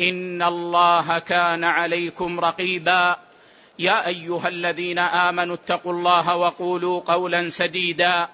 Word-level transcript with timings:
إن 0.00 0.42
الله 0.42 1.18
كان 1.18 1.64
عليكم 1.64 2.40
رقيبا. 2.40 3.16
يا 3.78 4.06
أيها 4.06 4.48
الذين 4.48 4.98
آمنوا 4.98 5.54
اتقوا 5.54 5.92
الله 5.92 6.36
وقولوا 6.36 7.00
قولا 7.00 7.48
سديدا. 7.48 8.28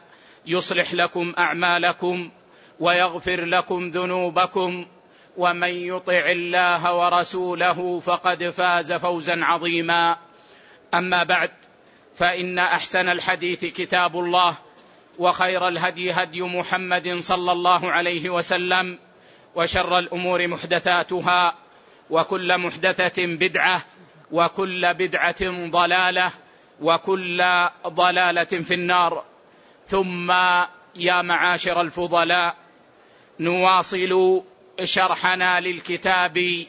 يصلح 0.47 0.95
لكم 0.95 1.35
أعمالكم 1.39 2.31
ويغفر 2.81 3.45
لكم 3.45 3.91
ذنوبكم. 3.91 4.87
ومن 5.37 5.69
يطع 5.69 6.31
الله 6.31 6.95
ورسوله 6.97 8.01
فقد 8.01 8.45
فاز 8.45 8.93
فوزا 8.93 9.45
عظيما. 9.45 10.17
أما 10.95 11.23
بعد 11.23 11.51
فإن 12.15 12.59
أحسن 12.59 13.09
الحديث 13.09 13.65
كتاب 13.65 14.17
الله 14.17 14.55
وخير 15.19 15.69
الهدي 15.69 16.13
هدي 16.13 16.43
محمد 16.43 17.19
صلى 17.19 17.53
الله 17.53 17.91
عليه 17.91 18.31
وسلم. 18.31 18.99
وشر 19.55 19.99
الأمور 19.99 20.47
محدثاتها 20.47 21.55
وكل 22.11 22.59
محدثة 22.59 23.27
بدعة 23.27 23.83
وكل 24.33 24.95
بدعة 24.95 25.71
ضلالة 25.71 26.31
وكل 26.81 27.45
ضلالة 27.87 28.45
في 28.45 28.75
النار. 28.75 29.25
ثم 29.87 30.31
يا 30.97 31.23
معاشر 31.23 31.81
الفضلاء 31.81 32.57
نواصل 33.41 34.43
شرحنا 34.85 35.61
للكتاب 35.61 36.67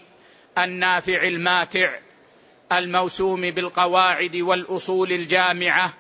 النافع 0.58 1.24
الماتع 1.24 2.00
الموسوم 2.72 3.42
بالقواعد 3.42 4.36
والأصول 4.36 5.12
الجامعة 5.12 5.94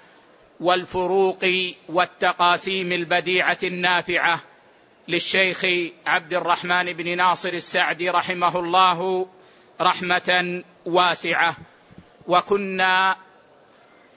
والفروق 0.59 1.45
والتقاسيم 1.89 2.91
البديعة 2.91 3.57
النافعة. 3.63 4.41
للشيخ 5.11 5.65
عبد 6.05 6.33
الرحمن 6.33 6.93
بن 6.93 7.17
ناصر 7.17 7.53
السعدي 7.53 8.09
رحمه 8.09 8.59
الله 8.59 9.27
رحمة 9.81 10.63
واسعة. 10.85 11.55
وكنا 12.27 13.15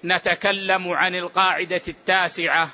نتكلم 0.05 0.89
عن 0.89 1.15
القاعدة 1.15 1.83
التاسعة 1.89 2.69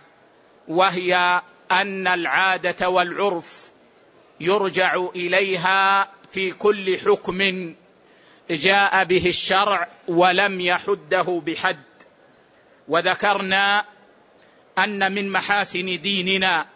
وهي 0.68 1.42
أن 1.72 2.06
العادة 2.06 2.88
والعرف 2.88 3.70
يرجع 4.40 4.94
إليها 5.16 6.08
في 6.30 6.50
كل 6.50 6.98
حكم 6.98 7.74
جاء 8.50 9.04
به 9.04 9.26
الشرع 9.26 9.88
ولم 10.08 10.60
يحده 10.60 11.42
بحد. 11.46 11.82
وذكرنا 12.88 13.84
أن 14.78 15.12
من 15.12 15.32
محاسن 15.32 16.00
ديننا 16.00 16.66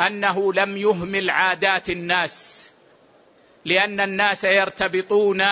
أنه 0.00 0.52
لم 0.52 0.76
يهمل 0.76 1.30
عادات 1.30 1.90
الناس 1.90 2.70
لأن 3.64 4.00
الناس 4.00 4.44
يرتبطون 4.44 5.44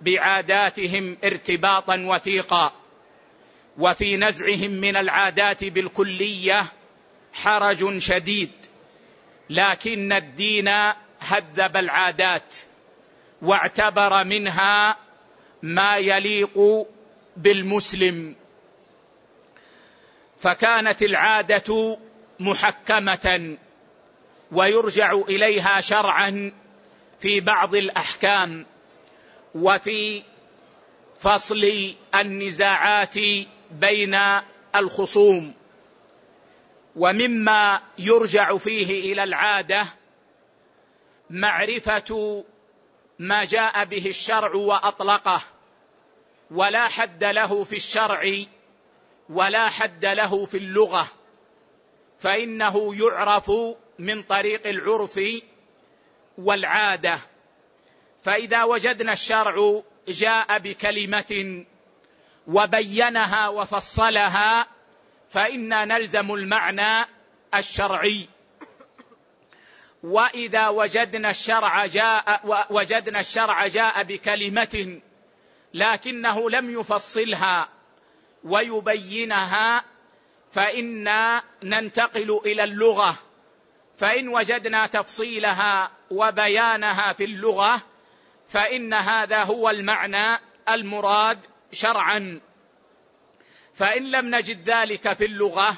بعاداتهم 0.00 1.16
ارتباطا 1.24 1.96
وثيقا 1.96 2.72
وفي 3.78 4.16
نزعهم 4.16 4.70
من 4.70 4.96
العادات 4.96 5.64
بالكلية 5.64 6.64
حرج 7.32 7.98
شديد 7.98 8.50
لكن 9.50 10.12
الدين 10.12 10.68
هذب 11.18 11.76
العادات 11.76 12.56
واعتبر 13.42 14.24
منها 14.24 14.96
ما 15.62 15.96
يليق 15.96 16.86
بالمسلم. 17.36 18.36
فكانت 20.38 21.02
العادة 21.02 21.98
محكمة. 22.40 23.56
ويرجع 24.54 25.12
إليها 25.12 25.80
شرعا 25.80 26.52
في 27.20 27.40
بعض 27.40 27.74
الأحكام 27.74 28.66
وفي 29.54 30.22
فصل 31.18 31.94
النزاعات 32.14 33.14
بين 33.70 34.18
الخصوم. 34.76 35.54
ومما 36.96 37.80
يرجع 37.98 38.56
فيه 38.56 39.12
إلى 39.12 39.24
العادة 39.24 39.86
معرفة 41.30 42.44
ما 43.18 43.44
جاء 43.44 43.84
به 43.84 44.06
الشرع 44.06 44.54
وأطلقه 44.54 45.42
ولا 46.50 46.88
حد 46.88 47.24
له 47.24 47.64
في 47.64 47.76
الشرع 47.76 48.34
ولا 49.28 49.68
حد 49.68 50.04
له 50.04 50.46
في 50.46 50.56
اللغة 50.56 51.06
فإنه 52.18 52.94
يعرف 52.94 53.50
من 53.98 54.22
طريق 54.22 54.66
العرف 54.66 55.20
والعادة. 56.38 57.18
فإذا 58.22 58.64
وجدنا 58.64 59.12
الشرع 59.12 59.82
جاء 60.08 60.58
بكلمة 60.58 61.64
وبينها 62.46 63.48
وفصلها 63.48 64.66
فإنا 65.30 65.84
نلزم 65.84 66.34
المعنى 66.34 67.06
الشرعي. 67.54 68.28
وإذا 70.02 70.68
وجدنا 70.68 71.30
الشرع 71.30 71.86
جاء 71.86 72.40
وجدنا 72.70 73.20
الشرع 73.20 73.66
جاء 73.66 74.02
بكلمة 74.02 75.00
لكنه 75.74 76.50
لم 76.50 76.80
يفصلها 76.80 77.68
ويبينها 78.44 79.84
فإنا 80.52 81.42
ننتقل 81.62 82.40
إلى 82.46 82.64
اللغة. 82.64 83.16
فإن 83.98 84.28
وجدنا 84.28 84.86
تفصيلها 84.86 85.90
وبيانها 86.10 87.12
في 87.12 87.24
اللغة 87.24 87.82
فإن 88.48 88.94
هذا 88.94 89.42
هو 89.42 89.70
المعنى 89.70 90.38
المراد 90.68 91.38
شرعا. 91.72 92.40
فإن 93.74 94.10
لم 94.10 94.34
نجد 94.34 94.70
ذلك 94.70 95.12
في 95.12 95.24
اللغة 95.24 95.76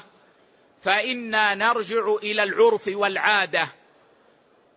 فإنا 0.81 1.55
نرجع 1.55 2.15
إلى 2.23 2.43
العرف 2.43 2.87
والعادة 2.87 3.67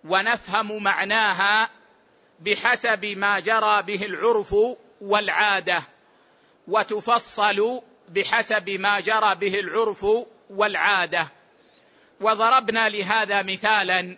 ونفهم 0.04 0.82
معناها 0.82 1.70
بحسب 2.40 3.04
ما 3.04 3.40
جرى 3.40 3.82
به 3.82 4.06
العرف 4.06 4.54
والعادة 5.00 5.82
وتفصل 6.69 7.82
بحسب 8.08 8.70
ما 8.70 9.00
جرى 9.00 9.34
به 9.34 9.60
العرف 9.60 10.06
والعادة. 10.50 11.28
وضربنا 12.20 12.88
لهذا 12.88 13.43
مثالا 13.43 14.17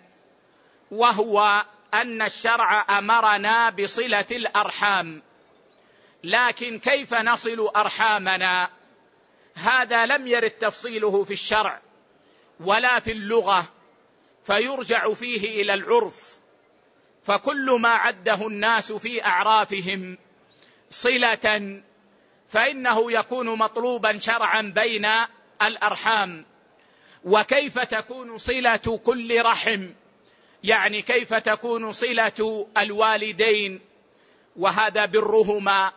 وهو 0.90 1.64
أن 1.94 2.22
الشرع 2.22 2.99
أمرنا 2.99 3.70
بصلة 3.70 4.26
الأرحام. 4.32 5.22
لكن 6.25 6.78
كيف 6.78 7.14
نصل 7.14 7.70
أرحامنا؟ 7.76 8.69
هذا 9.54 10.06
لم 10.06 10.26
يرد 10.26 10.50
تفصيله 10.50 11.25
في 11.25 11.32
الشرع 11.32 11.81
ولا 12.60 13.00
في 13.00 13.12
اللغة 13.12 13.64
فيرجع 14.44 15.12
فيه 15.12 15.62
إلى 15.62 15.75
العرف. 15.75 16.37
فكل 17.25 17.78
ما 17.81 17.88
عده 17.88 18.46
الناس 18.46 18.93
في 18.93 19.25
أعرافهم 19.25 20.19
صلة 20.90 21.82
فإنه 22.49 23.12
يكون 23.12 23.58
مطلوبا 23.58 24.19
شرعا 24.19 24.62
بين 24.62 25.08
الأرحام. 25.62 26.51
وكيف 27.24 27.78
تكون 27.78 28.38
صلة 28.38 29.00
كل 29.04 29.42
رحم؟ 29.42 29.90
يعني 30.64 31.02
كيف 31.02 31.34
تكون 31.34 31.92
صلة 31.92 32.69
الوالدين؟ 32.78 33.80
وهذا 34.56 35.06
برهما. 35.06 35.92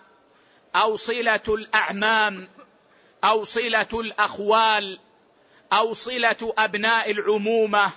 أو 0.76 0.96
صلة 0.96 1.42
الأعمام 1.48 2.48
أو 3.24 3.44
صلة 3.44 3.88
الأخوال 3.94 5.00
أو 5.74 5.94
صلة 5.94 6.54
أبناء 6.58 7.12
العمومة 7.12 7.92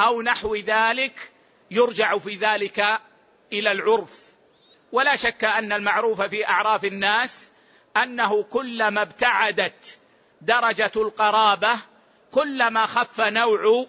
أو 0.00 0.22
نحو 0.22 0.56
ذلك 0.56 1.32
يرجع 1.70 2.18
في 2.18 2.34
ذلك 2.34 3.00
إلى 3.52 3.72
العرف. 3.72 4.34
ولا 4.92 5.16
شك 5.16 5.44
أن 5.44 5.72
المعروف 5.72 6.22
في 6.22 6.48
أعراف 6.48 6.84
الناس 6.84 7.50
أنه 7.96 8.42
كلما 8.42 9.02
ابتعدت 9.02 9.98
درجة 10.40 10.92
القرابة 10.96 11.78
كلما 12.34 12.86
خف 12.86 13.20
نوع 13.20 13.86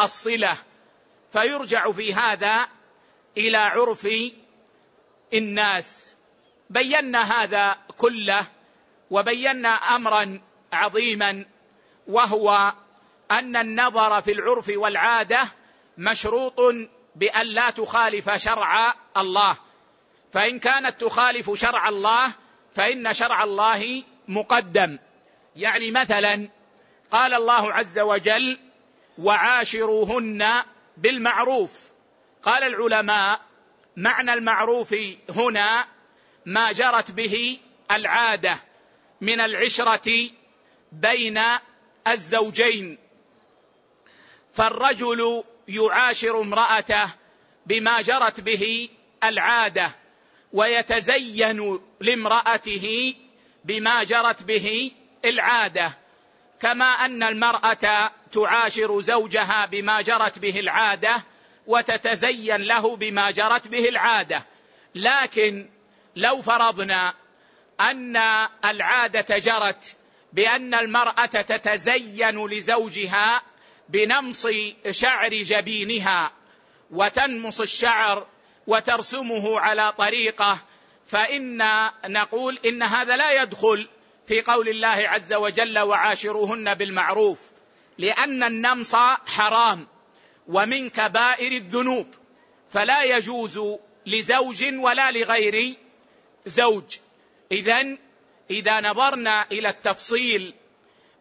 الصلة. 0.00 0.56
فيرجع 1.32 1.92
في 1.92 2.14
هذا 2.14 2.68
إلى 3.36 3.56
عرف 3.56 4.08
الناس. 5.34 6.14
بينا 6.70 7.22
هذا 7.22 7.76
كله 7.98 8.46
وبينا 9.10 9.68
أمرا 9.68 10.40
عظيما 10.72 11.44
وهو 12.06 12.72
أن 13.30 13.56
النظر 13.56 14.22
في 14.22 14.32
العرف 14.32 14.72
والعادة 14.76 15.48
مشروط 15.98 16.60
بأن 17.16 17.46
لا 17.46 17.70
تخالف 17.70 18.30
شرع 18.30 18.94
الله. 19.16 19.56
فإن 20.32 20.58
كانت 20.58 21.00
تخالف 21.00 21.50
شرع 21.54 21.88
الله 21.88 22.32
فإن 22.74 23.12
شرع 23.12 23.44
الله 23.44 24.02
مقدم. 24.28 24.98
يعني 25.56 25.90
مثلا 25.90 26.48
قال 27.10 27.34
الله 27.34 27.72
عز 27.72 27.98
وجل 27.98 28.58
وعاشروهن 29.18 30.62
بالمعروف 30.96 31.90
قال 32.42 32.62
العلماء 32.62 33.40
معنى 33.96 34.32
المعروف 34.34 34.94
هنا 35.30 35.86
ما 36.46 36.72
جرت 36.72 37.10
به 37.10 37.58
العادة 37.90 38.58
من 39.20 39.40
العشرة 39.40 40.30
بين 40.92 41.42
الزوجين. 42.08 42.98
فالرجل 44.52 45.44
يعاشر 45.68 46.40
امرأته 46.40 47.10
بما 47.66 48.02
جرت 48.02 48.40
به 48.40 48.88
العادة 49.24 49.90
ويتزين 50.52 51.80
لامرأته 52.00 53.14
بما 53.64 54.04
جرت 54.04 54.42
به 54.42 54.92
العادة. 55.24 56.05
كما 56.60 56.84
أن 56.84 57.22
المرأة 57.22 58.10
تعاشر 58.32 59.00
زوجها 59.00 59.66
بما 59.66 60.00
جرت 60.00 60.38
به 60.38 60.60
العادة 60.60 61.22
وتتزين 61.66 62.56
له 62.56 62.96
بما 62.96 63.30
جرت 63.30 63.68
به 63.68 63.88
العادة. 63.88 64.46
لكن 64.94 65.68
لو 66.16 66.42
فرضنا 66.42 67.14
أن 67.80 68.16
العادة 68.64 69.38
جرت 69.38 69.96
بأن 70.32 70.74
المرأة 70.74 71.26
تتزين 71.26 72.46
لزوجها 72.46 73.42
بنمص 73.88 74.46
شعر 74.90 75.34
جبينها 75.34 76.32
وتنمص 76.90 77.60
الشعر 77.60 78.26
وترسمه 78.66 79.60
على 79.60 79.92
طريقة 79.92 80.58
فإن 81.06 81.62
نقول 82.06 82.58
إن 82.66 82.82
هذا 82.82 83.16
لا 83.16 83.42
يدخل 83.42 83.88
في 84.26 84.42
قول 84.42 84.68
الله 84.68 85.08
عز 85.08 85.32
وجل 85.32 85.78
وعاشروهن 85.78 86.74
بالمعروف 86.74 87.50
لأن 87.98 88.42
النمص 88.42 88.94
حرام 89.26 89.86
ومن 90.48 90.90
كبائر 90.90 91.52
الذنوب 91.52 92.14
فلا 92.70 93.02
يجوز 93.02 93.60
لزوج 94.06 94.64
ولا 94.74 95.10
لغير 95.10 95.74
زوج. 96.46 96.96
اذا 97.52 97.96
إذا 98.50 98.80
نظرنا 98.80 99.46
إلى 99.52 99.68
التفصيل 99.68 100.54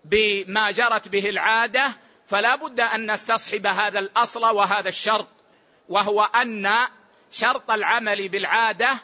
بما 0.06 0.72
جرت 0.72 1.08
به 1.08 1.30
العادة 1.30 1.98
فلا 2.28 2.56
بد 2.56 2.80
أن 2.80 3.12
نستصحب 3.12 3.68
هذا 3.68 4.00
الأصل 4.00 4.46
وهذا 4.46 4.90
الشرط 4.90 5.28
وهو 5.90 6.24
أن 6.24 6.88
شرط 7.32 7.72
العمل 7.72 8.30
بالعادة 8.30 8.98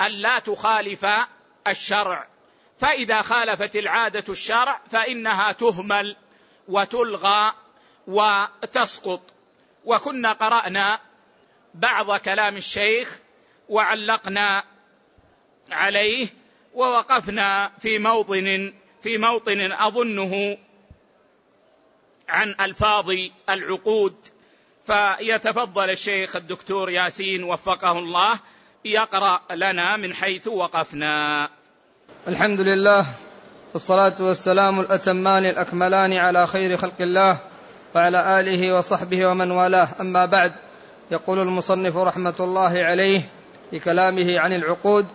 أن 0.00 0.10
لا 0.10 0.38
تخالف 0.38 1.06
الشرع. 1.66 2.33
فإذا 2.78 3.22
خالفت 3.22 3.76
العادة 3.76 4.24
الشرع 4.28 4.80
فإنها 4.90 5.52
تهمل 5.52 6.16
وتلغى 6.68 7.52
وتسقط. 8.06 9.20
وكنا 9.84 10.32
قرأنا 10.32 11.00
بعض 11.74 12.16
كلام 12.16 12.56
الشيخ 12.56 13.18
وعلقنا 13.68 14.64
عليه 15.70 16.28
ووقفنا 16.74 17.72
في 17.78 17.98
موطن 17.98 18.72
في 19.02 19.18
موطن 19.18 19.72
أظنه 19.72 20.58
عن 22.28 22.54
ألفاظ 22.60 23.10
العقود. 23.48 24.16
فيتفضل 24.86 25.90
الشيخ 25.90 26.36
الدكتور 26.36 26.90
ياسين 26.90 27.44
وفقه 27.44 27.98
الله 27.98 28.38
يقرأ 28.84 29.42
لنا 29.50 29.96
من 29.96 30.14
حيث 30.14 30.48
وقفنا. 30.48 31.50
الحمد 32.28 32.60
لله 32.60 33.06
والصلاة 33.74 34.14
والسلام 34.20 34.80
الأتمان 34.80 35.44
الأكملان 35.46 36.12
على 36.12 36.46
خير 36.46 36.76
خلق 36.76 37.00
الله 37.00 37.38
وعلى 37.94 38.40
آله 38.40 38.78
وصحبه 38.78 39.26
ومن 39.26 39.50
والاه. 39.50 39.88
أما 40.00 40.26
بعد 40.26 40.52
يقول 41.10 41.38
المصنف 41.38 41.96
رحمة 41.96 42.34
الله 42.40 42.82
عليه 42.84 43.22
في 43.70 43.78
كلامه 43.78 44.40
عن 44.40 44.52
العقود 44.52 45.06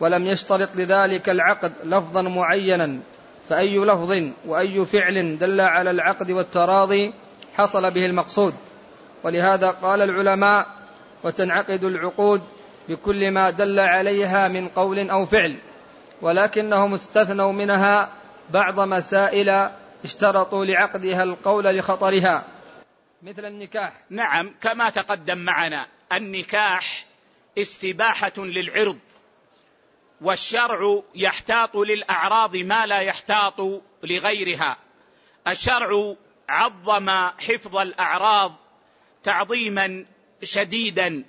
ولم 0.00 0.26
يشترط 0.26 0.68
لذلك 0.74 1.28
العقد 1.28 1.72
لفظا 1.84 2.22
معينا 2.22 3.00
فأي 3.48 3.78
لفظ 3.78 4.22
وأي 4.46 4.84
فعل 4.84 5.38
دل 5.38 5.60
على 5.60 5.90
العقد 5.90 6.30
والتراضي 6.30 7.14
حصل 7.54 7.90
به 7.90 8.06
المقصود 8.06 8.54
ولهذا 9.24 9.70
قال 9.70 10.02
العلماء 10.02 10.66
وتنعقد 11.24 11.84
العقود 11.84 12.42
بكل 12.88 13.30
ما 13.30 13.50
دل 13.50 13.80
عليها 13.80 14.48
من 14.48 14.68
قول 14.68 15.10
أو 15.10 15.26
فعل 15.26 15.56
ولكنهم 16.22 16.94
استثنوا 16.94 17.52
منها 17.52 18.12
بعض 18.50 18.80
مسائل 18.80 19.70
اشترطوا 20.04 20.64
لعقدها 20.64 21.22
القول 21.22 21.64
لخطرها 21.64 22.46
مثل 23.22 23.44
النكاح. 23.44 23.92
نعم 24.10 24.54
كما 24.60 24.90
تقدم 24.90 25.38
معنا 25.38 25.86
النكاح 26.12 27.04
استباحة 27.58 28.32
للعرض 28.36 28.98
والشرع 30.20 31.02
يحتاط 31.14 31.76
للأعراض 31.76 32.56
ما 32.56 32.86
لا 32.86 32.98
يحتاط 33.00 33.60
لغيرها. 34.02 34.76
الشرع 35.48 36.14
عظم 36.48 37.10
حفظ 37.38 37.76
الأعراض 37.76 38.54
تعظيما 39.24 40.04
شديدا 40.42 41.24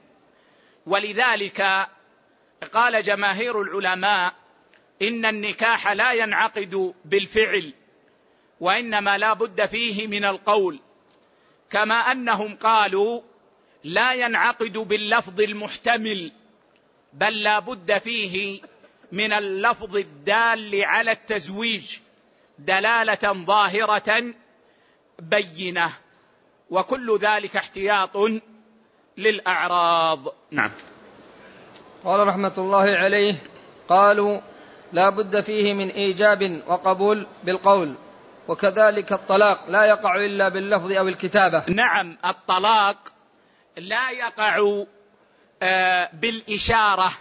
ولذلك 0.86 1.88
قال 2.74 3.04
جماهير 3.04 3.62
العلماء 3.62 4.34
إن 5.02 5.26
النكاح 5.26 5.88
لا 5.88 6.14
ينعقد 6.14 6.94
بالفعل 7.06 7.74
وإنما 8.60 9.18
لا 9.18 9.34
بد 9.34 9.66
فيه 9.66 10.08
من 10.08 10.26
القول 10.26 10.80
كما 11.70 11.96
أنهم 11.96 12.56
قالوا 12.56 13.22
لا 13.84 14.14
ينعقد 14.14 14.78
باللفظ 14.78 15.42
المحتمل 15.42 16.32
بل 17.14 17.44
لا 17.44 17.60
بد 17.60 17.98
فيه 17.98 18.62
من 19.12 19.34
اللفظ 19.34 19.98
الدال 19.98 20.84
على 20.84 21.12
التزويج 21.12 21.98
دلالة 22.60 23.44
ظاهرة 23.46 24.34
بينة 25.20 25.90
وكل 26.70 27.20
ذلك 27.22 27.56
احتياط 27.56 28.18
للأعراض. 29.18 30.34
نعم. 30.52 30.72
قال 32.06 32.28
رحمة 32.28 32.54
الله 32.58 32.84
عليه 32.84 33.36
قالوا 33.90 34.40
لا 34.94 35.10
بد 35.10 35.42
فيه 35.42 35.74
من 35.74 35.90
إيجاب 35.90 36.62
وقبول 36.68 37.28
بالقول 37.44 37.96
وكذلك 38.48 39.14
الطلاق 39.14 39.70
لا 39.70 39.86
يقع 39.86 40.16
إلا 40.16 40.50
باللفظ 40.50 40.92
أو 40.92 41.08
الكتابة. 41.08 41.64
نعم 41.68 42.18
الطلاق 42.26 43.14
لا 43.78 44.10
يقع 44.10 44.86
آه، 45.62 46.10
بالإشارة 46.14 47.12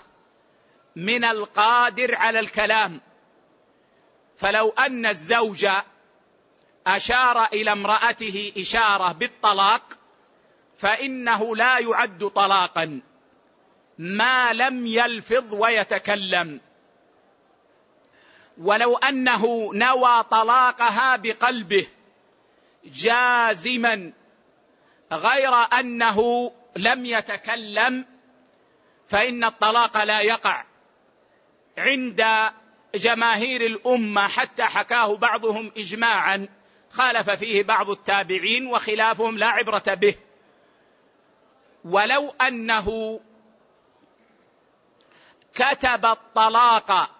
من 0.96 1.24
القادر 1.24 2.14
على 2.14 2.40
الكلام. 2.40 3.00
فلو 4.36 4.68
أن 4.78 5.06
الزوج 5.06 5.68
أشار 6.86 7.44
إلى 7.44 7.72
امرأته 7.72 8.52
إشارة 8.58 9.12
بالطلاق 9.12 9.82
فإنه 10.78 11.56
لا 11.56 11.78
يعد 11.78 12.30
طلاقا 12.34 13.00
ما 13.98 14.52
لم 14.52 14.86
يلفظ 14.86 15.54
ويتكلم. 15.54 16.60
ولو 18.58 18.96
أنه 18.96 19.70
نوى 19.74 20.22
طلاقها 20.22 21.16
بقلبه 21.16 21.86
جازما 22.84 24.12
غير 25.12 25.54
أنه 25.54 26.52
لم 26.76 27.06
يتكلم 27.06 28.06
فإن 29.08 29.44
الطلاق 29.44 30.04
لا 30.04 30.20
يقع 30.20 30.64
عند 31.78 32.50
جماهير 32.94 33.66
الأمة. 33.66 34.28
حتى 34.28 34.62
حكاه 34.62 35.16
بعضهم 35.16 35.72
اجماعا 35.76 36.48
خالف 36.90 37.30
فيه 37.30 37.62
بعض 37.62 37.90
التابعين 37.90 38.66
وخلافهم 38.66 39.38
لا 39.38 39.46
عبرة 39.46 39.94
به. 39.94 40.14
ولو 41.84 42.34
أنه 42.40 43.20
كتب 45.54 46.06
الطلاق 46.06 47.17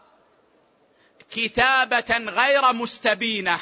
كتابة 1.31 2.17
غير 2.19 2.73
مستبينة. 2.73 3.61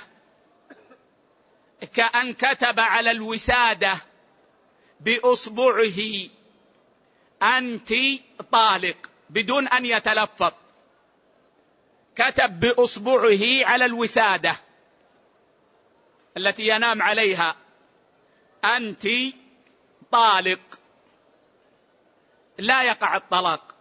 كأن 1.94 2.34
كتب 2.34 2.80
على 2.80 3.10
الوسادة 3.10 3.96
بأصبعه. 5.00 6.28
أنت 7.42 7.92
طالق 8.52 9.10
بدون 9.30 9.68
أن 9.68 9.86
يتلفظ. 9.86 10.52
كتب 12.16 12.60
بأصبعه 12.60 13.66
على 13.66 13.84
الوسادة 13.84 14.56
التي 16.36 16.68
ينام 16.68 17.02
عليها. 17.02 17.56
أنت 18.64 19.06
طالق. 20.10 20.60
لا 22.58 22.82
يقع 22.82 23.16
الطلاق. 23.16 23.74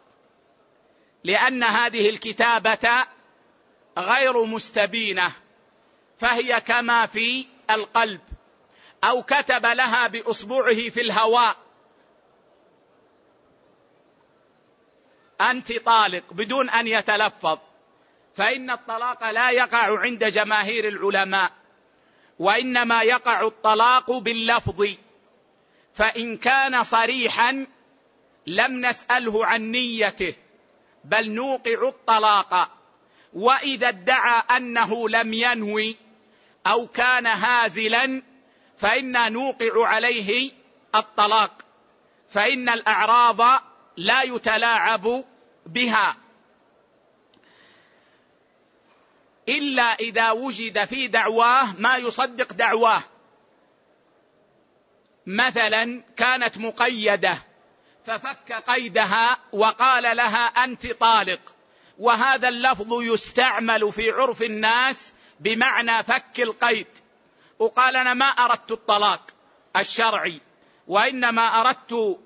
لأن 1.23 1.63
هذه 1.63 2.09
الكتابة 2.09 3.05
غير 3.97 4.43
مستبينة 4.43 5.31
فهي 6.17 6.61
كما 6.61 7.05
في 7.05 7.45
القلب 7.69 8.21
أو 9.03 9.23
كتب 9.23 9.65
لها 9.65 10.07
بأصبعه 10.07 10.89
في 10.89 11.01
الهواء. 11.01 11.55
أنت 15.41 15.77
طالق 15.77 16.33
بدون 16.33 16.69
أن 16.69 16.87
يتلفظ 16.87 17.59
فإن 18.35 18.71
الطلاق 18.71 19.31
لا 19.31 19.49
يقع 19.49 19.99
عند 19.99 20.23
جماهير 20.23 20.87
العلماء 20.87 21.51
وإنما 22.39 23.03
يقع 23.03 23.47
الطلاق 23.47 24.11
باللفظ. 24.11 24.87
فإن 25.93 26.37
كان 26.37 26.83
صريحا 26.83 27.65
لم 28.47 28.85
نسأله 28.85 29.45
عن 29.45 29.61
نيته 29.71 30.35
بل 31.03 31.31
نوقع 31.31 31.87
الطلاق. 31.87 32.71
وإذا 33.35 33.89
ادعى 33.89 34.43
أنه 34.57 35.09
لم 35.09 35.33
ينوي 35.33 35.97
أو 36.67 36.87
كان 36.87 37.27
هازلا 37.27 38.21
فإنا 38.77 39.29
نوقع 39.29 39.87
عليه 39.87 40.51
الطلاق. 40.95 41.61
فإن 42.29 42.69
الأعراض 42.69 43.61
لا 43.97 44.21
يتلاعب 44.21 45.23
بها. 45.65 46.15
إلا 49.49 49.93
إذا 49.93 50.31
وجد 50.31 50.85
في 50.85 51.07
دعواه 51.07 51.73
ما 51.77 51.97
يصدق 51.97 52.53
دعواه. 52.53 53.01
مثلا 55.25 56.03
كانت 56.17 56.57
مقيدة 56.57 57.37
ففك 58.05 58.53
قيدها 58.53 59.37
وقال 59.51 60.17
لها 60.17 60.45
أنت 60.45 60.87
طالق. 60.87 61.54
وهذا 61.99 62.47
اللفظ 62.47 63.01
يستعمل 63.01 63.91
في 63.91 64.11
عرف 64.11 64.41
الناس 64.41 65.13
بمعنى 65.39 66.03
فك 66.03 66.39
القيد. 66.39 66.87
وقال 67.59 67.95
أنا 67.95 68.13
ما 68.13 68.25
أردت 68.25 68.71
الطلاق 68.71 69.31
الشرعي 69.77 70.41
وإنما 70.87 71.61
أردت 71.61 72.19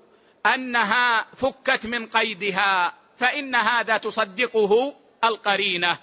أنها 0.46 1.26
فكت 1.36 1.86
من 1.86 2.06
قيدها 2.06 2.94
فإن 3.16 3.54
هذا 3.54 3.96
تصدقه 3.96 4.96
القرينة. 5.24 5.98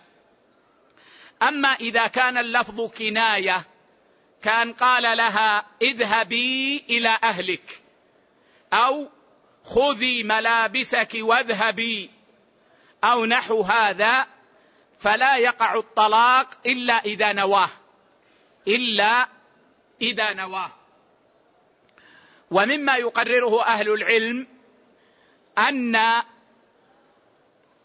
أما 1.41 1.69
إذا 1.69 2.07
كان 2.07 2.37
اللفظ 2.37 2.81
كناية 2.81 3.63
كان 4.41 4.73
قال 4.73 5.17
لها 5.17 5.65
اذهبي 5.81 6.83
إلى 6.89 7.19
أهلك 7.23 7.81
أو 8.73 9.09
خذي 9.63 10.23
ملابسك 10.23 11.17
واذهبي. 11.21 12.16
أو 13.07 13.25
نحو 13.25 13.61
هذا 13.61 14.27
فلا 14.99 15.37
يقع 15.37 15.75
الطلاق 15.75 16.49
إلا 16.65 16.93
إذا 16.93 17.33
نواه. 17.33 17.69
إلا 18.67 19.29
إذا 20.01 20.33
نواه. 20.33 20.71
ومما 22.51 22.97
يقرره 22.97 23.63
أهل 23.63 23.89
العلم 23.89 24.47
أن 25.57 25.97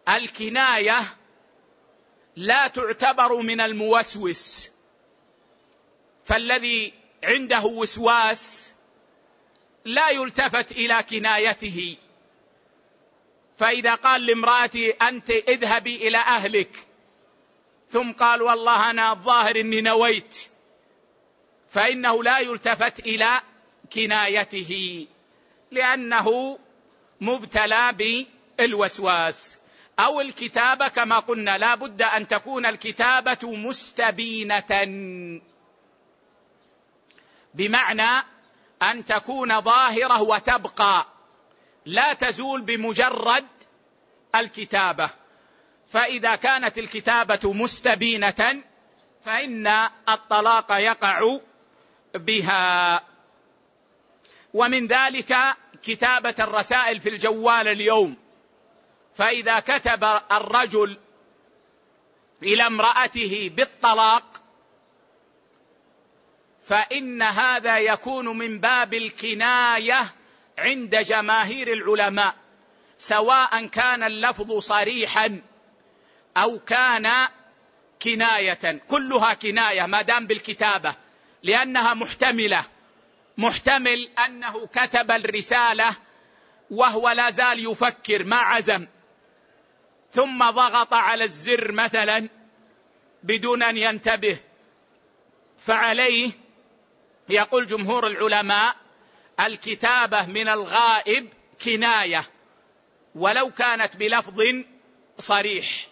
الكناية 0.09 1.00
لا 2.37 2.67
تعتبر 2.67 3.37
من 3.37 3.61
الموسوس. 3.61 4.71
فالذي 6.25 6.95
عنده 7.25 7.64
وسواس 7.64 8.73
لا 9.85 10.09
يلتفت 10.09 10.73
إلى 10.73 11.02
كنايته. 11.02 11.97
فإذا 13.62 13.95
قال 13.95 14.26
لامرأتي 14.26 14.90
أنت 14.90 15.31
اذهبي 15.31 16.09
إلى 16.09 16.19
أهلك 16.19 16.87
ثم 17.88 18.12
قال 18.12 18.42
والله 18.42 18.90
أنا 18.90 19.12
الظاهر 19.12 19.61
إني 19.61 19.81
نويت 19.81 20.49
فإنه 21.71 22.23
لا 22.23 22.38
يلتفت 22.38 23.00
إلى 23.00 23.40
كنايته 23.92 25.07
لأنه 25.71 26.59
مبتلى 27.21 27.92
بالوسواس. 28.59 29.59
أو 29.99 30.21
الكتابه 30.21 30.88
كما 30.88 31.19
قلنا 31.19 31.59
لا 31.59 31.75
بد 31.75 32.02
أن 32.02 32.28
تكون 32.28 32.66
الكتابة 32.66 33.38
مستبينة 33.42 34.71
بمعنى 37.54 38.25
أن 38.83 39.04
تكون 39.04 39.61
ظاهرة 39.61 40.23
وتبقى 40.23 41.07
لا 41.87 42.12
تزول 42.12 42.62
بمجرد 42.62 43.47
الكتابة. 44.35 45.11
فإذا 45.89 46.35
كانت 46.35 46.79
الكتابة 46.79 47.53
مستبينة 47.53 48.62
فإن 49.21 49.67
الطلاق 50.09 50.73
يقع 50.73 51.39
بها. 52.15 53.03
ومن 54.55 54.87
ذلك 54.87 55.37
كتابة 55.83 56.35
الرسائل 56.39 57.01
في 57.01 57.09
الجوال 57.09 57.69
اليوم. 57.69 58.17
فإذا 59.15 59.61
كتب 59.61 60.05
الرجل 60.33 60.99
إلى 62.43 62.67
امرأته 62.67 63.51
بالطلاق 63.57 64.43
فإن 66.61 67.23
هذا 67.23 67.79
يكون 67.79 68.39
من 68.39 68.59
باب 68.59 68.95
الكناية 68.95 70.15
عند 70.59 70.97
جماهير 70.97 71.73
العلماء. 71.73 72.42
سواء 73.02 73.66
كان 73.66 74.02
اللفظ 74.02 74.59
صريحا 74.59 75.40
أو 76.37 76.59
كان 76.59 77.28
كناية. 78.02 78.80
كلها 78.88 79.35
كناية 79.35 79.87
ما 79.87 80.02
دام 80.02 80.26
بالكتابة 80.26 80.94
لأنها 81.42 81.94
محتملة. 81.94 82.64
محتمل 83.38 84.09
أنه 84.26 84.66
كتب 84.66 85.11
الرسالة 85.11 85.97
وهو 86.71 87.11
لا 87.11 87.30
زال 87.30 87.71
يفكر 87.71 88.25
ما 88.25 88.37
عزم. 88.37 88.87
ثم 90.11 90.50
ضغط 90.50 90.94
على 90.94 91.25
الزر 91.25 91.73
مثلا 91.73 92.28
بدون 93.23 93.62
أن 93.62 93.76
ينتبه. 93.76 94.38
فعليه 95.59 96.30
يقول 97.28 97.66
جمهور 97.66 98.06
العلماء 98.06 98.76
الكتابة 99.40 100.26
من 100.26 100.49
الغائب 100.49 101.32
كناية. 101.64 102.25
ولو 103.14 103.50
كانت 103.50 103.97
بلفظ 103.97 104.42
صريح. 105.19 105.87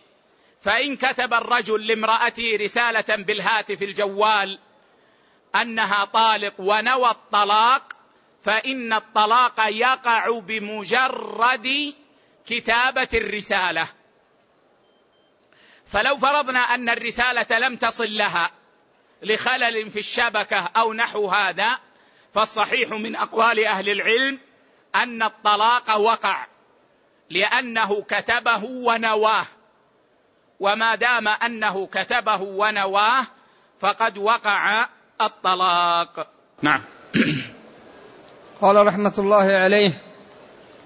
فإن 0.61 0.97
كتب 0.97 1.35
الرجل 1.35 1.87
لامرأته 1.87 2.57
رسالة 2.61 3.17
بالهاتف 3.17 3.83
الجوال 3.83 4.59
أنها 5.55 6.05
طالق 6.05 6.55
ونوى 6.59 7.11
الطلاق 7.11 7.93
فإن 8.43 8.93
الطلاق 8.93 9.55
يقع 9.69 10.39
بمجرد 10.39 11.95
كتابة 12.47 13.09
الرسالة. 13.15 13.89
فلو 15.87 16.17
فرضنا 16.17 16.61
أن 16.61 16.89
الرسالة 16.89 17.59
لم 17.59 17.77
تصل 17.77 18.15
لها 18.15 18.51
لخلل 19.23 19.91
في 19.91 19.99
الشبكة 19.99 20.71
أو 20.77 20.93
نحو 20.93 21.27
هذا 21.27 21.79
فالصحيح 22.35 22.91
من 22.91 23.17
أقوال 23.17 23.67
أهل 23.67 23.89
العلم 23.89 24.39
أن 24.95 25.23
الطلاق 25.23 25.97
وقع. 25.97 26.47
لأنه 27.31 28.03
كتبه 28.03 28.65
ونواه. 28.65 29.45
وما 30.61 30.95
دام 30.95 31.29
أنه 31.29 31.87
كتبه 31.87 32.43
ونواه 32.43 33.27
فقد 33.79 34.19
وقع 34.19 34.87
الطلاق. 35.21 36.27
نعم. 36.63 36.83
قال 38.61 38.87
رحمة 38.87 39.15
الله 39.19 39.53
عليه 39.53 39.93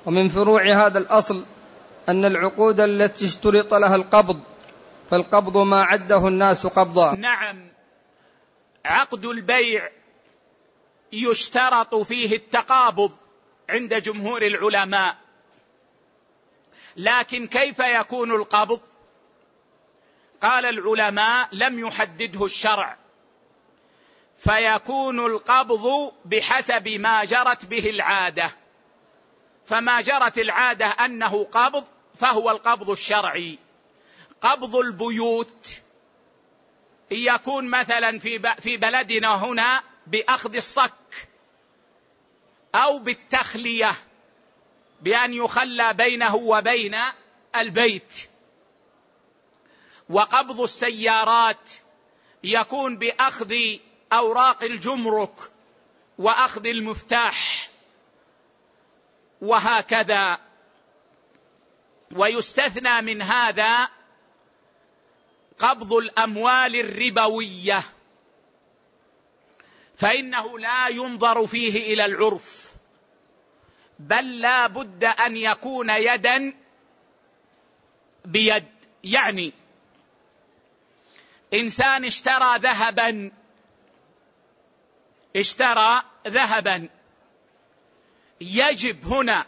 ومن 0.07 0.29
فروع 0.29 0.87
هذا 0.87 0.99
الأصل 0.99 1.45
أن 2.09 2.25
العقود 2.25 2.81
التي 2.81 3.25
اشترط 3.25 3.75
لها 3.75 3.97
القبض 3.97 4.41
فالقبض 5.11 5.57
ما 5.57 5.83
عده 5.83 6.29
الناس 6.29 6.67
قبضا. 6.67 7.15
نعم. 7.15 7.69
عقد 8.85 9.25
البيع 9.25 9.91
يشترط 11.13 11.95
فيه 11.95 12.37
التقابض 12.37 13.13
عند 13.71 13.95
جمهور 13.95 14.43
العلماء. 14.43 15.24
لكن 16.97 17.47
كيف 17.47 17.79
يكون 17.79 18.33
القبض؟ 18.33 18.81
قال 20.43 20.65
العلماء 20.67 21.49
لم 21.53 21.79
يحدده 21.79 22.45
الشرع. 22.45 22.97
فيكون 24.35 25.27
القبض 25.27 26.13
بحسب 26.25 26.89
ما 26.89 27.25
جرت 27.25 27.65
به 27.65 27.91
العادة. 27.91 28.51
فما 29.67 30.01
جرت 30.01 30.39
العادة 30.39 30.87
أنه 30.87 31.45
قبض 31.45 31.85
فهو 32.15 32.51
القبض 32.51 32.91
الشرعي. 32.91 33.59
قبض 34.41 34.77
البيوت 34.77 35.81
يكون 37.11 37.69
مثلا 37.69 38.19
في 38.19 38.55
في 38.61 38.77
بلدنا 38.77 39.35
هنا 39.45 39.83
بأخذ 40.07 40.57
الصك 40.57 41.29
أو 42.75 42.99
بالتخلية. 42.99 43.93
بأن 45.01 45.35
يخلى 45.35 45.95
بينه 45.95 46.35
وبين 46.35 46.97
البيت. 47.57 48.29
وقبض 50.09 50.61
السيارات 50.61 51.71
يكون 52.45 52.97
بأخذ 52.97 53.55
أوراق 54.13 54.65
الجمرك 54.65 55.51
وأخذ 56.19 56.67
المفتاح. 56.67 57.71
وهكذا. 59.41 60.39
ويستثنى 62.13 63.01
من 63.01 63.23
هذا 63.23 63.89
قبض 65.59 65.93
الأموال 65.93 66.77
الربوية. 66.77 67.83
فإنه 69.97 70.59
لا 70.59 70.89
ينظر 70.89 71.47
فيه 71.47 71.95
إلى 71.95 72.05
العرف. 72.05 72.64
بل 73.99 74.41
لا 74.41 74.67
بد 74.67 75.05
أن 75.05 75.37
يكون 75.37 75.91
يدا 75.91 76.53
بيد 78.25 78.65
يعني 79.05 79.53
إنسان 81.55 82.05
اشترى 82.05 82.59
ذهبا 82.59 83.31
اشترى 85.37 86.03
ذهبا. 86.27 86.89
يجب 88.41 89.07
هنا 89.07 89.47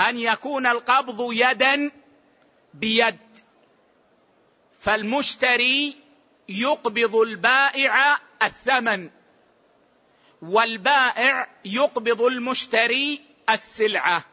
أن 0.00 0.18
يكون 0.18 0.66
القبض 0.66 1.32
يدا 1.32 1.90
بيد. 2.74 3.18
فالمشتري 4.80 5.96
يقبض 6.48 7.16
البائع 7.16 8.18
الثمن. 8.42 9.10
والبائع 10.42 11.48
يقبض 11.64 12.22
المشتري 12.22 13.20
السلعة. 13.50 14.24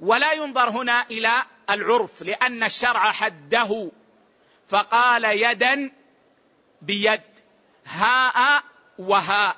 ولا 0.00 0.32
ينظر 0.32 0.68
هنا 0.68 1.06
إلى 1.10 1.42
العرف 1.70 2.22
لأن 2.22 2.62
الشرع 2.62 3.12
حده. 3.12 3.90
فقال 4.68 5.24
يدا 5.24 5.92
بيد 6.82 7.22
هاء 7.86 8.62
وهاء. 8.98 9.56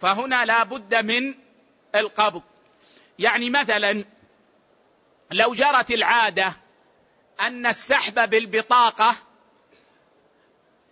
فهنا 0.00 0.44
لا 0.44 0.62
بد 0.62 0.94
من 0.94 1.34
القبض. 1.94 2.42
يعني 3.18 3.50
مثلا 3.50 4.04
لو 5.30 5.54
جرت 5.54 5.90
العادة 5.90 6.52
أن 7.40 7.66
السحب 7.66 8.30
بالبطاقة 8.30 9.16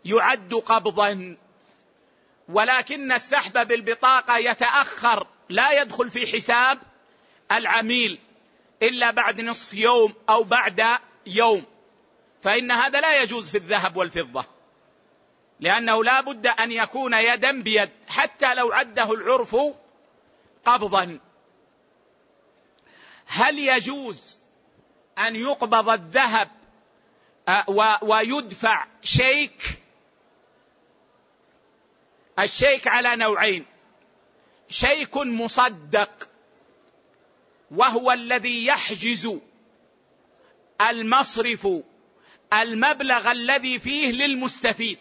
يعد 0.04 0.54
قبضا 0.54 1.36
ولكن 2.48 3.12
السحب 3.12 3.68
بالبطاقة 3.68 4.38
يتأخر 4.38 5.26
لا 5.48 5.82
يدخل 5.82 6.10
في 6.10 6.26
حساب 6.26 6.78
العميل 7.52 8.18
إلا 8.82 9.10
بعد 9.10 9.40
نصف 9.40 9.74
يوم 9.74 10.14
أو 10.28 10.42
بعد 10.42 10.98
يوم. 11.26 11.64
فإن 12.42 12.70
هذا 12.70 13.00
لا 13.00 13.22
يجوز 13.22 13.50
في 13.50 13.58
الذهب 13.58 13.96
والفضة 13.96 14.44
لأنه 15.60 16.04
لا 16.04 16.20
بد 16.20 16.46
أن 16.46 16.72
يكون 16.72 17.14
يدا 17.14 17.62
بيد 17.62 17.90
حتى 18.08 18.54
لو 18.54 18.72
عده 18.72 19.12
العرف 19.12 19.56
قبضا. 20.64 21.20
هل 23.26 23.58
يجوز 23.58 24.38
أن 25.18 25.36
يقبض 25.36 25.88
الذهب 25.88 26.50
آه، 27.48 27.98
ويدفع 28.02 28.86
شيك 29.02 29.83
الشيك 32.38 32.88
على 32.88 33.16
نوعين. 33.16 33.66
شيك 34.68 35.16
مصدق 35.16 36.28
وهو 37.70 38.12
الذي 38.12 38.66
يحجز 38.66 39.38
المصرف 40.80 41.68
المبلغ 42.52 43.30
الذي 43.30 43.78
فيه 43.78 44.12
للمستفيد. 44.12 44.98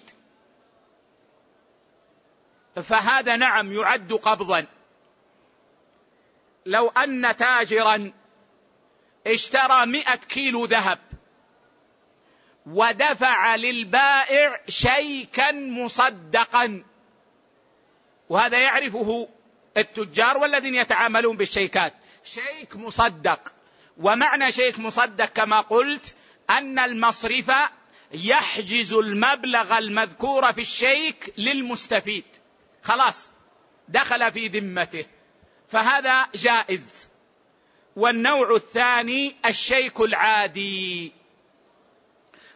فهذا 2.76 3.36
نعم 3.36 3.72
يعد 3.72 4.14
قبضا. 4.14 4.66
لو 6.66 6.90
أن 6.90 7.38
تاجرا 7.38 8.12
اشترى 9.28 9.86
مئة 9.86 10.16
كيلو 10.16 10.66
ذهب 10.66 11.00
ودفع 12.66 13.56
للبائع 13.56 14.62
شيكا 14.68 15.52
مصدقا. 15.52 16.84
وهذا 18.34 18.60
يعرفه 18.60 19.30
التجار 19.78 20.38
والذين 20.38 20.76
يتعاملون 20.76 21.38
بالشيكات. 21.38 21.94
شيك 22.24 22.76
مصدق. 22.76 23.54
ومعنى 23.98 24.52
شيك 24.52 24.80
مصدق 24.80 25.26
كما 25.26 25.62
قلت 25.62 26.16
أن 26.50 26.80
المصرف 26.80 27.52
يحجز 28.12 28.94
المبلغ 28.94 29.78
المذكور 29.78 30.54
في 30.54 30.62
الشيك 30.62 31.34
للمستفيد. 31.38 32.24
خلاص 32.84 33.32
دخل 33.88 34.32
في 34.32 34.48
ذمته. 34.48 35.06
فهذا 35.68 36.28
جائز. 36.36 37.10
والنوع 37.96 38.56
الثاني 38.56 39.36
الشيك 39.46 40.00
العادي. 40.00 41.12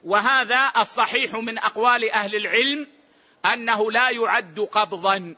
وهذا 0.03 0.71
الصحيح 0.77 1.33
من 1.33 1.57
أقوال 1.57 2.11
أهل 2.11 2.35
العلم 2.35 2.87
أنه 3.45 3.91
لا 3.91 4.09
يعد 4.09 4.59
قبضا. 4.59 5.35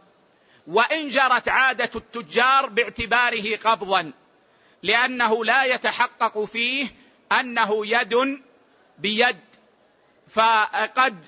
وإن 0.69 1.07
جرت 1.07 1.49
عادة 1.49 1.89
التجار 1.95 2.65
باعتباره 2.65 3.55
قبضا 3.55 4.11
لأنه 4.83 5.45
لا 5.45 5.63
يتحقق 5.63 6.45
فيه 6.45 6.87
أنه 7.31 7.87
يد 7.87 8.41
بيد. 8.97 9.39
فقد 10.27 11.25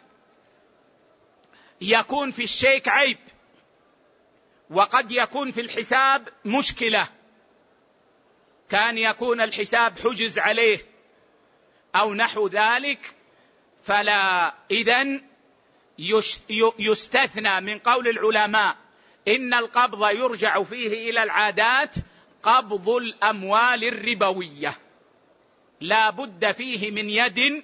يكون 1.82 2.32
في 2.32 2.44
الشيك 2.44 2.88
عيب 2.88 3.18
وقد 4.70 5.12
يكون 5.12 5.52
في 5.52 5.62
الحساب 5.62 6.30
مشكلة. 6.46 7.08
كان 8.70 8.98
يكون 8.98 9.42
الحساب 9.42 10.00
حجز 10.00 10.40
عليه 10.40 10.86
أو 11.96 12.14
نحو 12.14 12.48
ذلك 12.48 13.16
فلا 13.84 14.54
إذن 14.72 15.24
يستثنى 16.80 17.62
من 17.62 17.80
قول 17.80 18.08
العلماء 18.08 18.78
إن 19.28 19.54
القبض 19.54 20.10
يرجع 20.10 20.64
فيه 20.64 21.10
إلى 21.10 21.24
العادات 21.24 21.96
قبض 22.44 22.90
الأموال 22.90 23.84
الربوية. 23.84 24.74
لا 25.82 26.10
بد 26.10 26.52
فيه 26.52 26.92
من 26.92 27.10
يد 27.10 27.64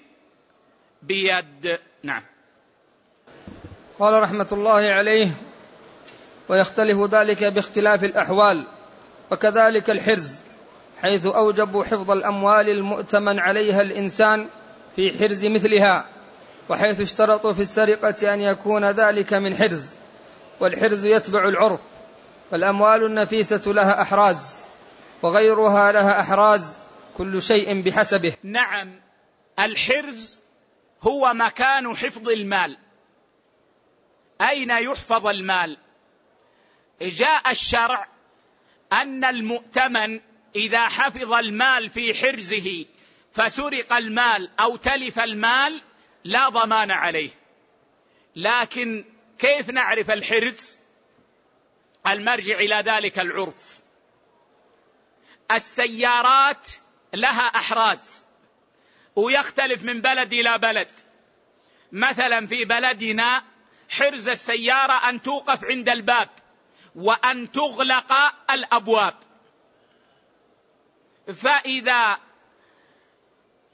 بيد. 1.03 1.79
نعم. 2.03 2.23
قال 3.99 4.23
رحمة 4.23 4.47
الله 4.51 4.93
عليه 4.93 5.31
ويختلف 6.49 7.13
ذلك 7.13 7.43
باختلاف 7.43 8.03
الأحوال 8.03 8.67
وكذلك 9.31 9.89
الحرز 9.89 10.39
حيث 11.01 11.25
اوجبوا 11.25 11.83
حفظ 11.83 12.11
الأموال 12.11 12.69
المؤتمن 12.69 13.39
عليها 13.39 13.81
الإنسان 13.81 14.47
في 14.95 15.17
حرز 15.19 15.45
مثلها 15.45 16.05
وحيث 16.69 17.01
اشترطوا 17.01 17.53
في 17.53 17.61
السرقة 17.61 18.33
أن 18.33 18.41
يكون 18.41 18.85
ذلك 18.85 19.33
من 19.33 19.55
حرز. 19.55 19.95
والحرز 20.59 21.05
يتبع 21.05 21.47
العرف 21.47 21.79
فالاموال 22.51 23.03
النفيسة 23.03 23.71
لها 23.71 24.01
أحراز 24.01 24.63
وغيرها 25.21 25.91
لها 25.91 26.21
أحراز 26.21 26.79
كل 27.17 27.41
شيء 27.41 27.81
بحسبه. 27.81 28.33
نعم 28.43 28.99
الحرز 29.59 30.37
هو 31.01 31.33
مكان 31.33 31.95
حفظ 31.95 32.29
المال. 32.29 32.77
أين 34.41 34.69
يحفظ 34.69 35.27
المال؟ 35.27 35.77
جاء 37.01 37.51
الشرع 37.51 38.07
أن 38.93 39.25
المؤتمن 39.25 40.19
إذا 40.55 40.87
حفظ 40.87 41.33
المال 41.33 41.89
في 41.89 42.13
حرزه 42.13 42.85
فسرق 43.31 43.93
المال 43.93 44.49
أو 44.59 44.75
تلف 44.75 45.19
المال 45.19 45.81
لا 46.23 46.49
ضمان 46.49 46.91
عليه. 46.91 47.29
لكن 48.35 49.05
كيف 49.39 49.69
نعرف 49.69 50.11
الحرز؟ 50.11 50.77
المرجع 52.07 52.57
إلى 52.57 52.75
ذلك 52.75 53.19
العرف. 53.19 53.79
السيارات 55.51 56.71
لها 57.13 57.41
أحراز 57.41 58.25
ويختلف 59.15 59.83
من 59.83 60.01
بلد 60.01 60.33
إلى 60.33 60.57
بلد. 60.57 60.91
مثلا 61.91 62.47
في 62.47 62.65
بلدنا 62.65 63.43
حرز 63.89 64.29
السيارة 64.29 65.09
أن 65.09 65.21
توقف 65.21 65.65
عند 65.65 65.89
الباب 65.89 66.29
وأن 66.95 67.51
تغلق 67.51 68.13
الأبواب. 68.51 69.15
فإذا 71.35 72.17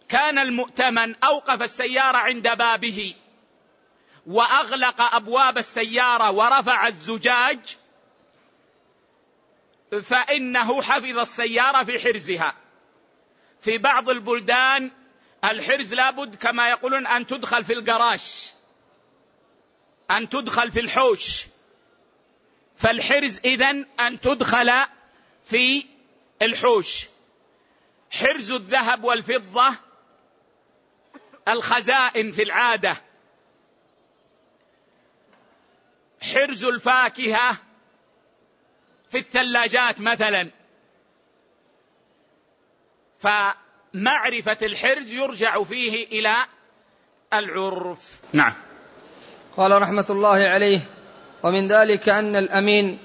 كان 0.10 0.38
المؤتمن 0.40 1.16
أوقف 1.24 1.62
السيارة 1.62 2.18
عند 2.18 2.58
بابه 2.58 3.16
وأغلق 4.28 5.02
أبواب 5.16 5.58
السيارة 5.58 6.32
ورفع 6.32 6.88
الزجاج 6.88 7.78
فإنه 10.04 10.82
حفظ 10.82 11.18
السيارة 11.18 11.84
في 11.84 12.00
حرزها. 12.00 12.56
في 13.62 13.78
بعض 13.78 14.10
البلدان 14.10 14.92
الحرز 15.44 15.94
لابد 15.94 16.36
كما 16.36 16.70
يقولون 16.70 17.08
أن 17.08 17.28
تدخل 17.28 17.64
في 17.64 17.74
الجراش 17.74 18.50
أن 20.12 20.30
تدخل 20.30 20.72
في 20.72 20.80
الحوش. 20.80 21.46
فالحرز 22.76 23.40
إذن 23.46 23.86
أن 24.00 24.20
تدخل 24.20 24.86
في 25.46 25.86
الحوش. 26.42 27.06
حرز 28.12 28.52
الذهب 28.52 29.04
والفضة 29.04 29.76
الخزائن 31.48 32.32
في 32.32 32.44
العادة. 32.44 33.02
حرز 36.24 36.66
الفاكهة 36.66 37.58
في 39.10 39.18
الثلاجات 39.18 40.02
مثلا. 40.02 40.50
فمعرفة 43.20 44.58
الحرز 44.62 45.14
يرجع 45.14 45.64
فيه 45.64 46.08
إلى 46.08 46.36
العرف. 47.34 48.20
نعم. 48.34 48.54
قال 49.58 49.82
رحمة 49.82 50.06
الله 50.10 50.38
عليه 50.48 50.80
ومن 51.44 51.68
ذلك 51.68 52.10
أن 52.10 52.36
الأمين 52.36 53.00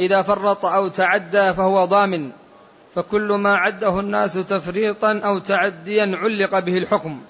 إذا 0.00 0.22
فرط 0.22 0.64
أو 0.64 0.88
تعدى 0.88 1.54
فهو 1.54 1.84
ضامن 1.84 2.32
فكل 2.94 3.32
ما 3.32 3.56
عده 3.56 4.00
الناس 4.00 4.34
تفريطا 4.34 5.20
أو 5.24 5.38
تعديا 5.38 6.18
علق 6.22 6.58
به 6.58 6.78
الحكم. 6.78 7.22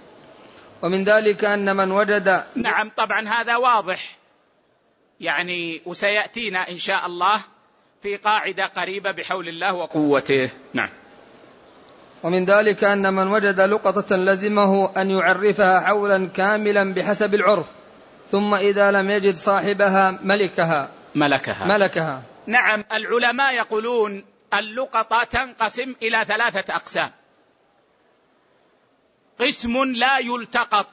ومن 0.83 1.05
ذلك 1.05 1.45
أن 1.45 1.77
من 1.77 1.93
وجد 1.93 2.45
نعم 2.55 2.91
طبعا 2.97 3.29
هذا 3.29 3.57
واضح. 3.57 4.18
يعني 5.21 5.83
وسيأتينا 5.87 6.69
إن 6.69 6.79
شاء 6.79 7.07
الله 7.07 7.41
في 8.03 8.17
قاعدة 8.17 8.67
قريبة 8.67 9.11
بحول 9.11 9.49
الله 9.49 9.75
وقوته. 9.75 10.51
نعم. 10.73 10.89
ومن 12.23 12.45
ذلك 12.45 12.85
أن 12.85 13.15
من 13.15 13.27
وجد 13.27 13.61
لقطة 13.61 14.17
لزمه 14.17 15.01
أن 15.01 15.11
يعرفها 15.11 15.81
حولا 15.81 16.27
كاملا 16.27 16.95
بحسب 16.95 17.35
العرف 17.35 17.67
ثم 18.31 18.55
إذا 18.55 18.91
لم 18.91 19.11
يجد 19.11 19.37
صاحبها 19.37 20.19
ملكها. 20.23 20.91
ملكها. 21.15 21.67
ملكها. 21.67 22.23
نعم 22.47 22.85
العلماء 22.93 23.55
يقولون 23.55 24.25
اللقطة 24.55 25.25
تنقسم 25.25 25.95
إلى 26.03 26.25
ثلاثة 26.25 26.75
أقسام. 26.75 27.11
قسم 29.41 29.85
لا 29.85 30.19
يلتقط 30.19 30.89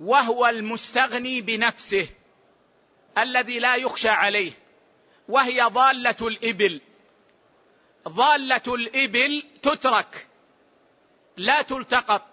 وهو 0.00 0.46
المستغني 0.46 1.40
بنفسه. 1.40 2.08
الذي 3.18 3.58
لا 3.58 3.74
يخشى 3.76 4.08
عليه 4.08 4.52
وهي 5.28 5.62
ضالة 5.62 6.16
الإبل. 6.22 6.80
ضالة 8.08 8.62
الإبل 8.74 9.42
تترك 9.62 10.28
لا 11.36 11.62
تلتقط 11.62 12.26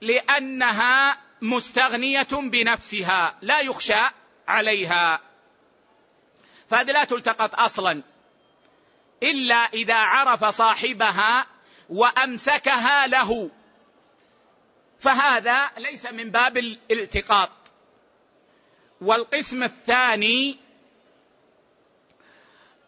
لأنها 0.00 1.18
مستغنية 1.42 2.28
بنفسها 2.32 3.38
لا 3.42 3.60
يخشى 3.60 4.10
عليها. 4.48 5.20
فهذه 6.70 6.92
لا 6.92 7.04
تلتقط 7.04 7.60
أصلا 7.60 8.02
إلا 9.22 9.54
إذا 9.54 9.96
عرف 9.96 10.44
صاحبها 10.44 11.46
وأمسكها 11.88 13.06
له. 13.06 13.50
فهذا 15.00 15.70
ليس 15.78 16.06
من 16.06 16.30
باب 16.30 16.56
الالتقاط. 16.56 17.63
والقسم 19.00 19.62
الثاني 19.62 20.56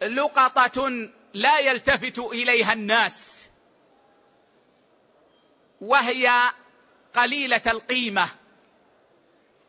لقطة 0.03 1.09
لا 1.35 1.59
يلتفت 1.59 2.19
إليها 2.19 2.73
الناس 2.73 3.49
وهي 5.81 6.53
قليلة 7.15 7.63
القيمة 7.67 8.29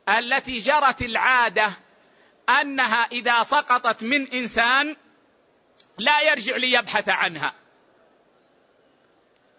التي 0.09 0.59
جرت 0.59 1.01
العادة 1.01 1.71
أنها 2.49 3.03
إذا 3.11 3.43
سقطت 3.43 4.03
من 4.03 4.27
إنسان 4.27 4.95
لا 5.97 6.21
يرجع 6.21 6.55
ليبحث 6.55 7.09
عنها. 7.09 7.53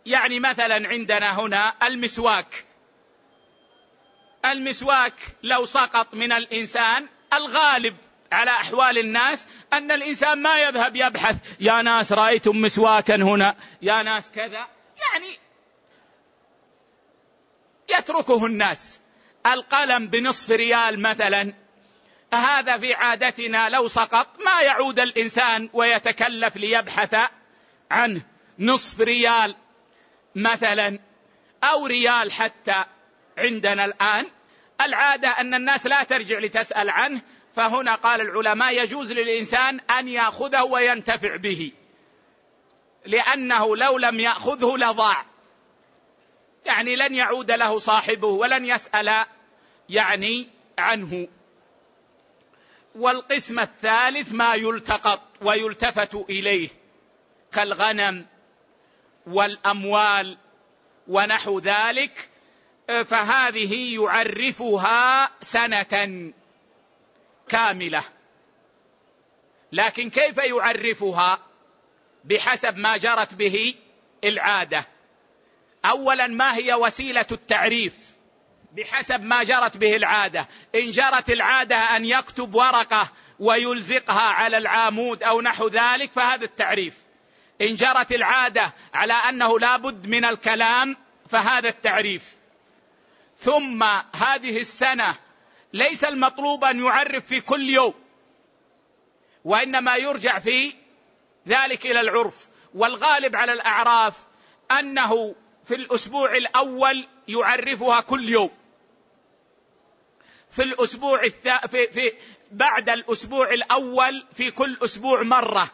يعني 0.07 0.41
مثلا 0.41 0.88
عندنا 0.88 1.41
هنا 1.41 1.75
المسواك. 1.83 2.64
المسواك 4.44 5.14
لو 5.42 5.64
سقط 5.64 6.14
من 6.14 6.33
الإنسان 6.33 7.07
الغالب 7.33 7.96
على 8.33 8.51
أحوال 8.51 8.98
الناس 8.98 9.46
أن 9.72 9.92
الإنسان 9.92 10.42
ما 10.42 10.59
يذهب 10.62 10.96
يبحث 10.96 11.37
يا 11.61 11.83
ناس 11.83 12.12
رأيتم 12.12 12.57
مسواكا 12.61 13.14
هنا 13.14 13.57
يا 13.83 14.03
ناس 14.03 14.33
كذا. 14.33 14.66
يعني 15.12 15.38
يتركه 17.98 18.46
الناس. 18.46 19.01
القلم 19.46 20.07
بنصف 20.07 20.51
ريال 20.51 21.01
مثلا. 21.01 21.53
هذا 22.35 22.79
في 22.79 22.94
عادتنا 22.94 23.68
لو 23.68 23.88
سقط 23.88 24.40
ما 24.40 24.61
يعود 24.61 25.01
الإنسان 25.01 25.70
ويتكلف 25.72 26.57
ليبحث 26.57 27.16
عنه. 27.90 28.22
نصف 28.59 29.01
ريال 29.01 29.55
مثلا 30.35 30.98
أو 31.64 31.87
ريال 31.87 32.33
حتى. 32.33 32.85
عندنا 33.38 33.85
الآن. 33.85 34.27
العادة 34.81 35.29
أن 35.29 35.55
الناس 35.55 35.87
لا 35.87 36.03
ترجع 36.05 36.38
لتسأل 36.38 36.90
عنه. 36.90 37.20
فهنا 37.57 37.94
قال 37.94 38.20
العلماء 38.20 38.83
يجوز 38.83 39.12
للإنسان 39.12 39.81
أن 39.81 40.09
يأخذه 40.09 40.62
وينتفع 40.62 41.37
به. 41.37 41.72
لأنه 43.07 43.77
لو 43.77 43.98
لم 43.98 44.20
يأخذه 44.20 44.77
لضاع. 44.77 45.24
يعني 46.66 46.96
لن 46.96 47.14
يعود 47.14 47.51
له 47.51 47.79
صاحبه 47.79 48.27
ولن 48.27 48.64
يسأل 48.64 49.24
يعني 49.88 50.48
عنه. 50.79 51.29
والقسم 52.94 53.61
الثالث 53.61 54.33
ما 54.33 54.55
يلتقط 54.55 55.20
ويلتفت 55.42 56.14
إليه 56.14 56.68
كالغنم 57.53 58.27
والأموال 59.27 60.37
ونحو 61.09 61.59
ذلك. 61.59 62.29
فهذه 62.88 63.94
يعرفها 63.94 65.31
سنة 65.40 66.33
كاملة. 67.48 68.03
لكن 69.72 70.11
كيف 70.11 70.38
يعرفها؟ 70.38 71.38
بحسب 72.24 72.77
ما 72.77 72.96
جرت 72.96 73.35
به 73.35 73.74
العادة. 74.24 74.87
اولا 75.85 76.27
ما 76.27 76.57
هي 76.57 76.74
وسيلة 76.74 77.27
التعريف؟ 77.33 77.94
بحسب 78.72 79.22
ما 79.22 79.42
جرت 79.42 79.77
به 79.77 79.96
العادة. 79.96 80.48
إن 80.74 80.90
جرت 80.90 81.31
العادة 81.31 81.77
أن 81.77 82.05
يكتب 82.05 82.55
ورقة 82.55 83.09
ويلزقها 83.38 84.29
على 84.29 84.59
العامود 84.59 85.22
أو 85.22 85.40
نحو 85.40 85.68
ذلك 85.68 86.12
فهذا 86.12 86.44
التعريف. 86.44 86.94
إن 87.61 87.74
جرت 87.74 88.12
العادة 88.12 88.72
على 88.94 89.12
أنه 89.12 89.59
لابد 89.59 90.07
من 90.07 90.24
الكلام 90.24 90.96
فهذا 91.29 91.68
التعريف. 91.68 92.38
ثم 93.38 93.83
هذه 94.16 94.61
السنة 94.61 95.16
ليس 95.72 96.05
المطلوب 96.05 96.64
أن 96.64 96.85
يعرف 96.85 97.27
في 97.27 97.40
كل 97.40 97.68
يوم 97.68 97.94
وإنما 99.44 99.96
يرجع 99.96 100.38
في 100.38 100.74
ذلك 101.48 101.87
إلى 101.87 102.01
العرف. 102.01 102.48
والغالب 102.74 103.37
على 103.37 103.53
الأعراف 103.53 104.14
أنه 104.70 105.35
في 105.64 105.74
الأسبوع 105.74 106.37
الأول 106.37 107.07
يعرفها 107.29 108.01
كل 108.01 108.29
يوم. 108.29 108.51
في 110.51 110.62
الأسبوع 110.62 111.24
الث... 111.24 111.48
في... 111.66 111.87
في 111.87 112.12
بعد 112.53 112.90
الأسبوع 112.90 113.53
الأول 113.53 114.27
في 114.33 114.51
كل 114.51 114.77
أسبوع 114.85 115.22
مرة. 115.22 115.70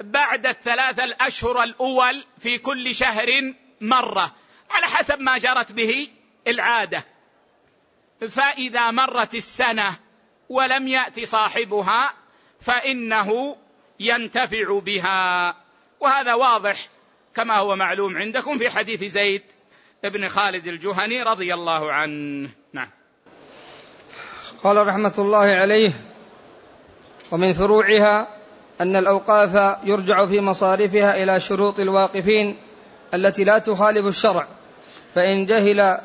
بعد 0.00 0.46
الثلاثة 0.46 1.04
الأشهر 1.04 1.62
الأول 1.62 2.24
في 2.38 2.58
كل 2.58 2.94
شهر 2.94 3.54
مرة. 3.80 4.34
على 4.70 4.86
حسب 4.86 5.20
ما 5.20 5.38
جرت 5.38 5.72
به 5.72 6.08
العادة. 6.46 7.04
فإذا 8.30 8.90
مرت 8.90 9.34
السنة 9.34 9.96
ولم 10.48 10.88
يأتي 10.88 11.26
صاحبها 11.26 12.14
فإنه 12.60 13.56
ينتفع 14.00 14.78
بها. 14.78 15.54
وهذا 16.00 16.34
واضح 16.34 16.88
كما 17.34 17.56
هو 17.58 17.76
معلوم 17.76 18.16
عندكم 18.16 18.58
في 18.58 18.70
حديث 18.70 19.04
زيد 19.04 19.42
بن 20.04 20.28
خالد 20.28 20.66
الجهني 20.66 21.22
رضي 21.22 21.54
الله 21.54 21.92
عنه. 21.92 22.50
نعم. 22.72 22.90
قال 24.64 24.86
رحمة 24.86 25.14
الله 25.18 25.38
عليه 25.38 25.92
ومن 27.30 27.52
فروعها 27.52 28.28
أن 28.80 28.96
الأوقاف 28.96 29.78
يرجع 29.84 30.26
في 30.26 30.40
مصارفها 30.40 31.22
إلى 31.22 31.40
شروط 31.40 31.80
الواقفين 31.80 32.56
التي 33.14 33.44
لا 33.44 33.58
تخالف 33.58 34.06
الشرع 34.06 34.46
فإن 35.16 35.46
جهل 35.46 36.00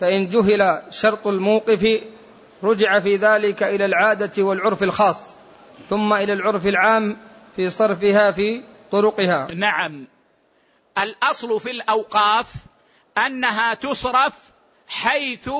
فإن 0.00 0.28
جهل 0.28 0.82
شرط 0.90 1.26
الموقف 1.26 2.02
رجع 2.62 3.00
في 3.00 3.16
ذلك 3.16 3.62
إلى 3.62 3.84
العادة 3.84 4.42
والعرف 4.42 4.82
الخاص 4.82 5.34
ثم 5.90 6.12
إلى 6.12 6.32
العرف 6.32 6.66
العام 6.66 7.16
في 7.56 7.70
صرفها 7.70 8.30
في 8.30 8.62
طرقها. 8.90 9.48
نعم. 9.54 10.06
الأصل 10.98 11.60
في 11.60 11.70
الأوقاف 11.70 12.52
أنها 13.18 13.74
تصرف 13.74 14.50
حيث 14.88 15.50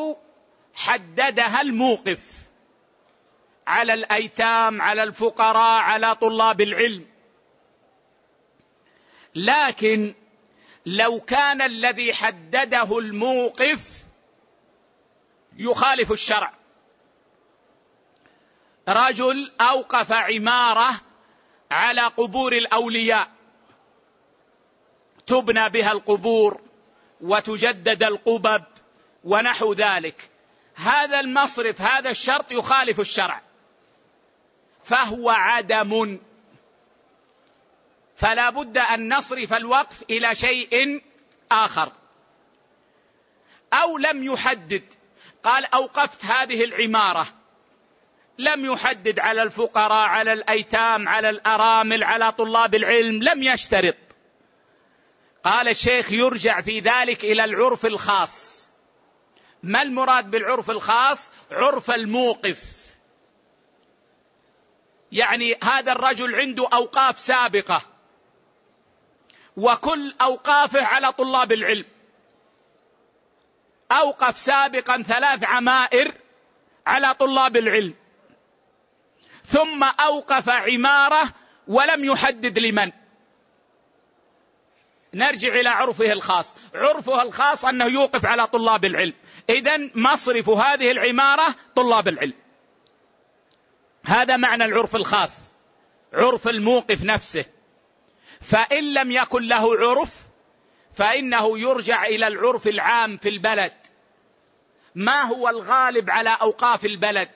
حددها 0.75 1.61
الموقف. 1.61 2.33
على 3.67 3.95
الأيتام 3.95 4.83
على 4.83 5.03
الفقراء 5.03 5.83
على 5.83 6.15
طلاب 6.15 6.61
العلم. 6.61 7.07
لكن 9.35 10.15
لو 10.87 11.21
كان 11.21 11.63
الذي 11.63 12.15
حدده 12.15 12.99
الموقف 12.99 14.03
يخالف 15.57 16.13
الشرع. 16.13 16.53
رجل 18.89 19.53
أوقف 19.61 20.13
عمارة 20.13 21.01
على 21.71 22.01
قبور 22.01 22.53
الأولياء. 22.53 23.29
تبنى 25.27 25.69
بها 25.69 25.93
القبور 25.93 26.61
وتجدد 27.21 28.03
القبب 28.03 28.65
ونحو 29.25 29.73
ذلك. 29.73 30.31
هذا 30.75 31.21
المصرف 31.21 31.81
هذا 31.81 32.11
الشرط 32.11 32.53
يخالف 32.53 33.01
الشرع. 33.01 33.41
فهو 34.85 35.31
عدم 35.31 36.19
فلا 38.23 38.51
بد 38.51 38.79
أن 38.79 39.15
نصرف 39.15 39.55
الوقف 39.55 40.03
إلى 40.11 40.35
شيء 40.35 41.03
آخر. 41.53 41.93
أو 43.73 43.99
لم 43.99 44.25
يحدد. 44.25 44.85
قال 45.43 45.65
أوقفت 45.65 46.25
هذه 46.25 46.65
العمارة. 46.65 47.27
لم 48.39 48.65
يحدد 48.65 49.19
على 49.19 49.43
الفقراء 49.43 50.09
على 50.09 50.33
الأيتام 50.33 51.09
على 51.09 51.31
الأرامل 51.31 52.05
على 52.05 52.33
طلاب 52.33 52.75
العلم. 52.75 53.23
لم 53.23 53.43
يشترط. 53.43 53.97
قال 55.45 55.69
الشيخ 55.69 56.13
يرجع 56.13 56.61
في 56.61 56.81
ذلك 56.81 57.25
إلى 57.25 57.45
العرف 57.45 57.87
الخاص. 57.87 58.69
ما 59.63 59.83
المراد 59.83 60.31
بالعرف 60.31 60.71
الخاص؟ 60.71 61.33
عرف 61.51 61.91
الموقف. 61.91 62.63
يعني 65.13 65.59
هذا 65.65 65.93
الرجل 65.93 66.35
عنده 66.35 66.69
أوقاف 66.73 67.19
سابقة. 67.19 67.92
وكل 69.57 70.15
أوقافه 70.21 70.85
على 70.85 71.13
طلاب 71.13 71.53
العلم. 71.53 71.85
أوقف 73.93 74.39
سابقا 74.39 75.03
ثلاث 75.03 75.45
عمائر 75.45 76.15
على 76.87 77.15
طلاب 77.15 77.57
العلم. 77.57 77.95
ثم 79.47 79.85
أوقف 79.85 80.49
عمارة 80.49 81.33
ولم 81.69 82.05
يحدد 82.05 82.59
لمن. 82.59 82.93
نرجع 85.15 85.55
إلى 85.55 85.69
عرفه 85.69 86.13
الخاص. 86.13 86.57
عرفه 86.75 87.23
الخاص 87.23 87.65
أنه 87.65 87.85
يوقف 87.85 88.27
على 88.27 88.47
طلاب 88.47 88.85
العلم. 88.85 89.15
اذا 89.51 89.91
مصرف 89.95 90.49
هذه 90.49 90.91
العمارة 90.91 91.55
طلاب 91.77 92.09
العلم. 92.09 92.35
هذا 94.05 94.37
معنى 94.37 94.65
العرف 94.65 94.97
الخاص. 94.97 95.53
عرف 96.13 96.49
الموقف 96.49 97.05
نفسه. 97.05 97.45
فإن 98.43 98.95
لم 98.95 99.11
يكن 99.11 99.43
له 99.43 99.79
عرف 99.79 100.23
فإنه 100.95 101.59
يرجع 101.59 102.05
إلى 102.05 102.27
العرف 102.27 102.67
العام 102.67 103.17
في 103.17 103.29
البلد. 103.29 103.73
ما 104.95 105.23
هو 105.23 105.49
الغالب 105.49 106.11
على 106.11 106.39
أوقاف 106.41 106.85
البلد؟ 106.85 107.31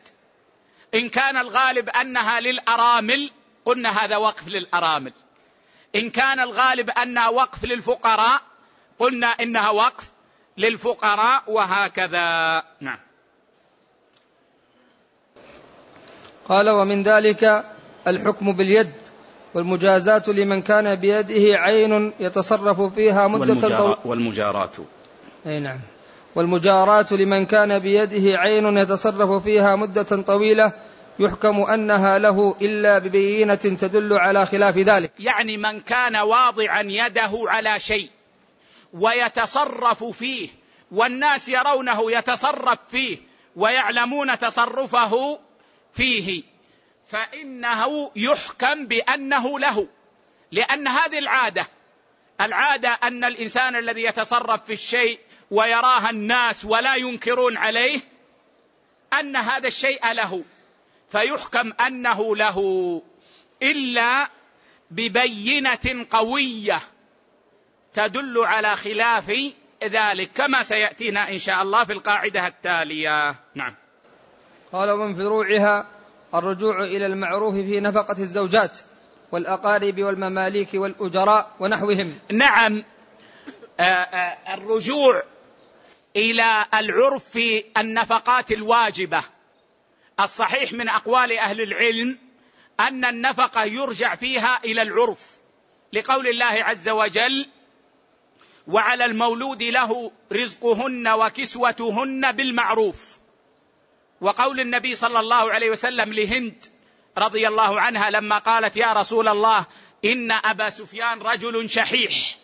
إن 0.95 1.09
كان 1.09 1.37
الغالب 1.37 1.91
أنها 1.91 2.41
للأرامل 2.41 3.31
قلنا 3.65 4.05
هذا 4.05 4.17
وقف 4.17 4.49
للأرامل. 4.49 5.13
إن 5.95 6.11
كان 6.11 6.41
الغالب 6.41 6.91
أنها 6.91 7.29
وقف 7.29 7.65
للفقراء 7.65 8.41
قلنا 8.99 9.27
إنها 9.27 9.71
وقف 9.71 10.11
للفقراء 10.57 11.43
وهكذا. 11.47 12.63
نعم. 12.81 12.99
قال 16.49 16.71
ومن 16.71 17.03
ذلك 17.03 17.65
الحكم 18.07 18.53
باليد. 18.53 19.06
والمجازاة 19.57 20.23
لمن 20.29 20.63
كان 20.63 20.95
بيده 20.95 21.59
عين 21.59 22.13
يتصرف 22.21 22.81
فيها 22.95 23.29
مدة 23.29 23.41
والمجارات. 23.41 23.99
والمجاراة 24.05 24.71
أي 25.47 25.61
نعم. 25.61 25.79
والمجاراة 26.35 27.07
لمن 27.11 27.47
كان 27.47 27.79
بيده 27.79 28.39
عين 28.39 28.79
يتصرف 28.79 29.43
فيها 29.43 29.77
مدة 29.77 30.03
طويلة 30.03 30.73
يحكم 31.19 31.61
أنها 31.61 32.19
له 32.19 32.57
إلا 32.61 32.99
ببينة 32.99 33.55
تدل 33.55 34.13
على 34.13 34.47
خلاف 34.47 34.79
ذلك. 34.79 35.13
يعني 35.19 35.57
من 35.57 35.81
كان 35.81 36.17
واضعا 36.17 36.83
يده 36.83 37.33
على 37.49 37.81
شيء 37.81 38.11
ويتصرف 38.93 40.05
فيه 40.05 40.49
والناس 40.93 41.49
يرونه 41.49 42.13
يتصرف 42.13 42.79
فيه 42.89 43.19
ويعلمون 43.57 44.39
تصرفه 44.39 45.39
فيه 45.93 46.43
فإنه 47.07 48.11
يحكم 48.17 48.87
بأنه 48.87 49.59
له. 49.59 49.89
لأن 50.53 50.89
هذه 50.89 51.19
العادة 51.19 51.69
العادة 52.41 52.89
أن 52.89 53.25
الإنسان 53.25 53.77
الذي 53.77 54.03
يتصرف 54.03 54.65
في 54.65 54.73
الشيء 54.73 55.21
ويراها 55.51 56.11
الناس 56.11 56.65
ولا 56.65 56.95
ينكرون 56.95 57.57
عليه 57.57 58.01
أن 59.21 59.37
هذا 59.37 59.69
الشيء 59.69 60.13
له. 60.13 60.45
فيحكم 61.11 61.73
أنه 61.73 62.37
له 62.37 63.03
إلا 63.63 64.29
ببينة 64.91 66.07
قوية 66.11 66.81
تدل 67.95 68.39
على 68.39 68.77
خلاف 68.77 69.33
ذلك 69.85 70.31
كما 70.33 70.63
سيأتينا 70.63 71.31
إن 71.31 71.39
شاء 71.39 71.63
الله 71.63 71.85
في 71.85 71.93
القاعدة 71.93 72.47
التالية. 72.47 73.35
نعم. 73.55 73.75
قال 74.73 74.91
ومن 74.91 75.15
فروعها 75.15 75.96
الرجوع 76.39 76.85
إلى 76.85 77.07
المعروف 77.07 77.55
في 77.55 77.81
نفقة 77.81 78.19
الزوجات 78.19 78.79
والأقارب 79.33 80.03
والمماليك 80.03 80.69
والأجراء 80.75 81.51
ونحوهم. 81.61 82.19
نعم. 82.33 82.85
آه، 83.81 83.83
آه، 83.83 84.55
الرجوع 84.55 85.23
إلى 86.17 86.67
العرف 86.75 87.25
في 87.25 87.65
النفقات 87.77 88.53
الواجبة. 88.53 89.23
الصحيح 90.21 90.73
من 90.73 90.89
أقوال 90.89 91.39
أهل 91.39 91.61
العلم 91.61 92.19
أن 92.81 93.05
النفقة 93.05 93.65
يرجع 93.65 94.15
فيها 94.15 94.61
إلى 94.65 94.83
العرف 94.83 95.37
لقول 95.93 96.29
الله 96.29 96.45
عز 96.45 96.89
وجل 96.89 97.47
وعلى 98.67 99.05
المولود 99.05 99.63
له 99.63 100.13
رزقهن 100.33 101.09
وكسوتهن 101.09 102.33
بالمعروف 102.33 103.16
وقول 104.21 104.61
النبي 104.61 104.95
صلى 104.95 105.21
الله 105.21 105.53
عليه 105.53 105.71
وسلم 105.71 106.13
لهند 106.13 106.67
رضي 107.19 107.49
الله 107.49 107.81
عنها 107.81 108.11
لما 108.11 108.39
قالت 108.39 108.77
يا 108.77 108.93
رسول 108.93 109.29
الله 109.29 109.67
إن 110.05 110.33
أبا 110.33 110.69
سفيان 110.69 111.23
رجل 111.23 111.71
شحيح 111.71 112.37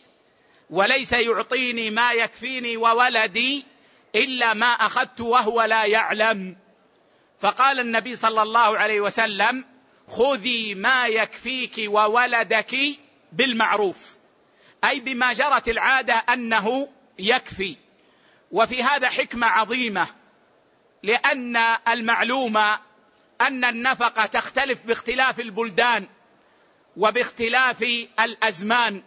وليس 0.70 1.12
يعطيني 1.12 1.90
ما 1.90 2.12
يكفيني 2.12 2.76
وولدي 2.76 3.64
إلا 4.14 4.54
ما 4.54 4.66
أخذت 4.66 5.20
وهو 5.20 5.62
لا 5.62 5.84
يعلم. 5.84 6.56
فقال 7.40 7.80
النبي 7.80 8.16
صلى 8.16 8.42
الله 8.42 8.78
عليه 8.78 9.00
وسلم 9.00 9.64
خذي 10.08 10.74
ما 10.74 11.06
يكفيك 11.06 11.74
وولدك 11.86 12.76
بالمعروف 13.32 14.16
أي 14.84 15.00
بما 15.00 15.32
جرت 15.32 15.68
العادة 15.68 16.14
أنه 16.14 16.88
يكفي. 17.18 17.76
وفي 18.50 18.82
هذا 18.82 19.08
حكمة 19.08 19.46
عظيمة 19.46 20.06
لأن 21.02 21.56
المعلوم 21.88 22.56
أن 23.40 23.64
النفقة 23.64 24.26
تختلف 24.26 24.86
باختلاف 24.86 25.40
البلدان 25.40 26.06
وباختلاف 26.96 27.82
الأزمان 28.20 29.02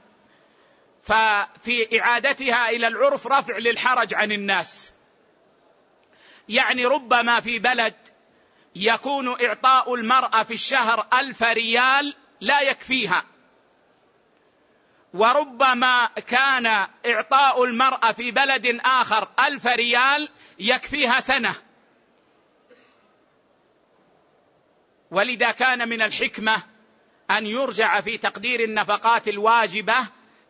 ففي 1.03 2.01
إعادتها 2.01 2.69
إلى 2.69 2.87
العرف 2.87 3.27
رفع 3.27 3.57
للحرج 3.57 4.13
عن 4.13 4.31
الناس. 4.31 4.93
يعني 6.49 6.85
ربما 6.85 7.39
في 7.39 7.59
بلد 7.59 7.95
يكون 8.75 9.45
إعطاء 9.45 9.95
المرأة 9.95 10.43
في 10.43 10.53
الشهر 10.53 11.07
ألف 11.13 11.43
ريال 11.43 12.13
لا 12.41 12.61
يكفيها. 12.61 13.23
وربما 15.13 16.05
كان 16.05 16.65
إعطاء 17.05 17.63
المرأة 17.63 18.11
في 18.11 18.31
بلد 18.31 18.79
آخر 18.85 19.27
ألف 19.39 19.67
ريال 19.67 20.29
يكفيها 20.59 21.19
سنة. 21.19 21.55
ولذا 25.15 25.51
كان 25.51 25.89
من 25.89 26.01
الحكمة 26.01 26.57
أن 27.31 27.45
يرجع 27.45 28.01
في 28.01 28.17
تقدير 28.17 28.63
النفقات 28.63 29.27
الواجبة 29.27 29.95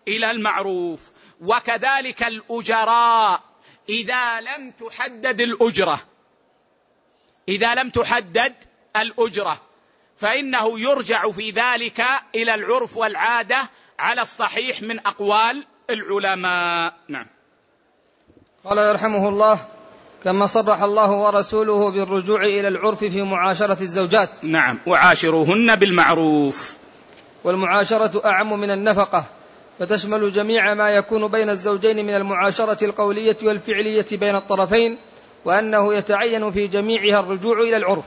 إلى 0.08 0.32
المعروف. 0.32 1.12
وكذلك 1.42 2.24
الأجراء. 2.24 3.42
إذا 3.90 4.42
لم 4.42 4.72
تحدد 4.72 5.42
الأجرة 5.42 6.00
إذا 7.50 7.76
لم 7.76 7.90
تحدد 7.90 8.54
الأجرة 8.98 9.62
فإنه 10.18 10.80
يرجع 10.80 11.32
في 11.32 11.52
ذلك 11.52 12.06
إلى 12.36 12.56
العرف 12.56 12.98
والعادة 12.98 13.70
على 14.00 14.22
الصحيح 14.22 14.82
من 14.82 15.00
أقوال 15.00 15.68
العلماء. 15.90 16.94
نعم. 17.08 17.28
قال 18.64 18.78
يرحمه 18.78 19.30
الله 19.30 19.75
كما 20.26 20.46
صرح 20.46 20.84
الله 20.84 21.12
ورسوله 21.12 21.92
بالرجوع 21.92 22.44
إلى 22.44 22.68
العرف 22.68 23.04
في 23.04 23.22
معاشرة 23.22 23.78
الزوجات. 23.82 24.30
نعم. 24.44 24.80
وعاشروهن 24.88 25.76
بالمعروف. 25.76 26.76
والمعاشرة 27.44 28.22
أعم 28.26 28.60
من 28.60 28.72
النفقة 28.72 29.24
فتشمل 29.80 30.34
جميع 30.34 30.74
ما 30.74 30.90
يكون 30.90 31.28
بين 31.28 31.50
الزوجين 31.50 32.06
من 32.06 32.16
المعاشرة 32.16 32.86
القولية 32.86 33.38
والفعلية 33.44 34.06
بين 34.12 34.36
الطرفين 34.36 34.98
وأنه 35.46 35.94
يتعين 35.94 36.52
في 36.52 36.68
جميعها 36.68 37.20
الرجوع 37.20 37.62
إلى 37.62 37.78
العرف. 37.78 38.06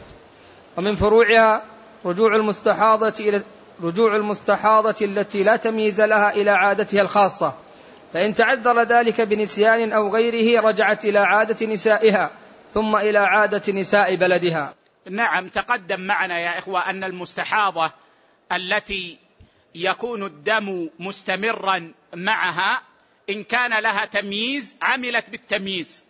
ومن 0.76 0.96
فروعها 0.96 1.62
رجوع 2.04 2.36
المستحاضة 2.36 3.14
إلى 3.20 3.42
رجوع 3.82 4.16
المستحاضة 4.16 4.94
التي 5.02 5.42
لا 5.42 5.56
تمييز 5.56 6.00
لها 6.00 6.34
إلى 6.34 6.50
عادتها 6.50 7.02
الخاصة. 7.02 7.52
فإن 8.12 8.34
تعذر 8.34 8.82
ذلك 8.82 9.20
بنسيان 9.20 9.92
أو 9.92 10.14
غيره 10.14 10.60
رجعت 10.60 11.04
إلى 11.04 11.18
عادة 11.18 11.66
نسائها 11.66 12.30
ثم 12.74 12.96
إلى 12.96 13.18
عادة 13.18 13.72
نساء 13.72 14.14
بلدها. 14.14 14.74
نعم 15.10 15.48
تقدم 15.48 16.00
معنا 16.00 16.38
يا 16.38 16.58
إخوة 16.58 16.90
أن 16.90 17.04
المستحاضة 17.04 17.90
التي 18.52 19.18
يكون 19.74 20.22
الدم 20.22 20.90
مستمرا 20.98 21.92
معها 22.14 22.82
إن 23.30 23.44
كان 23.44 23.82
لها 23.82 24.04
تمييز 24.04 24.76
عملت 24.82 25.30
بالتمييز. 25.30 26.04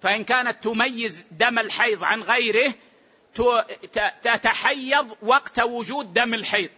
فإن 0.00 0.24
كانت 0.24 0.64
تميز 0.64 1.26
دم 1.30 1.58
الحيض 1.58 2.04
عن 2.04 2.22
غيره 2.22 2.74
تتحيض 4.22 5.16
وقت 5.22 5.60
وجود 5.60 6.14
دم 6.14 6.34
الحيض 6.34 6.70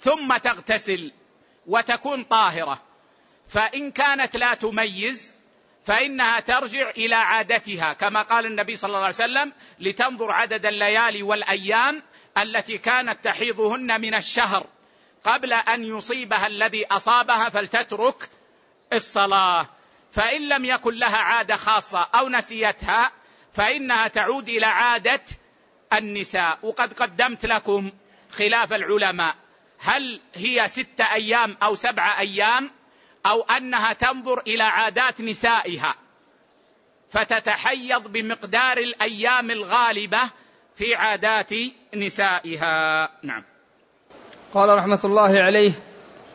ثم 0.00 0.36
تغتسل 0.36 1.12
وتكون 1.66 2.22
طاهرة. 2.22 2.82
فإن 3.48 3.90
كانت 3.90 4.36
لا 4.36 4.54
تميز 4.54 5.34
فإنها 5.84 6.40
ترجع 6.40 6.90
إلى 6.90 7.14
عادتها 7.14 7.92
كما 7.92 8.22
قال 8.22 8.46
النبي 8.46 8.76
صلى 8.76 8.88
الله 8.88 8.98
عليه 8.98 9.08
وسلم 9.08 9.52
لتنظر 9.78 10.32
عدد 10.32 10.66
الليالي 10.66 11.22
والأيام 11.22 12.02
التي 12.38 12.78
كانت 12.78 13.24
تحيضهن 13.24 14.00
من 14.00 14.14
الشهر 14.14 14.66
قبل 15.24 15.52
أن 15.52 15.84
يصيبها 15.84 16.46
الذي 16.46 16.86
أصابها 16.86 17.48
فلتترك 17.48 18.28
الصلاة. 18.92 19.68
فإن 20.10 20.48
لم 20.48 20.64
يكن 20.64 20.94
لها 20.94 21.16
عادة 21.16 21.56
خاصة 21.56 22.02
أو 22.14 22.28
نسيتها 22.28 23.12
فإنها 23.52 24.08
تعود 24.08 24.48
إلى 24.48 24.66
عادة 24.66 25.22
النساء. 25.92 26.58
وقد 26.62 26.92
قدمت 26.92 27.46
لكم 27.46 27.90
خلاف 28.30 28.72
العلماء 28.72 29.34
هل 29.78 30.20
هي 30.34 30.68
ستة 30.68 31.12
أيام 31.12 31.56
أو 31.62 31.74
سبعة 31.74 32.18
أيام؟ 32.18 32.70
أو 33.26 33.42
أنها 33.42 33.92
تنظر 33.92 34.40
إلى 34.46 34.62
عادات 34.62 35.20
نسائها 35.20 35.94
فتتحيض 37.10 38.12
بمقدار 38.12 38.78
الأيام 38.78 39.50
الغالبة 39.50 40.20
في 40.76 40.94
عادات 40.94 41.50
نسائها. 41.94 43.08
نعم. 43.22 43.42
قال 44.54 44.78
رحمة 44.78 45.00
الله 45.04 45.38
عليه 45.38 45.72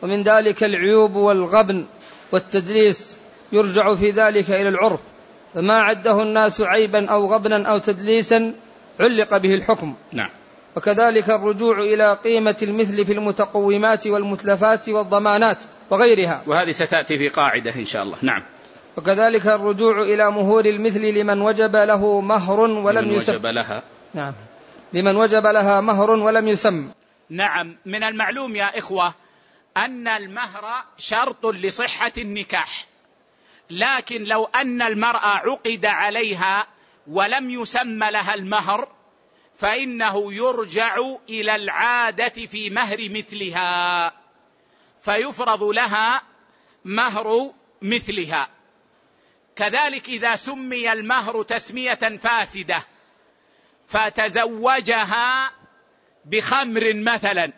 ومن 0.02 0.22
ذلك 0.22 0.64
العيوب 0.64 1.14
والغبن 1.14 1.86
والتدليس 2.32 3.18
يرجع 3.52 3.94
في 3.94 4.10
ذلك 4.10 4.50
إلى 4.50 4.68
العرف 4.68 5.00
فما 5.54 5.80
عده 5.80 6.22
الناس 6.22 6.60
عيبا 6.60 7.10
أو 7.10 7.34
غبنا 7.34 7.68
أو 7.68 7.78
تدليسا 7.78 8.54
علق 9.00 9.36
به 9.36 9.54
الحكم. 9.54 9.94
نعم. 10.12 10.30
وكذلك 10.76 11.30
الرجوع 11.30 11.80
إلى 11.80 12.18
قيمة 12.24 12.56
المثل 12.62 13.06
في 13.06 13.12
المتقومات 13.12 14.06
والمتلفات 14.06 14.88
والضمانات 14.88 15.64
وغيرها. 15.90 16.42
وهذه 16.46 16.70
ستأتي 16.70 17.18
في 17.18 17.28
قاعدة 17.28 17.74
إن 17.74 17.84
شاء 17.84 18.02
الله. 18.02 18.16
نعم. 18.22 18.42
وكذلك 18.96 19.46
الرجوع 19.46 20.02
إلى 20.02 20.30
مهور 20.30 20.66
المثل 20.66 21.00
لمن 21.00 21.40
وجب 21.40 21.76
له 21.76 22.20
مهر 22.20 22.60
ولم 22.60 22.98
لمن 22.98 23.12
يسم. 23.12 23.32
وجب 23.32 23.46
لها. 23.46 23.82
نعم. 24.14 24.32
لمن 24.92 25.16
وجب 25.16 25.46
لها 25.46 25.80
مهر 25.80 26.10
ولم 26.10 26.48
يسم. 26.48 26.90
نعم. 27.30 27.76
من 27.86 28.04
المعلوم 28.04 28.56
يا 28.56 28.78
إخوة 28.78 29.14
أن 29.76 30.08
المهر 30.08 30.84
شرط 30.98 31.46
لصحة 31.46 32.12
النكاح. 32.18 32.86
لكن 33.70 34.24
لو 34.24 34.44
أن 34.44 34.82
المرأة 34.82 35.26
عقد 35.26 35.86
عليها 35.86 36.66
ولم 37.06 37.50
يسم 37.50 38.04
لها 38.04 38.34
المهر 38.34 38.88
فإنه 39.60 40.32
يرجع 40.32 40.96
إلى 41.28 41.56
العادة 41.56 42.46
في 42.46 42.70
مهر 42.70 43.08
مثلها 43.10 44.12
فيفرض 44.98 45.62
لها 45.62 46.22
مهر 46.84 47.52
مثلها. 47.82 48.48
كذلك 49.56 50.08
إذا 50.08 50.36
سمي 50.36 50.92
المهر 50.92 51.42
تسمية 51.42 51.94
فاسدة 51.94 52.82
فتزوجها 53.88 55.52
بخمر 56.24 56.94
مثلا. 56.94 57.52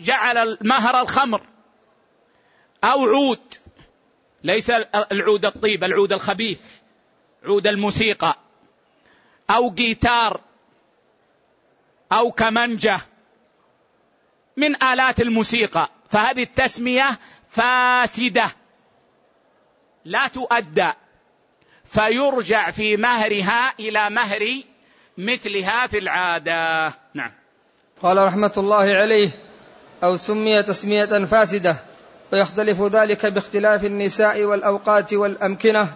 جعل 0.00 0.38
المهر 0.38 1.00
الخمر 1.00 1.42
أو 2.84 3.04
عود 3.04 3.54
ليس 4.44 4.70
العود 5.12 5.46
الطيب 5.46 5.84
العود 5.84 6.12
الخبيث 6.12 6.60
عود 7.44 7.66
الموسيقى. 7.66 8.47
أو 9.50 9.70
جيتار 9.70 10.40
أو 12.12 12.30
كمنجه 12.32 13.00
من 14.56 14.82
آلات 14.82 15.20
الموسيقى. 15.20 15.88
فهذه 16.10 16.42
التسمية 16.42 17.18
فاسدة 17.48 18.50
لا 20.04 20.28
تؤدى 20.28 20.88
فيرجع 21.84 22.70
في 22.70 22.96
مهرها 22.96 23.74
إلى 23.80 24.10
مهر 24.10 24.62
مثلها 25.18 25.86
في 25.86 25.98
العادة. 25.98 26.92
نعم. 27.14 27.32
قال 28.02 28.26
رحمة 28.26 28.52
الله 28.56 28.94
عليه 28.94 29.30
أو 30.02 30.16
سمي 30.16 30.62
تسمية 30.62 31.04
فاسدة 31.04 31.76
ويختلف 32.32 32.82
ذلك 32.82 33.26
باختلاف 33.26 33.84
النساء 33.84 34.44
والأوقات 34.44 35.14
والأمكنة. 35.14 35.92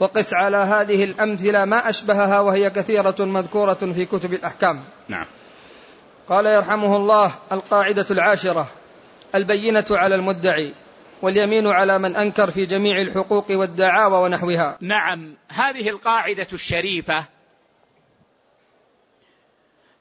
وقس 0.00 0.34
على 0.34 0.56
هذه 0.56 1.04
الأمثلة 1.04 1.64
ما 1.64 1.88
أشبهها 1.88 2.40
وهي 2.40 2.70
كثيرة 2.70 3.16
مذكورة 3.18 3.74
في 3.74 4.06
كتب 4.06 4.32
الأحكام. 4.32 4.84
نعم. 5.08 5.26
قال 6.28 6.46
يرحمه 6.46 6.96
الله 6.96 7.32
القاعدة 7.52 8.06
العاشرة 8.10 8.66
البينة 9.34 9.84
على 9.90 10.14
المدعي 10.14 10.74
واليمين 11.22 11.66
على 11.66 11.98
من 11.98 12.16
أنكر 12.16 12.50
في 12.50 12.64
جميع 12.64 13.00
الحقوق 13.00 13.46
والدعاوى 13.50 14.24
ونحوها. 14.24 14.76
نعم 14.80 15.34
هذه 15.48 15.88
القاعدة 15.88 16.48
الشريفة 16.52 17.24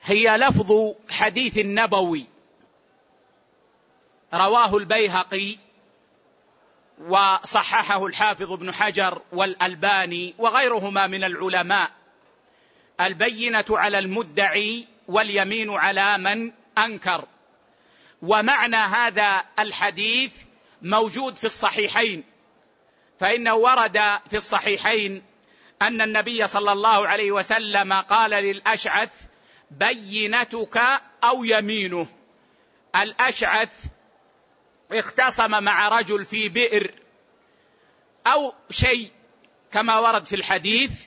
هي 0.03 0.37
لفظ 0.37 0.71
حديث 1.09 1.57
النبوي 1.57 2.25
رواه 4.33 4.77
البيهقي 4.77 5.55
وصححه 7.01 8.05
الحافظ 8.05 8.51
ابن 8.51 8.73
حجر 8.73 9.21
والألباني 9.31 10.35
وغيرهما 10.37 11.07
من 11.07 11.23
العلماء. 11.23 11.91
البينة 13.01 13.65
على 13.69 13.99
المدعي 13.99 14.87
واليمين 15.07 15.69
على 15.69 16.17
من 16.17 16.51
أنكر. 16.77 17.25
ومعنى 18.21 18.75
هذا 18.75 19.43
الحديث 19.59 20.33
موجود 20.81 21.35
في 21.37 21.43
الصحيحين. 21.43 22.23
فإنه 23.19 23.55
ورد 23.55 23.97
في 24.29 24.35
الصحيحين 24.35 25.23
أن 25.81 26.01
النبي 26.01 26.47
صلى 26.47 26.71
الله 26.71 27.07
عليه 27.07 27.31
وسلم 27.31 27.93
قال 27.93 28.31
للأشعث 28.31 29.11
بينتك 29.71 30.81
أو 31.23 31.43
يمينه. 31.43 32.07
الأشعث 32.95 33.85
اختصم 34.91 35.63
مع 35.63 35.87
رجل 35.87 36.25
في 36.25 36.49
بئر 36.49 36.93
أو 38.27 38.53
شيء 38.69 39.11
كما 39.71 39.99
ورد 39.99 40.25
في 40.25 40.35
الحديث 40.35 41.05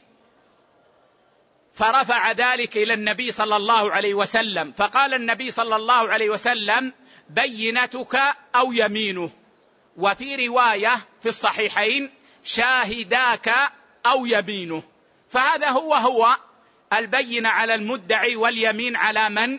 فرفع 1.72 2.32
ذلك 2.32 2.76
إلى 2.76 2.94
النبي 2.94 3.30
صلى 3.30 3.56
الله 3.56 3.92
عليه 3.92 4.14
وسلم 4.14 4.72
فقال 4.72 5.14
النبي 5.14 5.50
صلى 5.50 5.76
الله 5.76 6.08
عليه 6.08 6.30
وسلم 6.30 6.92
بينتك 7.30 8.20
أو 8.54 8.72
يمينه. 8.72 9.30
وفي 9.96 10.46
رواية 10.46 10.96
في 11.20 11.28
الصحيحين 11.28 12.10
شاهداك 12.44 13.54
أو 14.06 14.26
يمينه. 14.26 14.82
فهذا 15.28 15.68
هو 15.68 15.94
هو 15.94 16.36
البينه 16.92 17.48
على 17.48 17.74
المدعي 17.74 18.36
واليمين 18.36 18.96
على 18.96 19.28
من 19.28 19.58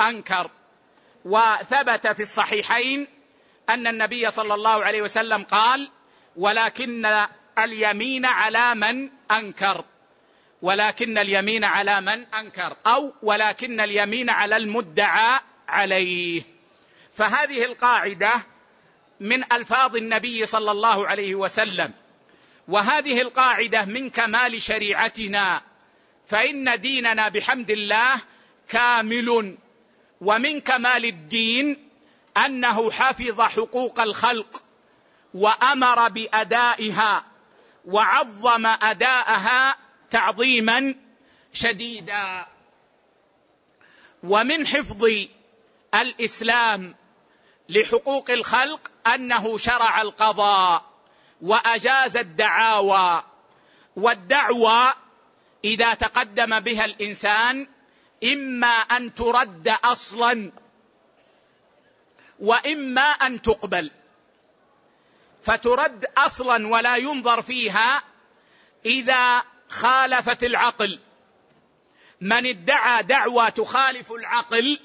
أنكر. 0.00 0.50
وثبت 1.24 2.06
في 2.08 2.22
الصحيحين 2.22 3.06
أن 3.68 3.86
النبي 3.86 4.30
صلى 4.30 4.54
الله 4.54 4.84
عليه 4.84 5.02
وسلم 5.02 5.44
قال 5.44 5.90
ولكن 6.36 7.26
اليمين 7.58 8.26
على 8.26 8.74
من 8.74 9.10
أنكر 9.30 9.84
ولكن 10.62 11.18
اليمين 11.18 11.64
على 11.64 12.00
من 12.00 12.26
أنكر 12.34 12.76
أو 12.86 13.12
ولكن 13.22 13.80
اليمين 13.80 14.30
على 14.30 14.56
المدعى 14.56 15.40
عليه. 15.68 16.42
فهذه 17.12 17.64
القاعدة 17.64 18.32
من 19.20 19.52
ألفاظ 19.52 19.96
النبي 19.96 20.46
صلى 20.46 20.70
الله 20.70 21.08
عليه 21.08 21.34
وسلم. 21.34 21.92
وهذه 22.68 23.20
القاعدة 23.20 23.84
من 23.84 24.10
كمال 24.10 24.62
شريعتنا 24.62 25.62
فإن 26.26 26.80
ديننا 26.80 27.28
بحمد 27.28 27.70
الله 27.70 28.14
كامل 28.68 29.56
ومن 30.20 30.60
كمال 30.60 31.04
الدين 31.04 31.87
أنه 32.46 32.90
حفظ 32.90 33.40
حقوق 33.40 34.00
الخلق 34.00 34.62
وأمر 35.34 36.08
بأدائها 36.08 37.24
وعظم 37.84 38.66
أداءها 38.66 39.76
تعظيما 40.10 40.94
شديدا. 41.52 42.46
ومن 44.22 44.66
حفظ 44.66 45.06
الإسلام 45.94 46.94
لحقوق 47.68 48.30
الخلق 48.30 48.90
أنه 49.06 49.58
شرع 49.58 50.02
القضاء 50.02 50.84
وأجاز 51.42 52.16
الدعاوى 52.16 53.22
والدعوى 53.96 54.94
إذا 55.64 55.94
تقدم 55.94 56.60
بها 56.60 56.84
الإنسان 56.84 57.66
إما 58.24 58.66
أن 58.68 59.14
ترد 59.14 59.68
أصلا 59.84 60.52
وإما 62.40 63.02
أن 63.02 63.42
تقبل. 63.42 63.90
فترد 65.42 66.04
أصلا 66.16 66.68
ولا 66.68 66.96
ينظر 66.96 67.42
فيها 67.42 68.02
إذا 68.86 69.42
خالفت 69.68 70.44
العقل. 70.44 70.98
من 72.20 72.46
ادعى 72.46 73.02
دعوى 73.02 73.50
تخالف 73.50 74.12
العقل 74.12 74.80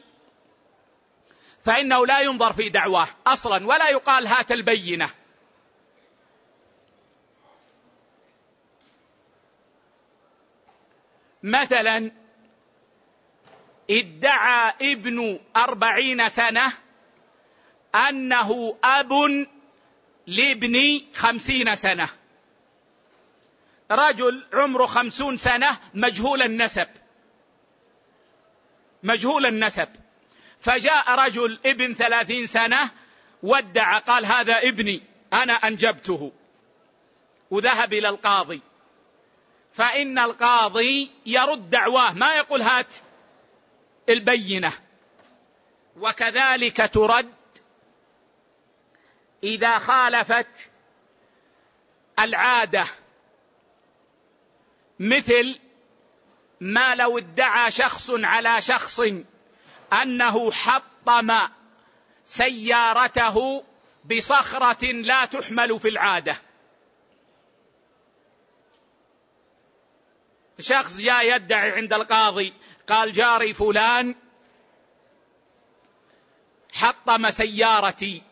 فإنه 1.66 2.06
لا 2.06 2.22
ينظر 2.22 2.54
في 2.54 2.70
دعواه 2.70 3.08
أصلا 3.28 3.68
ولا 3.68 3.90
يقال 3.90 4.28
هات 4.28 4.52
البينة. 4.52 5.10
مثلا 11.44 12.12
ادعى 13.90 14.74
ابن 14.82 15.40
أربعين 15.56 16.30
سنة 16.30 16.74
أنه 17.96 18.78
أب 18.84 19.14
لابن 20.28 21.02
خمسين 21.14 21.76
سنة. 21.76 22.10
رجل 23.92 24.44
عمره 24.54 24.86
خمسون 24.86 25.38
سنة 25.38 25.78
مجهول 25.94 26.42
النسب. 26.42 26.88
مجهول 29.04 29.46
النسب. 29.46 29.90
فجاء 30.60 31.16
رجل 31.16 31.60
ابن 31.66 31.94
ثلاثين 31.94 32.46
سنة 32.46 32.90
وادعى 33.44 34.00
قال 34.00 34.26
هذا 34.26 34.60
ابني 34.60 35.02
أنا 35.34 35.54
أنجبته. 35.54 36.32
وذهب 37.52 37.94
إلى 37.94 38.10
القاضي. 38.10 38.62
فإن 39.74 40.20
القاضي 40.20 41.12
يرد 41.26 41.70
دعواه 41.70 42.14
ما 42.14 42.36
يقول 42.36 42.62
هات 42.62 42.96
البينة. 44.10 44.74
وكذلك 46.00 46.90
ترد 46.94 47.43
إذا 49.44 49.80
خالفت 49.80 50.72
العادة 52.20 52.86
مثل 55.00 55.60
ما 56.62 56.96
لو 56.96 57.18
ادعى 57.18 57.72
شخص 57.72 58.10
على 58.10 58.62
شخص 58.62 59.02
أنه 60.02 60.52
حطم 60.52 61.40
سيارته 62.26 63.64
بصخرة 64.06 64.86
لا 64.92 65.26
تحمل 65.26 65.80
في 65.80 65.90
العادة. 65.90 66.36
شخص 70.60 70.98
جاء 70.98 71.36
يدعي 71.36 71.72
عند 71.72 71.94
القاضي 71.94 72.54
قال 72.88 73.12
جاري 73.12 73.54
فلان 73.54 74.16
حطم 76.74 77.30
سيارتي. 77.30 78.24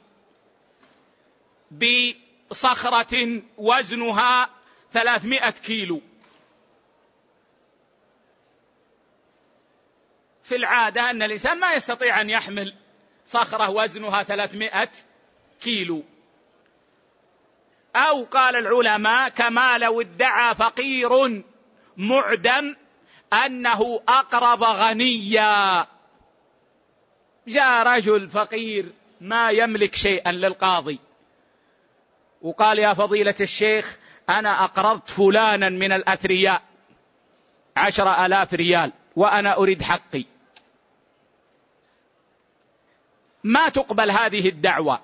بصخرة 1.71 3.41
وزنها 3.57 4.49
ثلاثمائة 4.91 5.49
كيلو. 5.49 6.01
في 10.43 10.55
العادة 10.55 11.09
أن 11.09 11.23
الإنسان 11.23 11.59
ما 11.59 11.73
يستطيع 11.73 12.21
أن 12.21 12.29
يحمل 12.29 12.73
صخرة 13.25 13.69
وزنها 13.69 14.23
ثلاثمائة 14.23 14.89
كيلو. 15.61 16.03
أو 17.95 18.23
قال 18.23 18.55
العلماء 18.55 19.29
كما 19.29 19.77
لو 19.77 20.01
ادعى 20.01 20.55
فقير 20.55 21.43
معدم 21.97 22.75
أنه 23.33 24.01
اقرض 24.07 24.63
غنيا. 24.63 25.87
جاء 27.47 27.83
رجل 27.83 28.29
فقير 28.29 28.91
ما 29.21 29.51
يملك 29.51 29.95
شيئا 29.95 30.31
للقاضي. 30.31 30.99
وقال 32.41 32.79
يا 32.79 32.93
فضيلة 32.93 33.35
الشيخ 33.41 33.97
أنا 34.29 34.63
أقرضت 34.63 35.09
فلانا 35.09 35.69
من 35.69 35.91
الأثرياء 35.91 36.61
عشر 37.77 38.25
آلاف 38.25 38.53
ريال 38.53 38.91
وأنا 39.15 39.57
أريد 39.57 39.81
حقي. 39.81 40.25
ما 43.43 43.69
تقبل 43.69 44.11
هذه 44.11 44.49
الدعوة؟ 44.49 44.99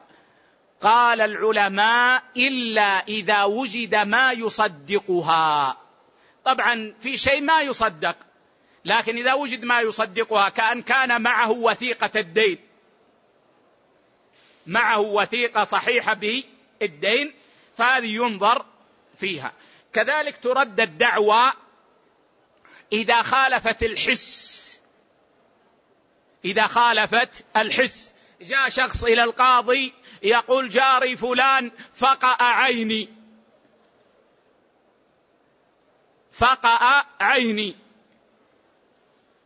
قال 0.82 1.22
العلماء 1.22 2.24
إلا 2.38 3.08
إذا 3.08 3.44
وجد 3.44 3.96
ما 3.96 4.32
يصدقها. 4.32 5.78
طبعا 6.46 6.94
في 7.00 7.18
شيء 7.18 7.42
ما 7.42 7.62
يصدق 7.62 8.16
لكن 8.86 9.18
إذا 9.18 9.34
وجد 9.34 9.64
ما 9.64 9.82
يصدقها 9.82 10.50
كأن 10.50 10.82
كان 10.82 11.22
معه 11.22 11.52
وثيقة 11.52 12.20
الدين. 12.20 12.58
معه 14.68 15.00
وثيقة 15.00 15.64
صحيحة 15.64 16.14
بالدين 16.80 17.34
فهذه 17.78 18.16
ينظر 18.16 18.66
فيها. 19.16 19.54
كذلك 19.94 20.38
ترد 20.38 20.80
الدعوى 20.80 21.54
إذا 22.94 23.22
خالفت 23.22 23.84
الحس. 23.84 24.80
إذا 26.46 26.68
خالفت 26.68 27.46
الحس. 27.58 28.12
جاء 28.42 28.70
شخص 28.70 29.04
إلى 29.04 29.24
القاضي 29.24 29.94
يقول 30.24 30.70
جاري 30.70 31.16
فلان 31.16 31.72
فقأ 31.96 32.44
عيني. 32.44 33.10
فقأ 36.32 37.06
عيني. 37.20 37.76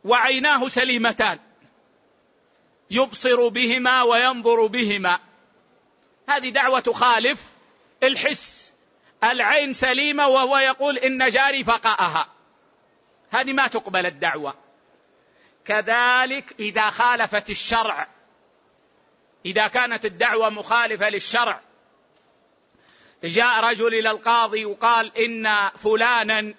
وعيناه 0.04 0.68
سليمتان. 0.68 1.38
يبصر 2.90 3.48
بهما 3.48 4.02
وينظر 4.02 4.66
بهما. 4.66 5.20
هذه 6.28 6.48
دعوة 6.50 6.80
تخالف 6.80 7.44
الحس. 8.02 8.72
العين 9.24 9.72
سليمة 9.72 10.26
وهو 10.26 10.58
يقول 10.58 10.98
إن 10.98 11.28
جاري 11.28 11.64
فقأها 11.64 12.28
هذه 13.30 13.52
ما 13.52 13.66
تقبل 13.66 14.06
الدعوة. 14.06 14.54
كذلك 15.64 16.54
إذا 16.60 16.90
خالفت 16.90 17.50
الشرع 17.50 18.08
إذا 19.46 19.66
كانت 19.68 20.04
الدعوة 20.04 20.48
مخالفة 20.48 21.08
للشرع 21.08 21.60
جاء 23.24 23.60
رجل 23.60 23.94
إلى 23.94 24.10
القاضي 24.10 24.64
وقال 24.64 25.18
إن 25.18 25.68
فلانا 25.68 26.54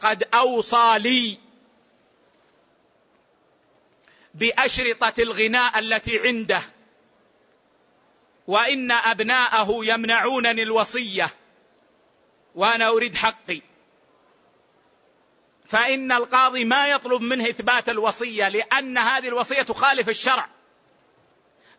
قد 0.00 0.28
أوصى 0.34 0.98
لي 0.98 1.38
بأشرطة 4.34 5.22
الغناء 5.22 5.78
التي 5.78 6.18
عنده. 6.18 6.62
وإن 8.52 8.92
أبناءه 8.92 9.78
يمنعونني 9.82 10.62
الوصية 10.62 11.30
وأنا 12.54 12.88
أريد 12.88 13.16
حقي. 13.16 13.60
فإن 15.66 16.12
القاضي 16.12 16.64
ما 16.64 16.88
يطلب 16.88 17.22
منه 17.22 17.48
إثبات 17.48 17.88
الوصية 17.88 18.48
لأن 18.48 18.98
هذه 18.98 19.28
الوصية 19.28 19.62
تخالف 19.62 20.08
الشرع. 20.08 20.48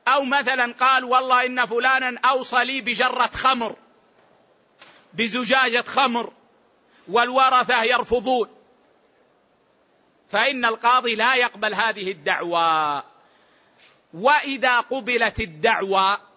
أو 0.08 0.24
مثلا 0.24 0.74
قال 0.74 1.04
والله 1.04 1.46
إن 1.46 1.66
فلانا 1.66 2.20
أوصى 2.20 2.66
لي 2.66 2.82
بجرة 2.82 3.32
خمر 3.34 3.76
بزجاجة 5.14 5.82
خمر 5.82 6.34
والورثة 7.08 7.84
يرفضون. 7.84 8.50
فإن 10.30 10.66
القاضي 10.66 11.16
لا 11.16 11.36
يقبل 11.36 11.74
هذه 11.74 12.12
الدعوى. 12.12 13.04
وإذا 14.14 14.80
قبلت 14.80 15.40
الدعوى 15.40 16.33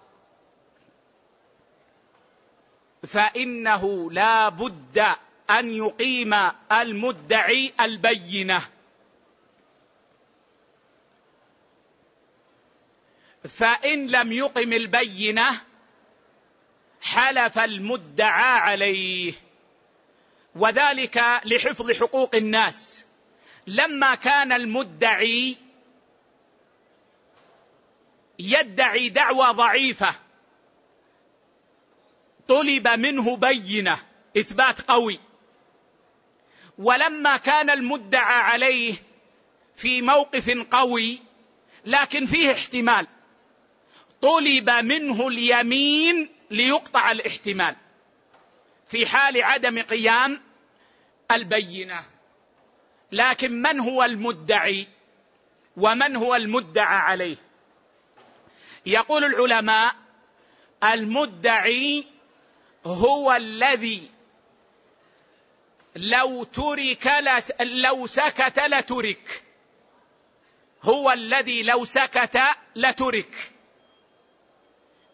فإنه 3.07 4.11
لا 4.11 4.49
بد 4.49 5.07
أن 5.51 5.71
يقيم 5.71 6.35
المدعي 6.73 7.73
البينة. 7.81 8.63
فإن 13.49 14.07
لم 14.07 14.33
يقم 14.33 14.73
البينة 14.73 15.61
حلف 17.01 17.59
المدعى 17.59 18.59
عليه 18.59 19.35
وذلك 20.55 21.41
لحفظ 21.45 21.91
حقوق 21.91 22.35
الناس. 22.35 23.05
لما 23.67 24.15
كان 24.15 24.53
المدعي 24.53 25.57
يدعي 28.39 29.09
دعوى 29.09 29.47
ضعيفة 29.47 30.26
طلب 32.49 32.89
منه 32.89 33.37
بينة 33.37 34.03
إثبات 34.39 34.81
قوي. 34.81 35.21
ولما 36.79 37.37
كان 37.37 37.71
المدعى 37.71 38.41
عليه 38.43 38.95
في 39.75 40.03
موقف 40.03 40.51
قوي 40.71 41.23
لكن 41.85 42.27
فيه 42.27 42.53
احتمال. 42.53 43.07
طلب 44.21 44.71
منه 44.71 45.29
اليمين 45.29 46.29
ليقطع 46.51 47.11
الاحتمال. 47.11 47.77
في 48.87 49.07
حال 49.07 49.43
عدم 49.43 49.83
قيام 49.83 50.41
البينة. 51.31 52.05
لكن 53.13 53.63
من 53.63 53.81
هو 53.81 54.05
المدعي 54.05 54.89
ومن 55.77 56.17
هو 56.17 56.35
المدعى 56.35 56.97
عليه؟ 56.97 57.37
يقول 58.87 59.25
العلماء 59.25 59.95
المدعي 60.85 62.07
هو 62.87 63.33
الذي 63.33 64.11
لو 65.97 66.45
ترك 66.45 67.13
لو 67.61 68.07
سكت 68.07 68.59
لترك. 68.59 69.43
هو 70.83 71.13
الذي 71.13 71.63
لو 71.63 71.85
سكت 71.85 72.41
لترك. 72.77 73.53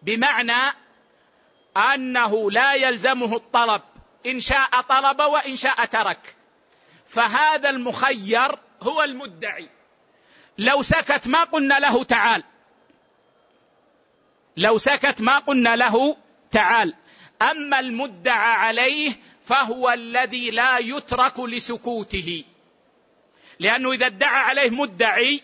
بمعنى 0.02 0.76
أنه 1.76 2.50
لا 2.50 2.74
يلزمه 2.74 3.36
الطلب. 3.36 3.82
إن 4.26 4.40
شاء 4.40 4.80
طلب 4.80 5.20
وإن 5.20 5.56
شاء 5.56 5.84
ترك. 5.84 6.36
فهذا 7.06 7.70
المخير 7.70 8.58
هو 8.82 9.02
المدعي. 9.02 9.68
لو 10.58 10.82
سكت 10.82 11.28
ما 11.28 11.44
قلنا 11.44 11.78
له 11.78 12.04
تعال. 12.04 12.44
لو 14.56 14.78
سكت 14.78 15.20
ما 15.20 15.38
قلنا 15.38 15.76
له 15.76 16.16
تعال. 16.50 16.94
أما 17.50 17.80
المدعى 17.80 18.52
عليه 18.54 19.12
فهو 19.44 19.90
الذي 19.90 20.50
لا 20.50 20.78
يترك 20.78 21.40
لسكوته. 21.40 22.44
لأنه 23.58 23.92
إذا 23.92 24.06
ادعى 24.06 24.40
عليه 24.40 24.70
مدعي 24.70 25.42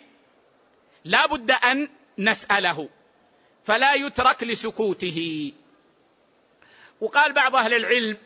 لا 1.04 1.26
بد 1.26 1.50
أن 1.50 1.88
نسأله 2.18 2.88
فلا 3.64 3.94
يترك 3.94 4.42
لسكوته. 4.42 5.52
وقال 7.00 7.32
بعض 7.32 7.56
أهل 7.56 7.74
العلم 7.74 8.16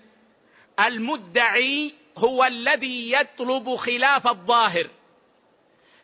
المدعي 0.86 1.94
هو 2.18 2.44
الذي 2.44 3.12
يطلب 3.12 3.76
خلاف 3.76 4.26
الظاهر 4.28 4.90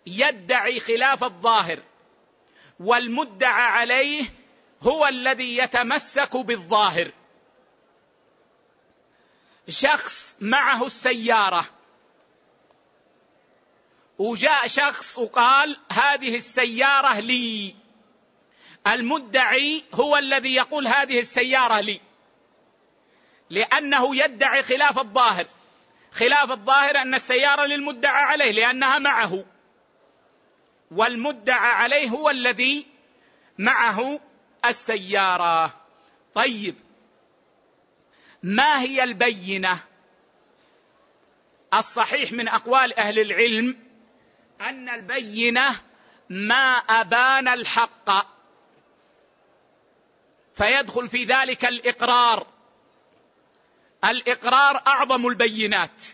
يدعي 0.07 0.81
خلاف 0.81 1.25
الظاهر 1.25 1.79
والمدعى 2.81 3.62
عليه 3.62 4.25
هو 4.83 5.07
الذي 5.07 5.57
يتمسك 5.57 6.37
بالظاهر. 6.37 7.12
شخص 9.69 10.37
معه 10.41 10.87
السيارة. 10.87 11.64
وجاء 14.19 14.66
شخص 14.66 15.19
وقال 15.19 15.77
هذه 15.93 16.37
السيارة 16.37 17.21
لي. 17.21 17.75
المدعي 18.87 19.85
هو 19.95 20.16
الذي 20.16 20.55
يقول 20.55 20.87
هذه 20.87 21.21
السيارة 21.21 21.81
لي. 21.81 22.01
لأنه 23.51 24.16
يدعي 24.16 24.62
خلاف 24.62 24.99
الظاهر. 24.99 25.47
خلاف 26.12 26.51
الظاهر 26.51 26.97
أن 26.97 27.14
السيارة 27.14 27.66
للمدعى 27.66 28.23
عليه 28.23 28.53
لأنها 28.53 28.99
معه. 28.99 29.45
والمدعى 30.91 31.71
عليه 31.71 32.09
هو 32.09 32.31
الذي 32.31 32.87
معه 33.59 34.21
السيارة. 34.64 35.75
طيب 36.35 36.75
ما 38.43 38.80
هي 38.80 39.05
البينة؟ 39.05 39.78
الصحيح 41.74 42.32
من 42.32 42.49
أقوال 42.49 42.99
أهل 42.99 43.18
العلم 43.18 43.78
أن 44.61 44.89
البينة 44.89 45.76
ما 46.30 46.76
أبان 46.76 47.49
الحق 47.49 48.11
فيدخل 50.55 51.09
في 51.09 51.24
ذلك 51.24 51.64
الإقرار. 51.64 52.47
الإقرار 54.05 54.82
أعظم 54.86 55.26
البينات. 55.26 56.05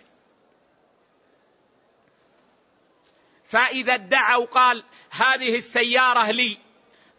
فإذا 3.44 3.94
ادعى 3.94 4.36
وقال 4.36 4.82
هذه 5.10 5.56
السيارة 5.56 6.30
لي 6.30 6.58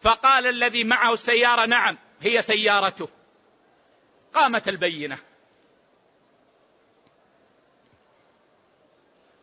فقال 0.02 0.48
الذي 0.48 0.84
معه 0.84 1.14
السيارة 1.14 1.66
نعم 1.66 1.98
هي 2.22 2.42
سيارته. 2.42 3.10
قامت 4.36 4.68
البينة. 4.68 5.18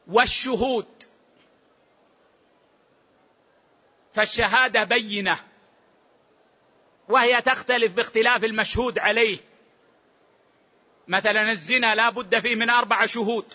والشهود. 0.06 1.02
فالشهادة 4.14 4.84
بينة. 4.84 5.38
وهي 7.08 7.42
تختلف 7.42 7.92
باختلاف 7.92 8.44
المشهود 8.44 8.98
عليه. 8.98 9.38
مثلا 11.08 11.50
الزنا 11.50 11.94
لا 11.94 12.10
بد 12.10 12.38
فيه 12.40 12.54
من 12.54 12.70
أربعة 12.70 13.06
شهود. 13.06 13.54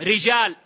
رجال. 0.00 0.56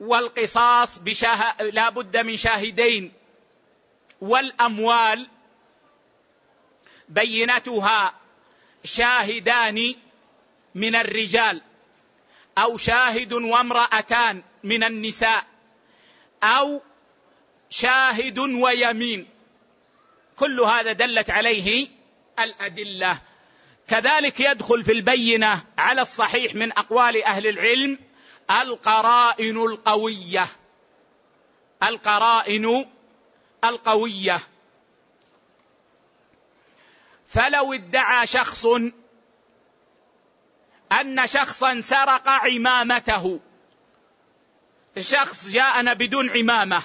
والقصاص 0.00 0.98
بشاه... 0.98 1.62
لا 1.62 1.88
بد 1.88 2.16
من 2.16 2.36
شاهدين. 2.36 3.12
والأموال. 4.20 5.28
بينتها 7.08 8.14
شاهدان 8.84 9.94
من 10.74 10.96
الرجال 10.96 11.60
أو 12.58 12.76
شاهد 12.76 13.32
وامرأتان 13.32 14.42
من 14.64 14.84
النساء 14.84 15.44
أو 16.42 16.82
شاهد 17.70 18.38
ويمين. 18.38 19.28
كل 20.36 20.60
هذا 20.60 20.92
دلت 20.92 21.30
عليه 21.30 21.88
الأدلة. 22.38 23.20
كذلك 23.88 24.40
يدخل 24.40 24.84
في 24.84 24.92
البينة 24.92 25.64
على 25.78 26.00
الصحيح 26.00 26.54
من 26.54 26.72
أقوال 26.72 27.24
أهل 27.24 27.46
العلم 27.46 27.98
القرائن 28.50 29.56
القوية. 29.56 30.46
القرائن 31.82 32.86
القوية. 33.64 34.40
فلو 37.28 37.72
ادعى 37.72 38.26
شخص 38.26 38.66
أن 41.00 41.26
شخصا 41.26 41.80
سرق 41.80 42.28
عمامته. 42.28 43.40
شخص 44.98 45.50
جاءنا 45.50 45.92
بدون 45.92 46.30
عمامة 46.30 46.82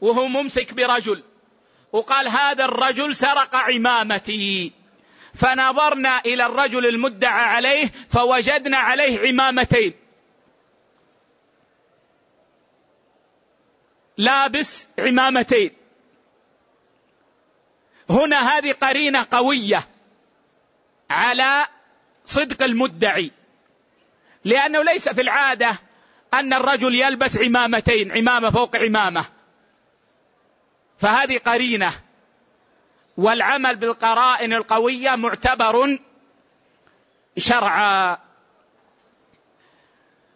وهو 0.00 0.28
ممسك 0.28 0.72
برجل 0.72 1.22
وقال 1.92 2.28
هذا 2.28 2.64
الرجل 2.64 3.16
سرق 3.16 3.56
عمامتي. 3.56 4.72
فنظرنا 5.34 6.20
إلى 6.26 6.46
الرجل 6.46 6.86
المدعى 6.86 7.44
عليه 7.44 7.92
فوجدنا 8.10 8.78
عليه 8.78 9.28
عمامتين. 9.28 9.92
لابس 14.16 14.86
عمامتين. 14.98 15.77
هنا 18.10 18.58
هذه 18.58 18.72
قرينة 18.72 19.26
قوية 19.30 19.88
على 21.10 21.66
صدق 22.24 22.62
المدعي 22.62 23.30
لأنه 24.44 24.82
ليس 24.82 25.08
في 25.08 25.20
العادة 25.20 25.78
أن 26.34 26.52
الرجل 26.52 26.94
يلبس 26.94 27.36
عمامتين 27.36 28.12
عمامة 28.12 28.50
فوق 28.50 28.76
عمامة. 28.76 29.24
فهذه 30.98 31.38
قرينة 31.38 31.92
والعمل 33.16 33.76
بالقرائن 33.76 34.52
القوية 34.52 35.14
معتبر 35.14 35.98
شرعا. 37.36 38.18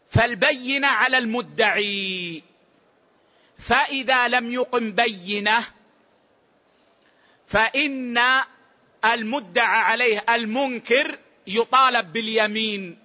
فالبينة 0.07 0.89
على 0.89 1.19
المدعي 1.19 2.43
فإذا 3.59 4.29
لم 4.29 4.53
يقم 4.53 4.93
بينة 4.93 5.65
فإن 7.53 8.19
المدعى 9.05 9.79
عليه 9.81 10.25
المنكر 10.29 11.19
يطالب 11.47 12.13
باليمين. 12.13 12.99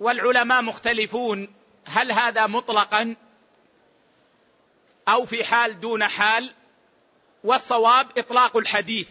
والعلماء 0.00 0.62
مختلفون 0.62 1.48
هل 1.84 2.12
هذا 2.12 2.46
مطلقا 2.46 3.16
أو 5.08 5.26
في 5.26 5.44
حال 5.44 5.80
دون 5.80 6.08
حال؟ 6.08 6.50
والصواب 7.44 8.18
إطلاق 8.18 8.56
الحديث. 8.56 9.08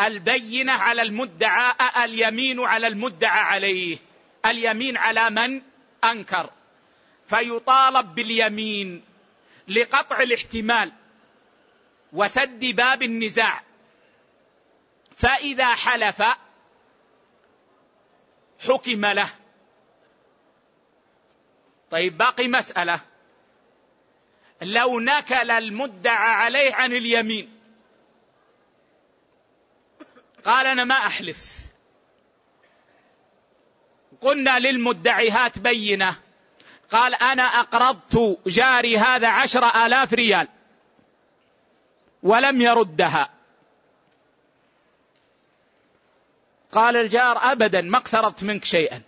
البينة 0.00 0.72
على 0.72 1.02
المدعى 1.02 1.74
اليمين 2.04 2.60
على 2.60 2.86
المدعى 2.86 3.40
عليه. 3.40 3.98
اليمين 4.46 4.96
على 4.96 5.30
من؟ 5.30 5.62
أنكر. 6.04 6.50
فيطالب 7.26 8.14
باليمين. 8.14 9.11
لقطع 9.68 10.20
الاحتمال 10.22 10.92
وسد 12.12 12.64
باب 12.64 13.02
النزاع. 13.02 13.62
فإذا 15.16 15.74
حلف 15.74 16.22
حكم 18.68 19.06
له. 19.06 19.30
طيب 21.90 22.18
باقي 22.18 22.48
مسألة. 22.48 23.00
لو 24.62 25.00
نكل 25.00 25.50
المدعى 25.50 26.30
عليه 26.34 26.74
عن 26.74 26.92
اليمين. 26.92 27.58
قال 30.44 30.66
أنا 30.66 30.84
ما 30.84 30.94
أحلف. 30.94 31.58
قلنا 34.20 34.58
للمدعي 34.58 35.30
هات 35.30 35.58
بينة. 35.58 36.16
قال 36.92 37.14
أنا 37.14 37.42
أقرضت 37.42 38.38
جاري 38.46 38.98
هذا 38.98 39.28
عشر 39.28 39.86
آلاف 39.86 40.12
ريال 40.12 40.48
ولم 42.22 42.60
يردها. 42.60 43.28
قال 46.72 46.96
الجار 46.96 47.38
أبدا 47.52 47.80
ما 47.80 47.98
اقترضت 47.98 48.42
منك 48.44 48.64
شيئا. 48.64 49.02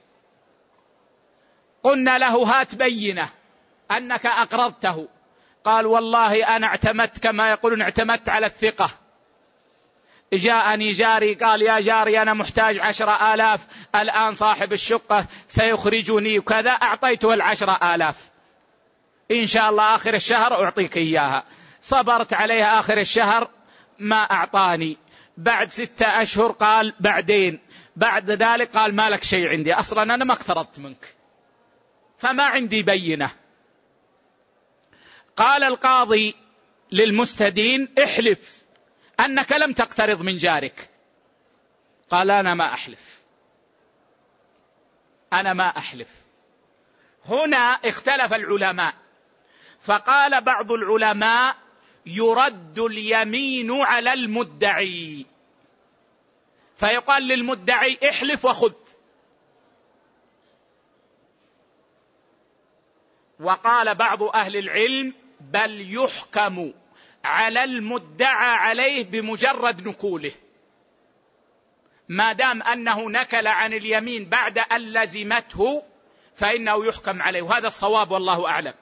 قلنا 1.83 2.19
له 2.19 2.61
هات 2.61 2.75
بينة 2.75 3.29
أنك 3.91 4.27
أقرضته. 4.27 5.09
قال 5.65 5.87
والله 5.87 6.57
أنا 6.57 6.67
اعتمدت 6.67 7.19
كما 7.19 7.51
يقولون 7.51 7.83
اعتمدت 7.83 8.29
على 8.29 8.47
الثقة. 8.47 8.91
جاءني 10.33 10.91
جاري 10.91 11.35
قال 11.35 11.63
يا 11.63 11.81
جاري 11.81 12.23
أنا 12.23 12.35
محتاج 12.35 12.79
عشرة 12.79 13.35
آلاف 13.35 13.67
الآن 13.95 14.35
صاحب 14.35 14.73
الشقة 14.73 15.27
سيخرجني 15.49 16.39
وكذا 16.39 16.71
أعطيته 16.71 17.35
العشرة 17.35 17.95
آلاف. 17.95 18.17
إن 19.31 19.47
شاء 19.47 19.71
الله 19.71 19.95
آخر 19.95 20.15
الشهر 20.15 20.65
أعطيك 20.65 20.97
إياها. 20.97 21.45
صبرت 21.83 22.33
عليها 22.33 22.81
آخر 22.81 22.99
الشهر 22.99 23.51
ما 23.99 24.23
أعطاني. 24.23 24.97
بعد 25.37 25.71
ستة 25.71 26.07
أشهر 26.07 26.53
قال 26.53 26.95
بعدين 27.01 27.61
بعد 27.97 28.31
ذلك 28.31 28.77
قال 28.77 28.95
ما 28.95 29.11
لك 29.11 29.25
شيء 29.25 29.49
عندي 29.49 29.75
أصلا 29.75 30.03
أنا 30.03 30.25
ما 30.25 30.33
اقترضت 30.33 30.79
منك. 30.79 31.15
فما 32.19 32.45
عندي 32.45 32.83
بينة. 32.83 33.31
قال 35.37 35.63
القاضي 35.65 36.35
للمستدين 36.93 37.89
احلف. 38.05 38.64
أنك 39.21 39.53
لم 39.53 39.73
تقترض 39.73 40.21
من 40.21 40.37
جارك. 40.37 40.91
قال 42.11 42.31
أنا 42.31 42.55
ما 42.55 42.65
أحلف. 42.65 43.19
أنا 45.33 45.53
ما 45.53 45.69
أحلف. 45.69 46.09
هنا 47.25 47.57
اختلف 47.57 48.35
العلماء. 48.35 48.95
فقال 49.81 50.41
بعض 50.41 50.73
العلماء 50.73 51.57
يرد 52.07 52.79
اليمين 52.79 53.71
على 53.81 54.13
المدعي. 54.13 55.27
فيقال 56.77 57.23
للمدعي 57.23 57.99
احلف 58.09 58.45
وخذ. 58.45 58.73
وقال 63.41 63.95
بعض 63.95 64.23
أهل 64.23 64.57
العلم 64.57 65.15
بل 65.41 65.95
يحكم. 65.95 66.73
على 67.25 67.65
المدعى 67.65 68.57
عليه 68.57 69.05
بمجرد 69.05 69.89
نكوله 69.89 70.33
ما 72.09 72.33
دام 72.33 72.63
أنه 72.63 73.11
نكل 73.11 73.47
عن 73.47 73.73
اليمين 73.73 74.25
بعد 74.25 74.59
أن 74.59 74.81
لزمته 74.81 75.83
فإنه 76.35 76.87
يحكم 76.87 77.23
عليه. 77.23 77.43
وهذا 77.43 77.67
الصواب 77.67 78.11
والله 78.11 78.49
أعلم. 78.49 78.75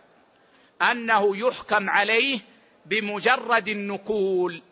أنه 0.83 1.37
يحكم 1.37 1.91
عليه 1.91 2.41
بمجرد 2.87 3.69
النكول 3.69 4.63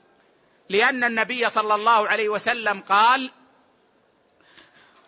لأن 0.69 1.05
النبي 1.05 1.51
صلى 1.51 1.75
الله 1.75 2.09
عليه 2.09 2.29
وسلم 2.29 2.81
قال 2.81 3.31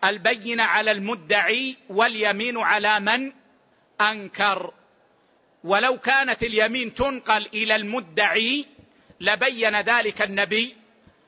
البينه 0.03 0.63
على 0.63 0.91
المدعي 0.91 1.77
واليمين 1.89 2.57
على 2.57 2.99
من 2.99 3.31
أنكر. 4.01 4.73
ولو 5.63 5.97
كانت 5.97 6.43
اليمين 6.43 6.93
تنقل 6.93 7.47
إلى 7.53 7.75
المدعي 7.75 8.65
لبين 9.19 9.81
ذلك 9.81 10.21
النبي 10.21 10.75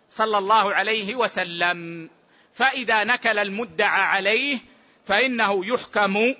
صلى 0.09 0.37
الله 0.37 0.73
عليه 0.73 1.15
وسلم. 1.15 2.09
فإذا 2.53 3.03
نكل 3.03 3.39
المدعى 3.39 4.01
عليه 4.01 4.57
فإنه 5.05 5.65
يحكم 5.65 6.35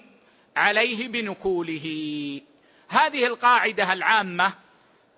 عليه 0.55 1.07
بنكوله. 1.07 2.41
هذه 2.89 3.25
القاعدة 3.25 3.93
العامة 3.93 4.53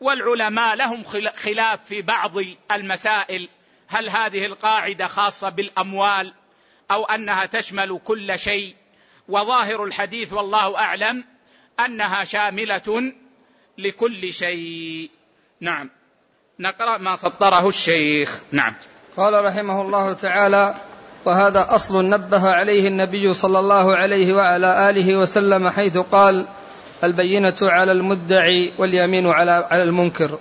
والعلماء 0.01 0.75
لهم 0.75 1.03
خلاف 1.35 1.85
في 1.85 2.01
بعض 2.01 2.33
المسائل. 2.71 3.49
هل 3.87 4.09
هذه 4.09 4.45
القاعدة 4.45 5.07
خاصة 5.07 5.49
بالأموال 5.49 6.33
أو 6.91 7.05
أنها 7.05 7.45
تشمل 7.45 7.99
كل 8.03 8.39
شيء؟ 8.39 8.75
وظاهر 9.27 9.83
الحديث 9.83 10.33
والله 10.33 10.77
أعلم 10.77 11.36
أنها 11.79 12.23
شاملة 12.23 13.13
لكل 13.77 14.33
شيء. 14.33 15.09
نعم. 15.61 15.89
نقرأ 16.59 16.97
ما 16.97 17.15
سطره 17.15 17.69
الشيخ. 17.69 18.39
نعم. 18.51 18.73
قال 19.17 19.45
رحمه 19.45 19.81
الله 19.81 20.13
تعالى 20.13 20.75
وهذا 21.25 21.67
أصل 21.69 22.09
نبه 22.09 22.49
عليه 22.49 22.87
النبي 22.87 23.33
صلى 23.33 23.59
الله 23.59 23.95
عليه 23.95 24.33
وعلى 24.33 24.89
آله 24.89 25.17
وسلم 25.17 25.69
حيث 25.69 25.97
قال 25.97 26.45
البينة 27.03 27.55
على 27.61 27.91
المدعي 27.91 28.73
واليمين 28.77 29.27
على 29.27 29.67
على 29.71 29.83
المنكر 29.83 30.39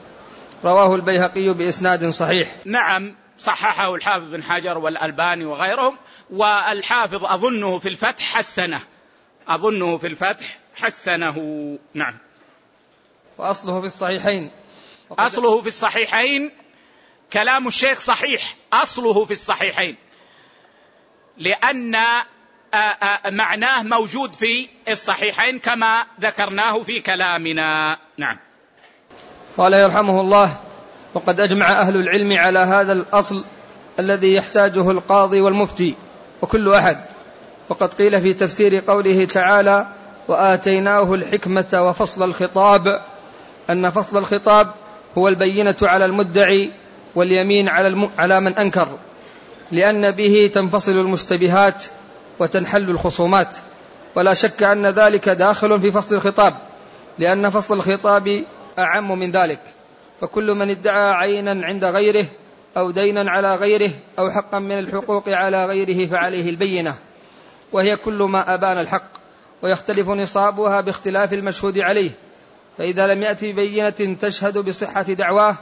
رواه 0.64 0.94
البيهقي 0.94 1.48
بإسناد 1.48 2.10
صحيح. 2.10 2.48
نعم. 2.64 3.14
صححه 3.38 3.94
الحافظ 3.94 4.24
بن 4.24 4.42
حجر 4.42 4.78
والألباني 4.78 5.44
وغيرهم 5.44 5.96
والحافظ 6.30 7.24
أظنه 7.24 7.78
في 7.78 7.88
الفتح 7.88 8.34
حسنة. 8.34 8.80
أظنه 9.48 9.98
في 9.98 10.06
الفتح 10.06 10.58
حسنه. 10.76 11.36
نعم. 11.94 12.14
وأصله 13.38 13.80
في 13.80 13.86
الصحيحين. 13.86 14.50
أصله 15.10 15.62
في 15.62 15.68
الصحيحين. 15.68 16.50
كلام 17.32 17.66
الشيخ 17.66 18.00
صحيح. 18.00 18.56
أصله 18.72 19.24
في 19.24 19.30
الصحيحين. 19.30 19.96
لأن 21.38 21.96
معناه 23.30 23.82
موجود 23.82 24.34
في 24.34 24.68
الصحيحين 24.88 25.58
كما 25.58 26.06
ذكرناه 26.20 26.82
في 26.82 27.00
كلامنا. 27.00 27.98
نعم. 28.18 28.38
قال 29.56 29.74
يرحمه 29.74 30.20
الله 30.20 30.60
وقد 31.14 31.40
أجمع 31.40 31.66
أهل 31.66 31.96
العلم 31.96 32.32
على 32.32 32.58
هذا 32.58 32.92
الأصل 32.92 33.44
الذي 33.98 34.34
يحتاجه 34.34 34.90
القاضي 34.90 35.40
والمفتي 35.40 35.94
وكل 36.42 36.74
أحد. 36.74 37.04
وقد 37.68 37.94
قيل 37.94 38.22
في 38.22 38.32
تفسير 38.32 38.78
قوله 38.80 39.24
تعالى 39.24 39.86
وآتيناه 40.28 41.14
الحكمة 41.14 41.66
وفصل 41.74 42.22
الخطاب 42.22 43.00
أن 43.70 43.90
فصل 43.90 44.18
الخطاب 44.18 44.70
هو 45.18 45.28
البينة 45.28 45.76
على 45.82 46.04
المدعي 46.04 46.72
واليمين 47.14 47.68
على, 47.68 47.88
الم... 47.88 48.10
على 48.18 48.40
من 48.40 48.54
أنكر 48.58 48.88
لأن 49.72 50.10
به 50.10 50.50
تنفصل 50.54 50.92
المشتبهات 50.92 51.84
وتنحل 52.38 52.90
الخصومات. 52.90 53.56
ولا 54.14 54.34
شك 54.34 54.62
أن 54.62 54.86
ذلك 54.86 55.28
داخل 55.28 55.80
في 55.80 55.92
فصل 55.92 56.14
الخطاب 56.14 56.54
لأن 57.18 57.50
فصل 57.50 57.74
الخطاب 57.74 58.44
أعم 58.78 59.18
من 59.18 59.30
ذلك. 59.30 59.60
فكل 60.20 60.54
من 60.54 60.70
ادعى 60.70 61.12
عينا 61.12 61.66
عند 61.66 61.84
غيره 61.84 62.26
أو 62.76 62.90
دينا 62.90 63.30
على 63.30 63.54
غيره 63.54 63.90
أو 64.18 64.30
حقا 64.30 64.58
من 64.58 64.78
الحقوق 64.78 65.28
على 65.28 65.66
غيره 65.66 66.06
فعليه 66.06 66.50
البينة 66.50 66.94
وهي 67.72 67.96
كل 67.96 68.22
ما 68.22 68.54
أبان 68.54 68.78
الحق. 68.78 69.15
ويختلف 69.62 70.08
نصابها 70.08 70.80
باختلاف 70.80 71.32
المشهود 71.32 71.78
عليه. 71.78 72.10
فإذا 72.78 73.06
لم 73.06 73.22
يأتي 73.22 73.52
بينة 73.52 74.16
تشهد 74.20 74.58
بصحة 74.58 75.02
دعواه 75.02 75.56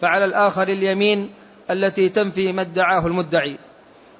فعلى 0.00 0.24
الآخر 0.24 0.62
اليمين 0.62 1.34
التي 1.70 2.08
تنفي 2.08 2.52
ما 2.52 2.62
ادعاه 2.62 3.06
المدعي. 3.06 3.58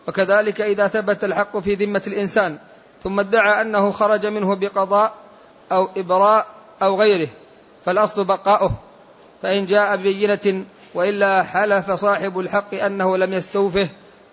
وكذلك 0.08 0.60
إذا 0.60 0.88
ثبت 0.88 1.24
الحق 1.24 1.58
في 1.58 1.74
ذمة 1.74 2.02
الإنسان 2.06 2.58
ثم 3.02 3.20
ادعى 3.20 3.60
أنه 3.60 3.90
خرج 3.90 4.26
منه 4.26 4.54
بقضاء 4.54 5.14
أو 5.72 5.88
إبراء 5.96 6.46
أو 6.82 7.00
غيره 7.00 7.28
فالأصل 7.84 8.24
بقاؤه. 8.24 8.72
فإن 9.42 9.66
جاء 9.66 9.96
ببينة 9.96 10.64
وإلا 10.94 11.42
حلف 11.42 11.90
صاحب 11.90 12.38
الحق 12.38 12.74
أنه 12.74 13.16
لم 13.16 13.32
يستوفه 13.32 13.88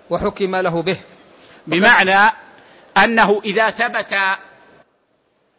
وحكم 0.09 0.55
له 0.55 0.81
به. 0.81 0.97
بمعنى 1.67 2.31
أنه 3.03 3.41
إذا 3.45 3.69
ثبت 3.69 4.15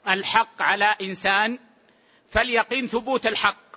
الحق 0.09 0.63
على 0.63 0.95
إنسان 1.03 1.59
فاليقين 2.29 2.87
ثبوت 2.87 3.27
الحق. 3.27 3.69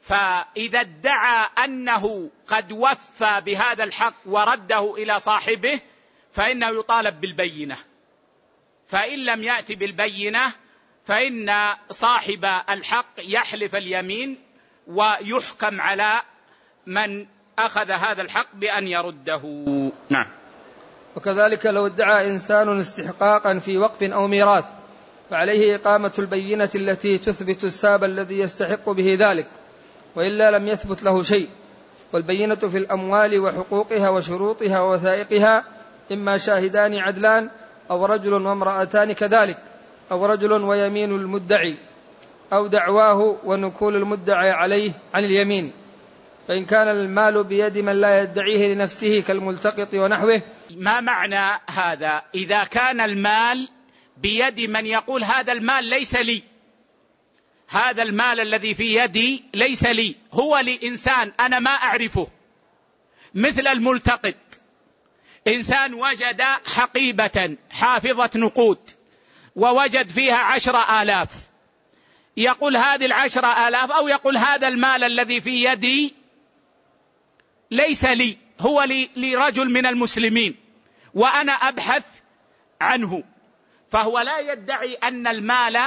فإذا 0.00 0.80
ادعى 0.80 1.48
أنه 1.64 2.30
قد 2.46 2.72
وفى 2.72 3.42
بهذا 3.46 3.84
الحق 3.84 4.14
ورده 4.26 4.94
إلى 4.94 5.20
صاحبه 5.20 5.80
فإنه 6.32 6.68
يطالب 6.78 7.20
بالبينة. 7.20 7.76
فإن 8.86 9.24
لم 9.24 9.42
يأتي 9.42 9.74
بالبينة 9.74 10.52
فإن 11.04 11.74
صاحب 11.90 12.44
الحق 12.70 13.14
يحلف 13.18 13.76
اليمين 13.76 14.38
ويحكم 14.86 15.80
على 15.80 16.22
من 16.86 17.26
أخذ 17.58 17.90
هذا 17.90 18.22
الحق 18.22 18.54
بأن 18.54 18.88
يرده. 18.88 19.42
نعم. 20.10 20.26
وكذلك 21.16 21.66
لو 21.66 21.86
ادعى 21.86 22.30
إنسان 22.30 22.78
استحقاقا 22.78 23.58
في 23.58 23.78
وقف 23.78 24.02
أو 24.02 24.26
ميراث 24.28 24.64
فعليه 25.30 25.76
إقامة 25.76 26.12
البينة 26.18 26.70
التي 26.74 27.18
تثبت 27.18 27.64
الساب 27.64 28.04
الذي 28.04 28.38
يستحق 28.38 28.90
به 28.90 29.16
ذلك 29.20 29.48
وإلا 30.16 30.58
لم 30.58 30.68
يثبت 30.68 31.02
له 31.02 31.22
شيء. 31.22 31.48
والبينة 32.12 32.54
في 32.54 32.78
الأموال 32.78 33.40
وحقوقها 33.40 34.08
وشروطها 34.08 34.80
ووثائقها 34.80 35.64
إما 36.12 36.36
شاهدان 36.36 36.94
عدلان 36.98 37.50
أو 37.90 38.06
رجل 38.06 38.32
وامرأتان 38.32 39.12
كذلك 39.12 39.56
أو 40.10 40.26
رجل 40.26 40.52
ويمين 40.52 41.10
المدعي 41.12 41.78
أو 42.52 42.66
دعواه 42.66 43.36
ونكول 43.44 43.96
المدعي 43.96 44.50
عليه 44.50 44.92
عن 45.14 45.24
اليمين. 45.24 45.72
فإن 46.48 46.64
كان 46.64 46.88
المال 46.88 47.44
بيد 47.44 47.78
من 47.78 48.00
لا 48.00 48.22
يدعيه 48.22 48.74
لنفسه 48.74 49.20
كالملتقط 49.20 49.94
ونحوه. 49.94 50.42
ما 50.76 51.00
معنى 51.00 51.60
هذا؟ 51.70 52.22
إذا 52.34 52.64
كان 52.64 53.00
المال 53.00 53.68
بيد 54.16 54.60
من 54.60 54.86
يقول 54.86 55.24
هذا 55.24 55.52
المال 55.52 55.84
ليس 55.84 56.16
لي. 56.16 56.42
هذا 57.68 58.02
المال 58.02 58.40
الذي 58.40 58.74
في 58.74 58.94
يدي 58.94 59.44
ليس 59.54 59.86
لي. 59.86 60.16
هو 60.32 60.58
لإنسان 60.58 61.32
أنا 61.40 61.58
ما 61.58 61.70
أعرفه. 61.70 62.28
مثل 63.34 63.66
الملتقط. 63.66 64.34
إنسان 65.48 65.94
وجد 65.94 66.42
حقيبة 66.66 67.56
حافظة 67.70 68.30
نقود 68.36 68.78
ووجد 69.56 70.08
فيها 70.08 70.36
عشر 70.36 71.02
آلاف. 71.02 71.30
يقول 72.36 72.76
هذه 72.76 73.06
العشر 73.06 73.68
آلاف 73.68 73.90
أو 73.90 74.08
يقول 74.08 74.36
هذا 74.36 74.68
المال 74.68 75.04
الذي 75.04 75.40
في 75.40 75.64
يدي 75.64 76.23
ليس 77.74 78.04
لي 78.04 78.38
هو 78.60 78.82
لرجل 79.16 79.70
من 79.70 79.86
المسلمين 79.86 80.56
وأنا 81.14 81.52
أبحث 81.52 82.04
عنه. 82.80 83.22
فهو 83.90 84.18
لا 84.18 84.38
يدعي 84.38 84.94
أن 84.94 85.26
المال 85.26 85.80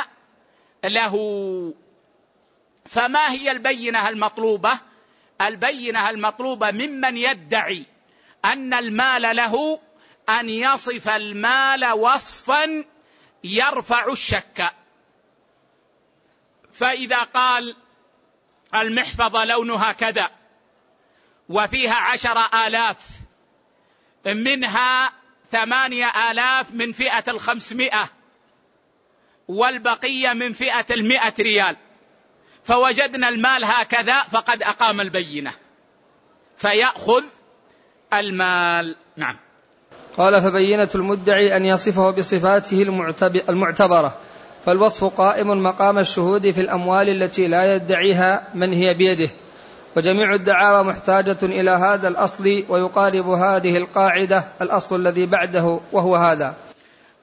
له. 0.84 1.14
فما 2.86 3.32
هي 3.32 3.52
البينة 3.52 4.10
المطلوبة؟ 4.10 4.80
البينة 5.42 6.10
المطلوبة 6.10 6.72
ممن 6.72 7.18
يدعي 7.18 7.86
أن 8.46 8.74
المال 8.74 9.36
له 9.36 9.80
أن 10.30 10.50
يصف 10.50 11.10
المال 11.10 11.86
وصفا 11.86 12.84
يرفع 13.44 14.12
الشك. 14.12 14.74
فإذا 16.72 17.20
قال 17.20 17.76
المحفظة 18.76 19.46
لونها 19.46 19.92
كذا 19.92 20.30
وفيها 21.50 21.96
عشر 21.96 22.38
آلاف. 22.68 22.98
منها 24.26 25.12
ثمانية 25.52 26.12
آلاف 26.32 26.74
من 26.74 26.92
فئة 26.92 27.24
الخمسمائة 27.28 28.10
والبقية 29.48 30.34
من 30.34 30.54
فئة 30.54 30.86
المئة 30.92 31.34
ريال. 31.40 31.76
فوجدنا 32.64 33.30
المال 33.30 33.66
هكذا 33.66 34.24
فقد 34.24 34.64
أقام 34.64 35.02
البينة. 35.02 35.52
فيأخذ 36.58 37.24
المال. 38.14 38.96
نعم. 39.18 39.36
قال 40.18 40.42
فبينة 40.42 40.90
المدعي 40.96 41.58
أن 41.58 41.66
يصفه 41.66 42.12
بصفاته 42.12 42.82
المعتبرة. 43.50 44.18
فالوصف 44.66 45.04
قائم 45.04 45.64
مقام 45.64 46.00
الشهود 46.00 46.52
في 46.52 46.62
الأموال 46.62 47.10
التي 47.10 47.48
لا 47.48 47.76
يدعيها 47.76 48.48
من 48.54 48.74
هي 48.74 48.94
بيده. 48.94 49.30
وجميع 49.98 50.34
الدعاوى 50.34 50.84
محتاجة 50.84 51.38
إلى 51.44 51.72
هذا 51.72 52.08
الأصل 52.08 52.66
ويقارب 52.70 53.30
هذه 53.30 53.78
القاعدة 53.78 54.48
الأصل 54.62 54.96
الذي 54.96 55.26
بعده 55.26 55.80
وهو 55.92 56.16
هذا. 56.16 56.58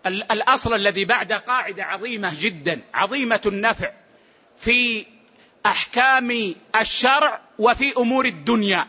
الأصل 0.07 0.75
الذي 0.75 1.05
بعده 1.05 1.37
قاعدة 1.37 1.85
عظيمة 1.85 2.33
جدا 2.41 2.81
عظيمة 2.95 3.41
النفع 3.47 3.93
في 4.57 5.07
أحكام 5.67 6.55
الشرع 6.81 7.41
وفي 7.59 7.97
أمور 7.97 8.27
الدنيا 8.27 8.87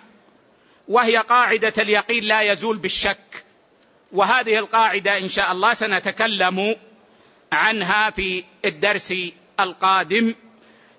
وهي 0.87 1.17
قاعدة 1.17 1.73
اليقين 1.77 2.23
لا 2.23 2.41
يزول 2.41 2.77
بالشك. 2.77 3.45
وهذه 4.11 4.57
القاعدة 4.57 5.17
إن 5.17 5.27
شاء 5.27 5.51
الله 5.51 5.73
سنتكلم 5.73 6.75
عنها 7.51 8.09
في 8.09 8.43
الدرس 8.65 9.13
القادم 9.59 10.35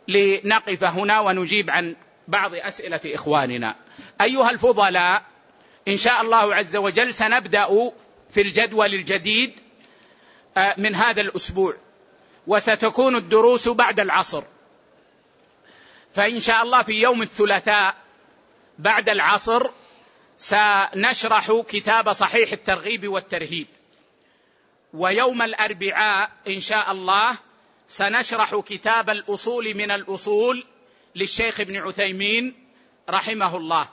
لنقف 0.08 0.84
هنا 0.84 1.20
ونجيب 1.20 1.70
عن 1.70 1.96
بعض 2.28 2.54
أسئلة 2.54 3.00
إخواننا. 3.06 3.76
أيها 4.20 4.50
الفضلاء 4.50 5.22
إن 5.88 5.96
شاء 5.96 6.22
الله 6.22 6.54
عز 6.54 6.76
وجل 6.76 7.14
سنبدأ 7.14 7.92
في 8.30 8.40
الجدول 8.40 8.94
الجديد 8.94 9.60
آه، 10.56 10.74
من 10.78 10.94
هذا 10.94 11.20
الأسبوع 11.20 11.74
وستكون 12.46 13.16
الدروس 13.16 13.68
بعد 13.68 14.00
العصر. 14.00 14.42
فإن 16.14 16.40
شاء 16.40 16.62
الله 16.62 16.82
في 16.82 16.92
يوم 16.92 17.22
الثلاثاء 17.22 17.94
بعد 18.78 19.08
العصر 19.08 19.70
سنشرح 20.38 21.62
كتاب 21.68 22.12
صحيح 22.12 22.52
الترغيب 22.52 23.08
والترهيب. 23.08 23.66
ويوم 24.94 25.42
الأربعاء 25.42 26.30
إن 26.48 26.60
شاء 26.60 26.92
الله 26.92 27.36
سنشرح 27.88 28.56
كتاب 28.56 29.10
الأصول 29.10 29.74
من 29.74 29.90
الأصول 29.90 30.64
للشيخ 31.16 31.60
ابن 31.60 31.76
عثيمين 31.76 32.54
رحمه 33.10 33.56
الله. 33.56 33.88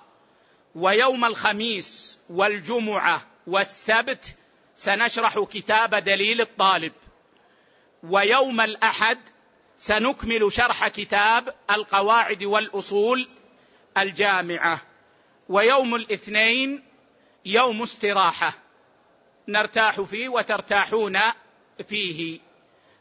ويوم 0.75 1.25
الخميس 1.25 2.17
والجمعة 2.29 3.27
والسبت 3.47 4.35
سنشرح 4.75 5.39
كتاب 5.39 5.95
دليل 5.95 6.41
الطالب. 6.41 6.91
ويوم 8.03 8.61
الأحد 8.61 9.17
سنكمل 9.77 10.51
شرح 10.51 10.87
كتاب 10.87 11.55
القواعد 11.71 12.43
والأصول 12.43 13.29
الجامعة. 13.97 14.81
ويوم 15.49 15.95
الاثنين 15.95 16.83
يوم 17.45 17.81
استراحة. 17.81 18.53
نرتاح 19.47 20.01
فيه 20.01 20.29
وترتاحون 20.29 21.19
فيه. 21.87 22.39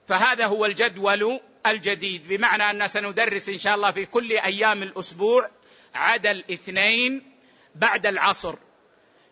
فهذا 0.06 0.46
هو 0.46 0.66
الجدول 0.66 1.40
الجديد 1.66 2.28
بمعنى 2.28 2.70
أن 2.70 2.88
سندرس 2.88 3.48
إن 3.48 3.58
شاء 3.58 3.74
الله 3.74 3.90
في 3.90 4.06
كل 4.06 4.32
أيام 4.32 4.82
الأسبوع 4.82 5.50
عدا 5.94 6.30
الاثنين 6.30 7.32
بعد 7.74 8.06
العصر. 8.06 8.54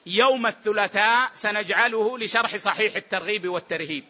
يوم 0.06 0.46
الثلاثاء 0.46 1.30
سنجعله 1.34 2.18
لشرح 2.18 2.56
صحيح 2.56 2.96
الترغيب 2.96 3.48
والترهيب. 3.48 4.04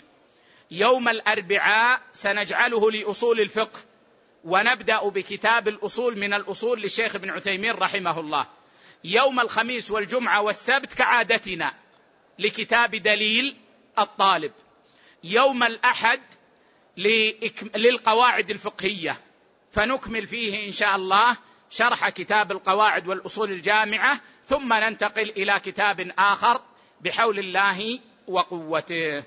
يوم 0.71 1.09
الأربعاء 1.09 2.01
سنجعله 2.13 2.91
لأصول 2.91 3.41
الفقه 3.41 3.81
ونبدأ 4.45 5.09
بكتاب 5.09 5.69
الأصول 5.69 6.19
من 6.19 6.35
الأصول 6.35 6.81
للشيخ 6.81 7.15
ابن 7.15 7.31
عثيمين 7.31 7.73
رحمه 7.73 8.21
الله. 8.21 8.47
يوم 9.05 9.41
الخميس 9.41 9.91
والجمعة 9.91 10.41
والسبت 10.41 10.95
كعادتنا 10.95 11.75
لكتاب 12.39 12.91
دليل 12.91 13.57
الطالب. 13.99 14.53
يوم 15.25 15.63
الأحد 15.63 16.21
للقواعد 17.77 18.51
الفقهية. 18.51 19.17
فنكمل 19.73 20.27
فيه 20.27 20.67
إن 20.67 20.73
شاء 20.73 20.97
الله 20.97 21.37
شرح 21.71 22.09
كتاب 22.09 22.53
القواعد 22.53 23.09
والأصول 23.09 23.53
الجامعة 23.53 24.21
ثم 24.47 24.73
ننتقل 24.73 25.31
إلى 25.31 25.61
كتاب 25.61 26.13
آخر 26.19 26.61
بحول 27.01 27.39
الله 27.39 27.99
وقوته. 28.29 29.23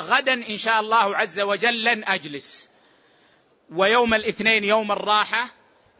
غدا 0.00 0.32
إن 0.32 0.56
شاء 0.56 0.80
الله 0.80 1.16
عز 1.16 1.40
وجل 1.40 1.84
لن 1.84 2.04
أجلس. 2.04 2.68
ويوم 3.70 4.14
الاثنين 4.14 4.64
يوم 4.64 4.92
الراحة 4.92 5.46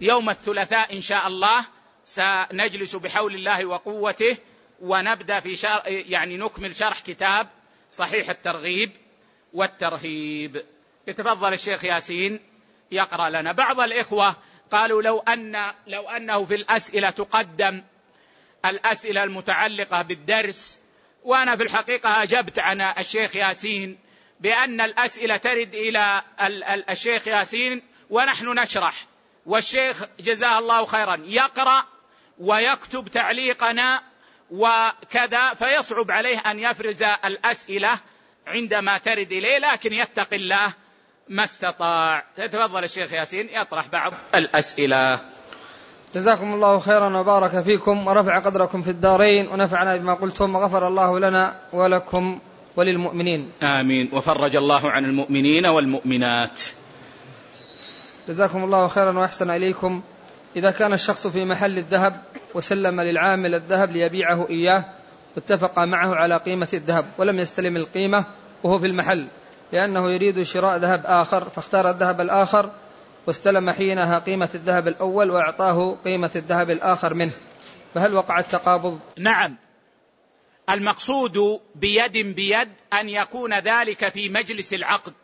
يوم 0.00 0.30
الثلاثاء 0.30 0.96
إن 0.96 1.00
شاء 1.00 1.26
الله 1.26 1.64
سنجلس 2.04 2.96
بحول 2.96 3.34
الله 3.34 3.66
وقوته 3.66 4.36
ونبدأ 4.80 5.40
في 5.40 5.56
شرح 5.56 5.86
يعني 5.86 6.36
نكمل 6.36 6.76
شرح 6.76 7.00
كتاب 7.00 7.48
صحيح 7.92 8.30
الترغيب. 8.30 8.90
والترهيب. 9.52 10.64
يتفضل 11.06 11.52
الشيخ 11.52 11.84
ياسين 11.84 12.40
يقرأ 12.90 13.28
لنا. 13.28 13.52
بعض 13.52 13.80
الإخوة 13.80 14.36
قالوا 14.70 15.02
لو 15.02 15.18
أن 15.18 15.72
لو 15.86 16.08
أنه 16.08 16.44
في 16.44 16.54
الأسئلة 16.54 17.10
تقدم 17.10 17.82
الأسئلة 18.64 19.22
المتعلقة 19.22 20.02
بالدرس 20.02 20.78
وأنا 21.24 21.56
في 21.56 21.62
الحقيقة 21.62 22.22
أجبت 22.22 22.58
عن 22.58 22.80
الشيخ 22.80 23.36
ياسين 23.36 23.98
بأن 24.40 24.80
الأسئلة 24.80 25.36
ترد 25.36 25.74
إلى 25.74 26.22
الشيخ 26.90 27.28
ياسين 27.28 27.82
ونحن 28.10 28.58
نشرح. 28.58 29.06
والشيخ 29.46 30.04
جزاه 30.20 30.58
الله 30.58 30.84
خيرا 30.84 31.22
يقرأ 31.24 31.84
ويكتب 32.38 33.08
تعليقنا 33.08 34.02
وكذا 34.50 35.54
فيصعب 35.54 36.10
عليه 36.10 36.38
أن 36.38 36.58
يفرز 36.58 37.02
الأسئلة 37.02 37.98
عندما 38.46 38.98
ترد 38.98 39.32
إليه 39.32 39.58
لكن 39.58 39.92
يتقي 39.92 40.36
الله 40.36 40.72
ما 41.28 41.44
استطاع. 41.44 42.24
تفضل 42.36 42.84
الشيخ 42.84 43.12
ياسين 43.12 43.48
يطرح 43.52 43.86
بعض 43.88 44.12
الأسئلة. 44.34 45.18
جزاكم 46.14 46.54
الله 46.54 46.78
خيرا 46.78 47.16
وبارك 47.16 47.62
فيكم 47.62 48.06
ورفع 48.06 48.38
قدركم 48.38 48.82
في 48.82 48.90
الدارين 48.90 49.48
ونفعنا 49.48 49.96
بما 49.96 50.14
قلتم 50.14 50.54
وغفر 50.54 50.88
الله 50.88 51.18
لنا 51.18 51.60
ولكم 51.72 52.38
وللمؤمنين. 52.76 53.52
آمين. 53.62 54.08
وفرج 54.12 54.56
الله 54.56 54.90
عن 54.90 55.04
المؤمنين 55.04 55.66
والمؤمنات. 55.66 56.60
جزاكم 58.28 58.64
الله 58.64 58.88
خيرا 58.88 59.18
وأحسن 59.18 59.50
إليكم. 59.50 60.02
إذا 60.56 60.70
كان 60.70 60.92
الشخص 60.92 61.26
في 61.26 61.44
محل 61.44 61.78
الذهب 61.78 62.22
وسلم 62.54 63.00
للعامل 63.00 63.54
الذهب 63.54 63.92
ليبيعه 63.92 64.46
إياه 64.50 64.84
واتفق 65.36 65.78
معه 65.78 66.14
على 66.14 66.36
قيمة 66.36 66.68
الذهب 66.72 67.04
ولم 67.18 67.38
يستلم 67.38 67.76
القيمة 67.76 68.24
وهو 68.62 68.78
في 68.78 68.86
المحل 68.86 69.28
لأنه 69.72 70.10
يريد 70.10 70.42
شراء 70.42 70.76
ذهب 70.76 71.02
آخر 71.06 71.48
فاختار 71.48 71.90
الذهب 71.90 72.20
الآخر 72.20 72.70
واستلم 73.26 73.70
حينها 73.70 74.18
قيمة 74.18 74.48
الذهب 74.54 74.88
الأول 74.88 75.30
وأعطاه 75.30 75.96
قيمة 76.04 76.30
الذهب 76.36 76.70
الآخر 76.70 77.14
منه. 77.14 77.32
فهل 77.94 78.14
وقع 78.14 78.38
التقابض؟ 78.38 79.00
نعم. 79.18 79.56
المقصود 80.70 81.60
بيد 81.74 82.18
بيد 82.18 82.68
أن 82.92 83.08
يكون 83.08 83.58
ذلك 83.58 84.08
في 84.08 84.28
مجلس 84.28 84.74
العقد. 84.74 85.14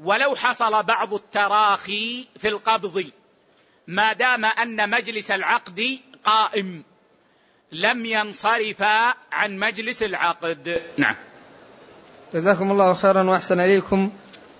ولو 0.00 0.34
حصل 0.36 0.82
بعض 0.82 1.14
التراخي 1.14 2.26
في 2.38 2.48
القبض 2.48 3.10
ما 3.86 4.12
دام 4.12 4.44
أن 4.44 4.90
مجلس 4.90 5.30
العقد 5.30 5.98
قائم. 6.24 6.84
لم 7.72 8.06
ينصرفا 8.06 9.14
عن 9.32 9.58
مجلس 9.58 10.02
العقد. 10.02 10.82
نعم. 10.96 11.14
جزاكم 12.34 12.70
الله 12.70 12.94
خيرا 12.94 13.22
وأحسن 13.22 13.60
إليكم. 13.60 14.10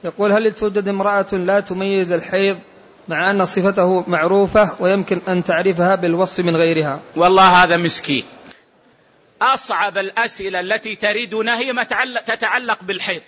يقول 0.05 0.33
هل 0.33 0.53
توجد 0.53 0.89
امرأة 0.89 1.27
لا 1.33 1.61
تميز 1.61 2.13
الحيض 2.13 2.59
مع 3.09 3.31
أن 3.31 3.45
صفته 3.45 4.05
معروفة 4.09 4.83
ويمكن 4.83 5.21
أن 5.29 5.45
تعرفها 5.45 5.95
بالوصف 5.95 6.45
من 6.45 6.57
غيرها؟ 6.57 7.01
والله 7.17 7.63
هذا 7.63 7.77
مسكين. 7.77 8.25
أصعب 9.43 9.99
الأسئلة 9.99 10.61
التي 10.61 10.97
تريدنا 10.97 11.59
هي 11.59 11.73
ما 11.73 11.83
تتعلق 12.27 12.83
بالحيض. 12.83 13.23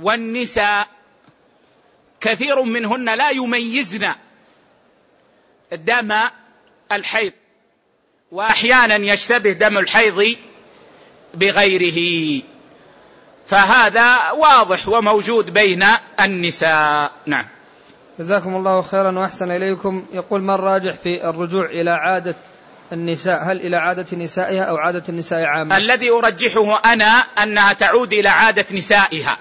والنساء 0.00 0.88
كثير 2.20 2.62
منهن 2.62 3.14
لا 3.14 3.30
يميزن 3.30 4.12
دم 5.72 6.12
الحيض. 6.92 7.32
وأحيانا 8.32 9.12
يشتبه 9.12 9.52
دم 9.52 9.78
الحيض 9.78 10.36
بغيره. 11.34 12.42
فهذا 13.46 14.30
واضح 14.30 14.88
وموجود 14.88 15.52
بين 15.52 15.84
النساء. 16.20 17.12
نعم. 17.26 17.46
جزاكم 18.18 18.56
الله 18.56 18.82
خيرا 18.82 19.18
وأحسن 19.18 19.50
إليكم. 19.50 20.06
يقول 20.12 20.42
من 20.42 20.54
راجح 20.54 20.92
في 20.92 21.28
الرجوع 21.28 21.64
إلى 21.64 21.90
عادة 21.90 22.34
النساء؟ 22.92 23.44
هل 23.44 23.60
إلى 23.60 23.76
عادة 23.76 24.16
نسائها 24.16 24.62
أو 24.62 24.76
عادة 24.76 25.02
النساء 25.08 25.44
عامة؟ 25.44 25.76
الذي 25.76 26.10
أرجحه 26.10 26.92
أنا 26.92 27.18
أنها 27.42 27.72
تعود 27.72 28.12
إلى 28.12 28.28
عادة 28.28 28.66
نسائها. 28.72 29.38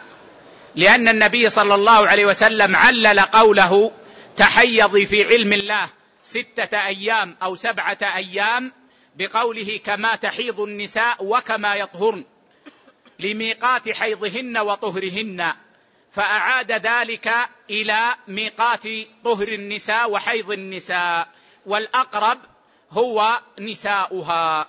لأن 0.75 1.09
النبي 1.09 1.49
صلى 1.49 1.75
الله 1.75 2.07
عليه 2.07 2.25
وسلم 2.25 2.75
علل 2.75 3.19
قوله 3.19 3.91
تحيضي 4.37 5.05
في 5.05 5.23
علم 5.23 5.53
الله 5.53 5.89
ستة 6.23 6.85
أيام 6.87 7.35
أو 7.43 7.55
سبعة 7.55 7.97
أيام 8.01 8.71
بقوله 9.16 9.78
كما 9.78 10.16
تحيض 10.16 10.59
النساء 10.59 11.26
وكما 11.26 11.76
يطهرن 11.76 12.24
لميقات 13.20 13.89
حيضهن 13.89 14.57
وطهرهن 14.57 15.53
فأعاد 16.12 16.72
ذلك 16.72 17.32
إلى 17.70 18.16
ميقات 18.28 18.84
طهر 19.24 19.47
النساء 19.47 20.12
وحيض 20.12 20.51
النساء 20.51 21.28
والأقرب 21.66 22.38
هو 22.91 23.41
نساؤها. 23.59 24.68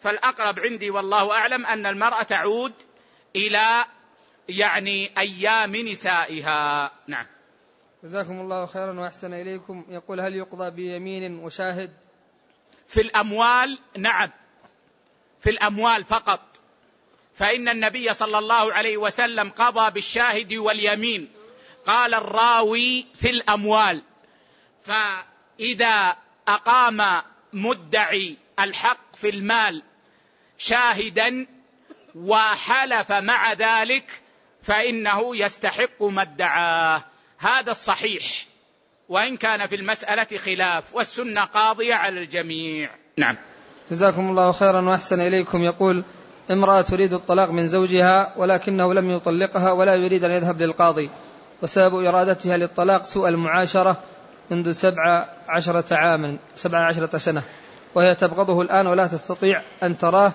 فالأقرب 0.00 0.58
عندي 0.58 0.90
والله 0.90 1.32
أعلم 1.32 1.66
أن 1.66 1.86
المرأة 1.86 2.22
تعود 2.22 2.72
إلى 3.36 3.84
يعني 4.48 5.18
أيام 5.18 5.76
نسائها. 5.76 6.90
نعم. 7.06 7.26
جزاكم 8.04 8.40
الله 8.40 8.66
خيرا 8.66 9.00
وأحسن 9.00 9.34
إليكم. 9.34 9.84
يقول 9.88 10.20
هل 10.20 10.36
يقضى 10.36 10.70
بيمين 10.70 11.38
وشاهد؟ 11.38 11.90
في 12.88 13.00
الأموال 13.00 13.78
نعم. 13.98 14.30
في 15.40 15.50
الأموال 15.50 16.04
فقط. 16.04 16.40
فإن 17.34 17.68
النبي 17.68 18.14
صلى 18.14 18.38
الله 18.38 18.72
عليه 18.72 18.96
وسلم 18.96 19.50
قضى 19.50 19.90
بالشاهد 19.90 20.54
واليمين. 20.54 21.32
قال 21.86 22.14
الراوي 22.14 23.06
في 23.14 23.30
الأموال. 23.30 24.02
فإذا 24.82 26.16
أقام 26.48 27.22
مدعي 27.52 28.36
الحق 28.60 29.16
في 29.16 29.28
المال 29.28 29.82
شاهدا 30.58 31.46
وحلف 32.14 33.12
مع 33.12 33.52
ذلك 33.52 34.22
فإنه 34.62 35.36
يستحق 35.36 36.02
ما 36.02 36.22
ادعاه. 36.22 37.04
هذا 37.38 37.70
الصحيح. 37.70 38.46
وإن 39.14 39.36
كان 39.36 39.66
في 39.66 39.76
المسألة 39.76 40.26
خلاف 40.44 40.94
والسنة 40.94 41.44
قاضية 41.44 41.94
على 41.94 42.22
الجميع. 42.22 42.90
نعم. 43.16 43.36
جزاكم 43.90 44.28
الله 44.30 44.52
خيرا 44.52 44.80
وأحسن 44.80 45.20
إليكم. 45.20 45.62
يقول 45.62 46.04
امرأة 46.50 46.80
تريد 46.80 47.12
الطلاق 47.12 47.50
من 47.50 47.66
زوجها 47.66 48.32
ولكنه 48.36 48.94
لم 48.94 49.10
يطلقها 49.10 49.72
ولا 49.72 49.94
يريد 49.94 50.24
أن 50.24 50.30
يذهب 50.30 50.62
للقاضي 50.62 51.10
وسبب 51.62 52.04
إرادتها 52.04 52.56
للطلاق 52.56 53.04
سوء 53.04 53.28
المعاشرة 53.28 53.96
منذ 54.50 54.72
سبع 54.72 55.28
عشرة 55.48 55.94
عاما 55.96 56.36
سبع 56.56 56.78
عشرة 56.78 57.18
سنة 57.18 57.42
وهي 57.94 58.14
تبغضه 58.14 58.62
الآن 58.62 58.86
ولا 58.86 59.06
تستطيع 59.06 59.62
أن 59.82 59.98
تراه 59.98 60.32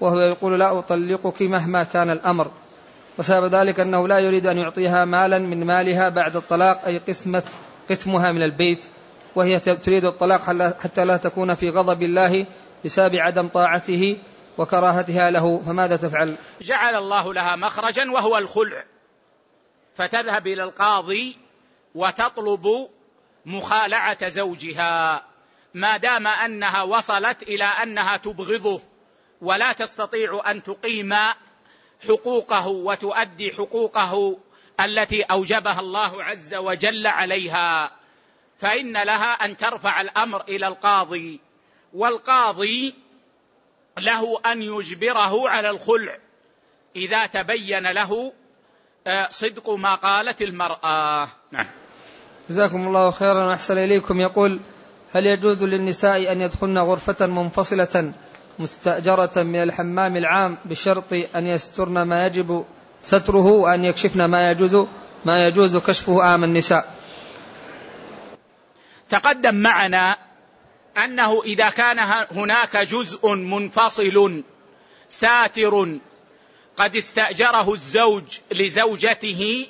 وهو 0.00 0.20
يقول 0.20 0.58
لا 0.58 0.78
أطلقك 0.78 1.42
مهما 1.42 1.84
كان 1.84 2.10
الأمر. 2.10 2.50
وسبب 3.18 3.54
ذلك 3.54 3.80
أنه 3.80 4.08
لا 4.08 4.18
يريد 4.18 4.46
أن 4.46 4.58
يعطيها 4.58 5.04
مالا 5.04 5.38
من 5.38 5.64
مالها 5.64 6.08
بعد 6.08 6.36
الطلاق 6.36 6.84
أي 6.84 6.98
قسمة 6.98 7.42
قسمها 7.90 8.32
من 8.32 8.42
البيت 8.42 8.84
وهي 9.34 9.60
تريد 9.60 10.04
الطلاق 10.04 10.40
حتى 10.82 11.04
لا 11.04 11.16
تكون 11.16 11.54
في 11.54 11.70
غضب 11.70 12.02
الله 12.02 12.46
بسبب 12.84 13.16
عدم 13.16 13.48
طاعته 13.48 14.18
وكراهتها 14.58 15.30
له. 15.30 15.62
فماذا 15.66 15.96
تفعل؟ 15.96 16.36
جعل 16.60 16.94
الله 16.94 17.34
لها 17.34 17.56
مخرجا 17.56 18.10
وهو 18.10 18.38
الخلع. 18.38 18.84
فتذهب 19.94 20.46
إلى 20.46 20.64
القاضي 20.64 21.36
وتطلب 21.94 22.88
مخالعة 23.46 24.28
زوجها 24.28 25.24
ما 25.74 25.96
دام 25.96 26.26
أنها 26.26 26.82
وصلت 26.82 27.42
إلى 27.42 27.64
أنها 27.64 28.16
تبغضه 28.16 28.80
ولا 29.42 29.72
تستطيع 29.72 30.50
أن 30.50 30.62
تقيم 30.62 31.14
حقوقه 32.08 32.68
وتؤدي 32.68 33.52
حقوقه 33.52 34.38
التي 34.84 35.22
أوجبها 35.22 35.80
الله 35.80 36.24
عز 36.24 36.54
وجل 36.54 37.06
عليها 37.06 37.90
فإن 38.58 38.92
لها 38.92 39.32
أن 39.32 39.56
ترفع 39.56 40.00
الأمر 40.00 40.42
إلى 40.48 40.66
القاضي 40.66 41.40
والقاضي 41.94 42.94
له 43.98 44.40
أن 44.46 44.62
يجبره 44.62 45.48
على 45.48 45.70
الخلع. 45.70 46.18
إذا 46.96 47.26
تبين 47.26 47.86
له 47.86 48.32
آه، 49.06 49.28
صدق 49.30 49.70
ما 49.70 49.94
قالت 49.94 50.42
المرأة. 50.42 51.28
نعم. 51.50 51.66
جزاكم 52.50 52.86
الله 52.86 53.10
خيرا 53.10 53.44
وأحسن 53.46 53.78
إليكم. 53.78 54.20
يقول 54.20 54.60
هل 55.12 55.26
يجوز 55.26 55.64
للنساء 55.64 56.32
أن 56.32 56.40
يدخلن 56.40 56.78
غرفة 56.78 57.26
منفصلة 57.26 58.12
مستأجرة 58.58 59.42
من 59.42 59.62
الحمام 59.62 60.16
العام 60.16 60.58
بشرط 60.64 61.12
أن 61.12 61.46
يسترن 61.46 62.02
ما 62.02 62.26
يجب 62.26 62.64
ستره 63.02 63.46
وأن 63.46 63.84
يكشفن 63.84 64.24
ما 64.24 64.50
يجوز 64.50 64.86
ما 65.24 65.46
يجوز 65.46 65.76
كشفه 65.76 66.34
آم 66.34 66.44
النساء. 66.44 66.94
تقدم 69.10 69.54
معنا 69.54 70.16
أنه 70.96 71.42
إذا 71.42 71.70
كان 71.70 71.98
هناك 72.30 72.76
جزء 72.76 73.34
منفصل 73.34 74.42
ساتر 75.08 75.98
قد 76.76 76.96
استأجره 76.96 77.72
الزوج 77.72 78.38
لزوجته 78.52 79.66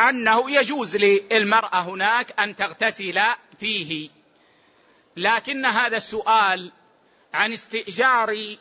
أنه 0.00 0.50
يجوز 0.50 0.96
للمرأة 0.96 1.80
هناك 1.80 2.40
أن 2.40 2.56
تغتسل 2.56 3.20
فيه. 3.58 4.08
لكن 5.16 5.66
هذا 5.66 5.96
السؤال 5.96 6.72
عن 7.34 7.52
استئجار 7.52 8.56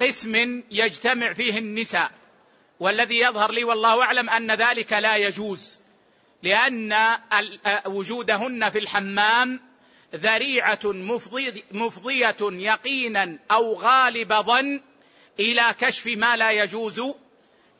قسم 0.00 0.62
يجتمع 0.70 1.32
فيه 1.32 1.58
النساء. 1.58 2.10
والذي 2.80 3.18
يظهر 3.18 3.52
لي 3.52 3.64
والله 3.64 4.02
أعلم 4.02 4.30
أن 4.30 4.50
ذلك 4.52 4.92
لا 4.92 5.16
يجوز 5.16 5.78
لأن 6.42 6.94
وجودهن 7.86 8.70
في 8.70 8.78
الحمام 8.78 9.60
ذريعة 10.14 10.80
مفضية 11.72 12.36
يقينا 12.40 13.38
أو 13.50 13.74
غالب 13.74 14.32
ظن 14.34 14.80
إلى 15.40 15.74
كشف 15.80 16.06
ما 16.06 16.36
لا 16.36 16.50
يجوز 16.50 17.02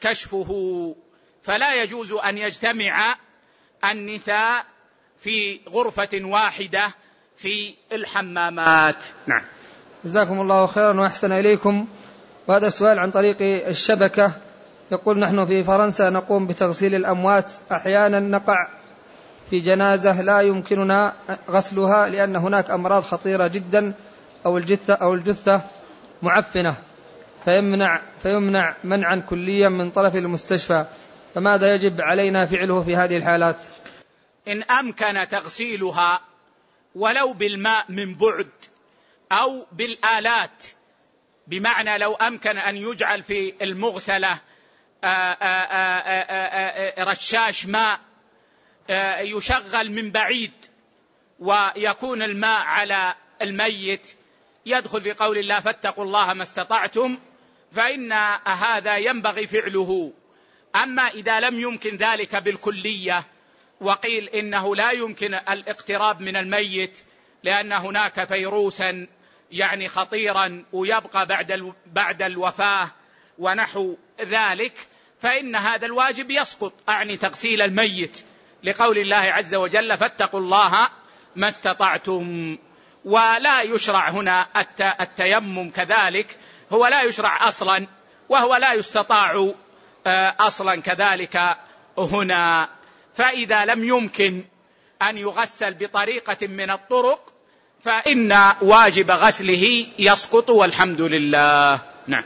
كشفه. 0.01 0.95
فلا 1.43 1.83
يجوز 1.83 2.13
أن 2.13 2.39
يجتمع 2.39 3.17
النساء 3.85 4.67
في 5.19 5.61
غرفة 5.69 6.09
واحدة 6.15 6.95
في 7.37 7.75
الحمامات. 7.93 9.05
نعم. 9.27 9.43
جزاكم 10.05 10.41
الله 10.41 10.67
خيرا 10.67 11.01
وأحسن 11.01 11.33
إليكم. 11.33 11.87
وهذا 12.47 12.69
سؤال 12.69 12.99
عن 12.99 13.11
طريق 13.11 13.37
الشبكة. 13.69 14.33
يقول 14.93 15.19
نحن 15.19 15.47
في 15.47 15.65
فرنسا 15.65 16.11
نقوم 16.11 16.47
بتغسيل 16.47 16.95
الأموات. 16.95 17.53
أحيانا 17.73 18.21
نقع 18.21 18.69
في 19.51 19.61
جنازة 19.61 20.21
لا 20.21 20.41
يمكننا 20.41 21.15
غسلها 21.51 22.09
لأن 22.09 22.37
هناك 22.37 22.71
أمراض 22.71 23.03
خطيرة 23.03 23.47
جدا 23.47 23.95
أو 24.47 24.59
الجثة 24.59 24.95
أو 24.95 25.15
الجثة 25.15 25.63
معفنة. 26.23 26.75
فيمنع 27.45 28.03
فيمنع 28.23 28.77
منعا 28.85 29.17
كليا 29.17 29.69
من 29.69 29.91
طرف 29.91 30.17
المستشفى. 30.17 30.85
فماذا 31.35 31.75
يجب 31.75 32.01
علينا 32.01 32.47
فعله 32.47 32.83
في 32.83 32.97
هذه 32.97 33.17
الحالات؟ 33.17 33.57
إن 34.49 34.63
أمكن 34.63 35.29
تغسيلها 35.29 36.21
ولو 36.95 37.33
بالماء 37.33 37.85
من 37.89 38.15
بعد 38.15 38.51
أو 39.33 39.67
بالآلات. 39.73 40.67
بمعنى 41.47 41.99
لو 41.99 42.15
أمكن 42.15 42.59
أن 42.59 42.77
يجعل 42.77 43.23
في 43.23 43.55
آآ 43.63 44.39
رشاش 46.99 47.67
ماء 47.67 48.01
يشغل 49.21 49.91
من 49.91 50.11
بعيد 50.11 50.53
ويكون 51.39 52.23
الماء 52.23 52.61
على 52.61 53.15
الميت. 53.43 54.13
يدخل 54.67 55.01
في 55.01 55.13
قول 55.13 55.39
الله 55.39 55.61
فاتقوا 55.61 56.05
الله 56.05 56.33
ما 56.33 56.43
استطعتم 56.43 57.19
فإن 57.73 58.13
هذا 58.47 58.97
ينبغي 58.97 59.47
فعله. 59.47 60.13
أما 60.77 61.09
إذا 61.09 61.41
لم 61.41 61.61
يمكن 61.61 61.97
ذلك 61.97 62.37
بالكلية 62.37 63.25
وقيل 63.81 64.29
إنه 64.29 64.77
لا 64.77 64.91
يمكن 64.91 65.35
الاقتراب 65.35 66.21
من 66.21 66.37
الميت 66.37 66.99
لأن 67.43 67.73
هناك 67.73 68.25
فيروسا 68.25 69.07
يعني 69.51 69.89
خطيرا 69.89 70.65
ويبقى 70.73 71.27
بعد 71.27 71.73
بعد 71.87 72.23
الوفاة 72.23 72.91
ونحو 73.39 73.95
ذلك 74.21 74.73
فإن 75.21 75.57
هذا 75.57 75.87
الواجب 75.87 76.31
يسقط. 76.31 76.73
أعني 76.89 77.17
تغسيل 77.17 77.63
الميت 77.63 78.25
لقول 78.65 78.99
الله 78.99 79.17
عز 79.17 79.55
وجل 79.55 79.99
فاتقوا 79.99 80.41
الله 80.41 80.89
ما 81.37 81.49
استطعتم. 81.49 82.59
ولا 83.05 83.63
يشرع 83.63 84.11
هنا 84.11 84.47
التيمم 85.01 85.71
كذلك. 85.71 86.37
هو 86.73 86.87
لا 86.87 87.03
يشرع 87.03 87.49
أصلا 87.49 87.87
وهو 88.29 88.57
لا 88.57 88.73
يستطاع 88.73 89.53
آه، 90.07 90.35
أصلا 90.41 90.83
كذلك 90.83 91.57
هنا. 91.99 92.69
فإذا 93.15 93.65
لم 93.65 93.85
يمكن 93.85 94.45
أن 95.03 95.19
يغسل 95.19 95.75
بطريقة 95.75 96.47
من 96.47 96.71
الطرق 96.71 97.33
فإن 97.81 98.53
واجب 98.61 99.11
غسله 99.11 99.87
يسقط 99.99 100.51
والحمد 100.51 101.01
لله. 101.01 101.81
نعم. 102.07 102.25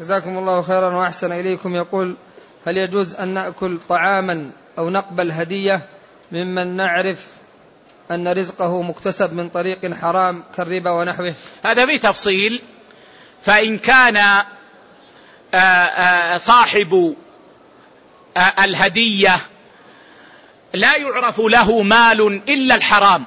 جزاكم 0.00 0.38
الله 0.38 0.62
خيرا 0.62 0.96
وأحسن 0.96 1.32
إليكم. 1.32 1.74
يقول 1.74 2.16
هل 2.66 2.76
يجوز 2.76 3.14
أن 3.14 3.28
نأكل 3.28 3.78
طعاما 3.88 4.50
أو 4.78 4.90
نقبل 4.90 5.32
هديه 5.32 5.80
ممن 6.32 6.76
نعرف 6.76 7.26
أن 8.10 8.28
رزقه 8.28 8.82
مكتسب 8.82 9.32
من 9.32 9.48
طريق 9.48 9.94
حرام 9.94 10.44
كالربا 10.56 10.90
ونحوه؟ 10.90 11.34
هذا 11.64 11.86
في 11.86 11.98
تفصيل. 11.98 12.62
فإن 13.42 13.78
كان 13.78 14.16
آه، 14.16 14.46
آه، 15.54 16.36
صاحب 16.36 17.16
آه، 18.36 18.64
الهدية 18.64 19.36
لا 20.74 20.96
يعرف 20.96 21.40
له 21.40 21.82
مال 21.82 22.20
إلا 22.50 22.74
الحرام 22.74 23.24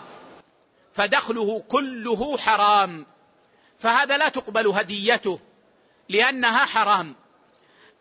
فدخله 0.94 1.64
كله 1.68 2.38
حرام 2.38 3.06
فهذا 3.80 4.18
لا 4.18 4.30
تقبل 4.30 4.68
هديته. 4.68 5.40
لأنها 6.14 6.66
حرام. 6.66 7.16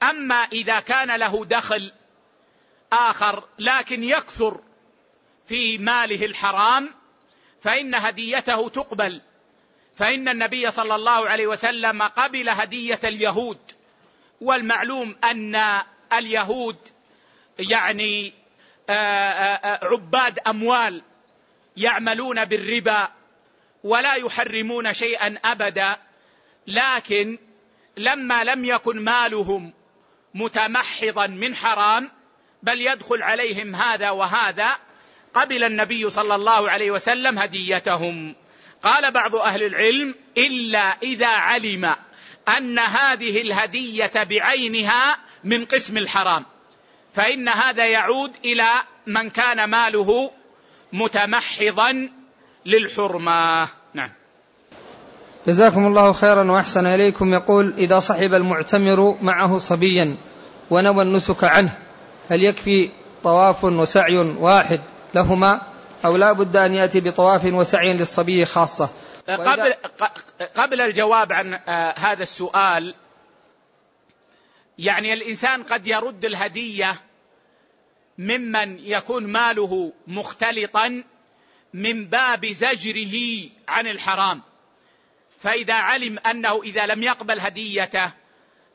أما 0.02 0.34
إذا 0.34 0.80
كان 0.80 1.16
له 1.16 1.44
دخل 1.44 1.92
آخر 2.92 3.44
لكن 3.58 4.04
يكثر 4.04 4.60
في 5.46 5.78
ماله 5.78 6.26
الحرام 6.26 6.94
فإن 7.60 7.94
هديته 7.94 8.68
تقبل. 8.68 9.20
فإن 9.96 10.28
النبي 10.28 10.70
صلى 10.70 10.94
الله 10.94 11.28
عليه 11.28 11.46
وسلم 11.46 12.02
قبل 12.02 12.48
هدية 12.48 13.00
اليهود 13.04 13.58
والمعلوم 14.40 15.16
أن 15.24 15.82
اليهود 16.12 16.76
يعني 17.58 18.32
آه، 18.90 18.92
آه، 18.92 19.74
آه، 19.74 19.84
عباد 19.84 20.38
أموال 20.38 21.02
يعملون 21.76 22.44
بالربا 22.44 23.08
ولا 23.84 24.14
يحرمون 24.14 24.92
شيئا 24.92 25.38
ابدا 25.44 25.96
لكن 26.66 27.38
لما 27.96 28.44
لم 28.44 28.64
يكن 28.64 29.04
مالهم 29.04 29.72
متمحضا 30.34 31.26
من 31.26 31.56
حرام 31.56 32.10
بل 32.62 32.80
يدخل 32.80 33.22
عليهم 33.22 33.74
هذا 33.74 34.10
وهذا 34.10 34.76
قبل 35.34 35.64
النبي 35.64 36.10
صلى 36.10 36.34
الله 36.34 36.70
عليه 36.70 36.90
وسلم 36.90 37.38
هديتهم. 37.38 38.34
قال 38.82 39.12
بعض 39.12 39.36
أهل 39.36 39.62
العلم 39.62 40.14
إلا 40.38 40.96
إذا 41.02 41.28
علم 41.28 41.94
أن 42.56 42.78
هذه 42.78 43.40
الهدية 43.40 44.12
بعينها 44.14 45.18
من 45.44 45.64
قسم 45.64 45.96
الحرام. 45.98 46.44
فإن 47.12 47.48
هذا 47.48 47.86
يعود 47.86 48.36
إلى 48.44 48.72
من 49.06 49.30
كان 49.30 49.64
ماله 49.64 50.32
متمحضا 50.92 52.08
للحرمة. 52.66 53.68
جزاكم 55.46 55.86
الله 55.86 56.12
خيرا 56.12 56.50
وأحسن 56.50 56.86
إليكم. 56.86 57.34
يقول 57.34 57.74
إذا 57.78 57.98
صحب 57.98 58.34
المعتمر 58.34 59.16
معه 59.22 59.58
صبيا 59.58 60.16
ونوى 60.70 61.02
النسك 61.02 61.44
عنه 61.44 61.78
هل 62.30 62.44
يكفي 62.44 62.90
طواف 63.22 63.64
وسعي 63.64 64.16
واحد 64.16 64.80
لهما 65.14 65.60
أو 66.04 66.16
لا 66.16 66.32
بد 66.32 66.56
أن 66.56 66.74
يأتي 66.74 67.00
بطواف 67.00 67.44
وسعي 67.44 67.92
للصبي 67.92 68.44
خاصة. 68.44 68.90
قبل 69.28 69.74
قبل 70.56 70.80
الجواب 70.80 71.32
عن 71.32 71.54
آه، 71.54 71.94
هذا 71.98 72.22
السؤال 72.22 72.94
يعني 74.78 75.12
الإنسان 75.12 75.62
قد 75.62 75.86
يرد 75.86 76.24
الهدية 76.24 76.94
ممن 78.18 78.78
يكون 78.78 79.26
ماله 79.26 79.92
مختلطا 80.06 81.02
من 81.74 82.04
باب 82.04 82.46
زجره 82.46 83.48
عن 83.68 83.86
الحرام. 83.86 84.40
فإذا 85.42 85.74
علم 85.74 86.18
أنه 86.18 86.62
إذا 86.62 86.86
لم 86.86 87.02
يقبل 87.02 87.40
هديته 87.40 88.10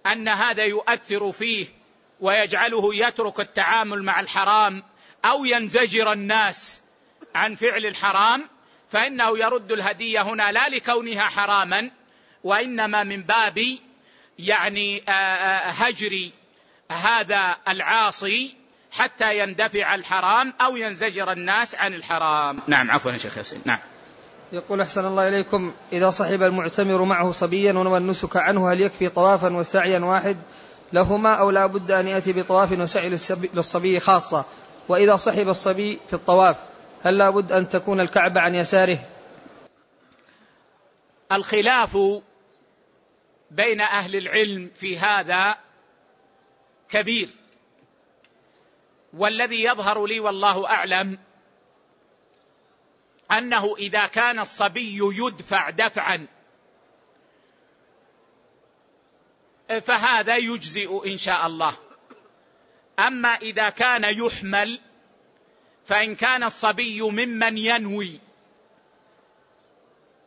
أن 0.05 0.28
هذا 0.28 0.63
يؤثر 0.63 1.32
فيه 1.32 1.68
ويجعله 2.20 2.95
يترك 2.95 3.39
التعامل 3.39 4.03
مع 4.03 4.20
الحرام 4.20 4.84
أو 5.26 5.45
ينزجر 5.45 6.11
الناس 6.11 6.82
عن 7.36 7.55
فعل 7.55 7.86
الحرام 7.86 8.49
فإنه 8.89 9.39
يرد 9.39 9.72
الهدية 9.72 10.22
هنا 10.22 10.51
لا 10.51 10.70
لكونها 10.70 11.24
حراما 11.24 11.91
وإنما 12.43 13.03
من 13.03 13.24
باب 13.24 13.78
يعني 14.39 15.03
هجر 15.07 16.30
هذا 16.91 17.57
العاصي 17.68 18.55
حتى 18.91 19.39
يندفع 19.39 19.95
الحرام 19.95 20.53
أو 20.61 20.78
ينزجر 20.78 21.32
الناس 21.32 21.76
عن 21.76 21.93
الحرام. 21.93 22.59
نعم 22.68 22.91
عفوا 22.91 23.11
يا 23.11 23.18
شيخ 23.18 23.38
ياسين. 23.38 23.61
نعم. 23.65 23.80
يقول 24.52 24.82
أحسن 24.82 25.06
الله 25.06 25.28
إليكم 25.28 25.74
إذا 25.93 26.10
صحب 26.10 26.43
المعتمر 26.43 27.04
معه 27.04 27.32
صبيا 27.32 27.74
ونوى 27.74 27.98
النسك 27.98 28.38
عنه 28.38 28.72
هل 28.72 28.82
يكفي 28.82 29.10
طوافا 29.10 29.54
وسعيا 29.54 30.00
واحد؟ 30.00 30.38
لهما 30.93 31.34
أو 31.34 31.50
لا 31.50 31.66
بد 31.66 31.91
أن 31.91 32.08
يأتي 32.08 32.34
بطواف 32.34 32.72
وسعي 32.72 33.10
للصبي 33.54 34.00
خاصة. 34.00 34.45
وإذا 34.89 35.16
صحب 35.16 35.50
الصبي 35.50 36.00
في 36.08 36.14
الطواف 36.14 36.58
هل 37.04 37.18
لا 37.18 37.30
بد 37.30 37.52
أن 37.52 37.70
تكون 37.70 38.00
الكعبة 38.00 38.41
عن 38.41 38.56
يساره؟ 38.56 39.00
الخلاف 41.32 41.98
بين 43.52 43.82
أهل 43.82 44.16
العلم 44.16 44.72
في 44.76 44.98
هذا 44.98 45.56
كبير. 46.89 47.30
والذي 49.14 49.64
يظهر 49.64 50.06
لي 50.06 50.20
والله 50.20 50.70
أعلم 50.70 51.18
أنه 53.32 53.75
إذا 53.78 54.07
كان 54.07 54.39
الصبي 54.39 54.99
يدفع 55.01 55.69
دفعا. 55.69 56.28
فهذا 59.82 60.38
يجزئ 60.38 61.11
إن 61.11 61.17
شاء 61.17 61.47
الله. 61.47 61.78
أما 62.99 63.30
إذا 63.30 63.69
كان 63.69 64.03
يحمل 64.03 64.80
فإن 65.86 66.15
كان 66.15 66.43
الصبي 66.43 67.01
ممن 67.01 67.57
ينوي 67.57 68.19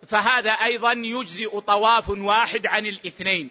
فهذا 0.07 0.51
أيضا 0.51 0.93
يجزئ 0.93 1.61
طواف 1.61 2.11
واحد 2.11 2.67
عن 2.67 2.87
الاثنين. 2.87 3.51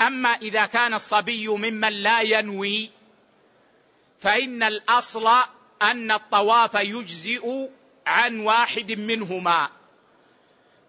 أما 0.00 0.28
إذا 0.28 0.66
كان 0.66 0.94
الصبي 0.94 1.48
ممن 1.48 1.92
لا 1.92 2.20
ينوي 2.20 2.90
فإن 4.18 4.62
الأصل 4.62 5.28
أن 5.82 6.12
الطواف 6.12 6.74
يجزئ 6.74 7.68
عن 8.06 8.40
واحد 8.40 8.92
منهما. 8.92 9.70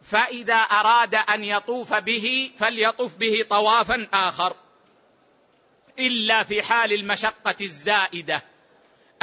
فإذا 0.02 0.56
أراد 0.56 1.16
أن 1.16 1.44
يطوف 1.44 1.94
به 1.94 2.52
فليطف 2.58 3.16
به 3.16 3.46
طوافا 3.50 4.08
آخر. 4.14 4.56
إلا 6.00 6.44
في 6.44 6.64
حال 6.64 6.94
المشقة 6.94 7.56
الزائدة 7.62 8.44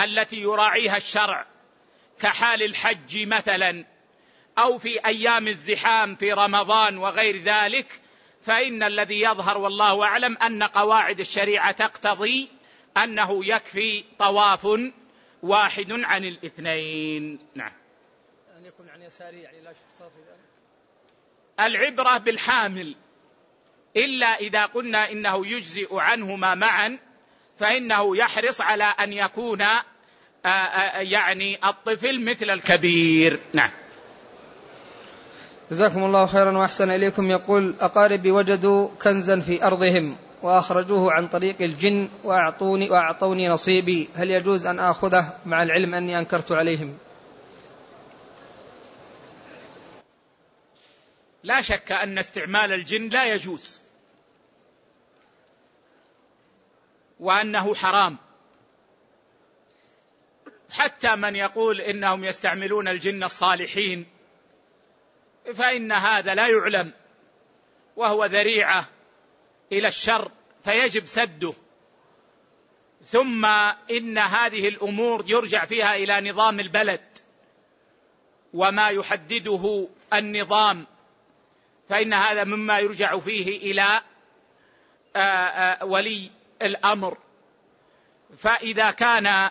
التي 0.00 0.36
يراعيها 0.36 0.96
الشرع. 0.96 1.46
كحال 2.20 2.62
الحج 2.62 3.26
مثلا 3.26 3.84
أو 4.58 4.78
في 4.78 5.06
أيام 5.06 5.48
الزحام 5.48 6.16
في 6.16 6.32
رمضان 6.32 6.98
وغير 6.98 7.42
ذلك. 7.42 8.00
فإن 8.42 8.82
الذي 8.82 9.20
يظهر 9.20 9.58
والله 9.58 10.04
أعلم 10.04 10.36
أن 10.36 10.62
قواعد 10.62 11.20
الشريعة 11.20 11.72
تقتضي 11.72 12.48
أنه 12.96 13.44
يكفي 13.46 14.04
طواف 14.18 14.68
واحد 15.42 15.92
عن 15.92 16.24
الاثنين. 16.24 17.38
نعم. 17.54 17.72
أن 18.64 18.68
يكون 18.68 18.88
عن 18.88 19.02
يساره 19.02 19.34
يعني 19.34 19.60
لا 19.60 19.70
يشترط 19.70 20.12
ذلك. 20.16 21.66
العبرة 21.66 22.18
بالحامل. 22.18 22.94
إلا 23.96 24.26
إذا 24.26 24.66
قلنا 24.66 25.12
إنه 25.12 25.46
يجزئ 25.46 25.96
عنهما 25.96 26.54
معا 26.54 26.98
فإنه 27.58 28.16
يحرص 28.16 28.60
على 28.60 28.84
أن 28.84 29.12
يكون 29.12 29.62
آآ 29.62 29.82
آآ 30.44 31.00
يعني 31.00 31.58
الطفل 31.64 32.24
مثل 32.24 32.50
الكبير. 32.50 33.40
نعم. 33.52 33.70
جزاكم 35.70 36.04
الله 36.04 36.26
خيرا 36.26 36.58
وأحسن 36.58 36.90
إليكم. 36.90 37.30
يقول 37.30 37.74
أقاربي 37.80 38.30
وجدوا 38.30 38.88
كنزا 39.02 39.40
في 39.40 39.64
أرضهم 39.64 40.16
وأخرجوه 40.42 41.12
عن 41.12 41.28
طريق 41.28 41.56
الجن 41.60 42.08
وأعطوني 42.24 42.90
وأعطوني 42.90 43.48
نصيبي. 43.48 44.08
هل 44.14 44.30
يجوز 44.30 44.66
أن 44.66 44.80
آخذه 44.80 45.38
مع 45.46 45.62
العلم 45.62 45.94
أني 45.94 46.18
أنكرت 46.18 46.52
عليهم؟ 46.52 46.98
لا 51.44 51.62
شك 51.62 51.92
أن 51.92 52.18
استعمال 52.18 52.72
الجن 52.72 53.08
لا 53.08 53.34
يجوز. 53.34 53.80
وأنه 57.20 57.74
حرام. 57.74 58.18
حتى 60.70 61.16
من 61.16 61.36
يقول 61.36 61.80
إنهم 61.80 62.24
يستعملون 62.24 62.88
الجن 62.88 63.24
الصالحين 63.24 64.06
فإن 65.54 65.92
هذا 65.92 66.34
لا 66.34 66.48
يعلم. 66.48 66.92
وهو 67.96 68.24
ذريعة 68.24 68.88
إلى 69.72 69.88
الشر 69.88 70.30
فيجب 70.64 71.06
سده. 71.06 71.54
ثم 73.06 73.44
إن 73.90 74.18
هذه 74.18 74.68
الأمور 74.68 75.24
يرجع 75.26 75.64
فيها 75.64 75.96
إلى 75.96 76.30
نظام 76.30 76.60
البلد. 76.60 77.18
وما 78.54 78.88
يحدده 78.88 79.88
النظام. 80.12 80.86
فإن 81.88 82.14
هذا 82.14 82.44
مما 82.44 82.78
يرجع 82.78 83.18
فيه 83.18 83.72
إلى 83.72 84.00
ولي 85.82 86.30
الأمر. 86.62 87.18
فإذا 88.36 88.90
كان 88.90 89.50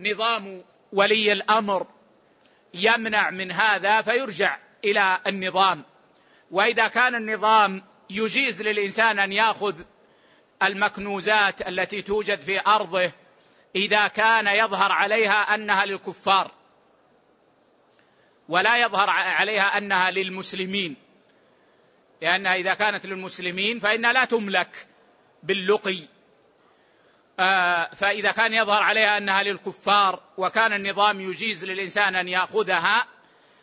نظام 0.00 0.64
ولي 0.92 1.32
الأمر 1.32 1.86
يمنع 2.74 3.30
من 3.30 3.52
هذا 3.52 4.02
فيرجع 4.02 4.58
إلى 4.84 5.18
النظام. 5.26 5.84
وإذا 6.50 6.88
كان 6.88 7.14
النظام 7.14 7.82
يجيز 8.10 8.62
للإنسان 8.62 9.18
أن 9.18 9.32
يأخذ 9.32 9.74
المكنوزات 10.62 11.68
التي 11.68 12.02
توجد 12.02 12.40
في 12.40 12.60
أرضه 12.66 13.10
إذا 13.76 14.08
كان 14.08 14.46
يظهر 14.46 14.92
عليها 14.92 15.54
أنها 15.54 15.86
للكفار 15.86 16.50
ولا 18.48 18.76
يظهر 18.76 19.10
عليها 19.10 19.78
أنها 19.78 20.10
للمسلمين. 20.10 20.96
لأنها 22.22 22.54
إذا 22.54 22.74
كانت 22.74 23.06
للمسلمين 23.06 23.78
فإنها 23.78 24.12
لا 24.12 24.24
تملك 24.24 24.86
باللقي. 25.42 25.98
آه، 27.40 27.90
فإذا 27.94 28.32
كان 28.32 28.52
يظهر 28.52 28.82
عليها 28.82 29.18
أنها 29.18 29.42
للكفار 29.42 30.20
وكان 30.36 30.72
النظام 30.72 31.20
يجيز 31.20 31.64
للإنسان 31.64 32.16
أن 32.16 32.28
يأخذها 32.28 33.06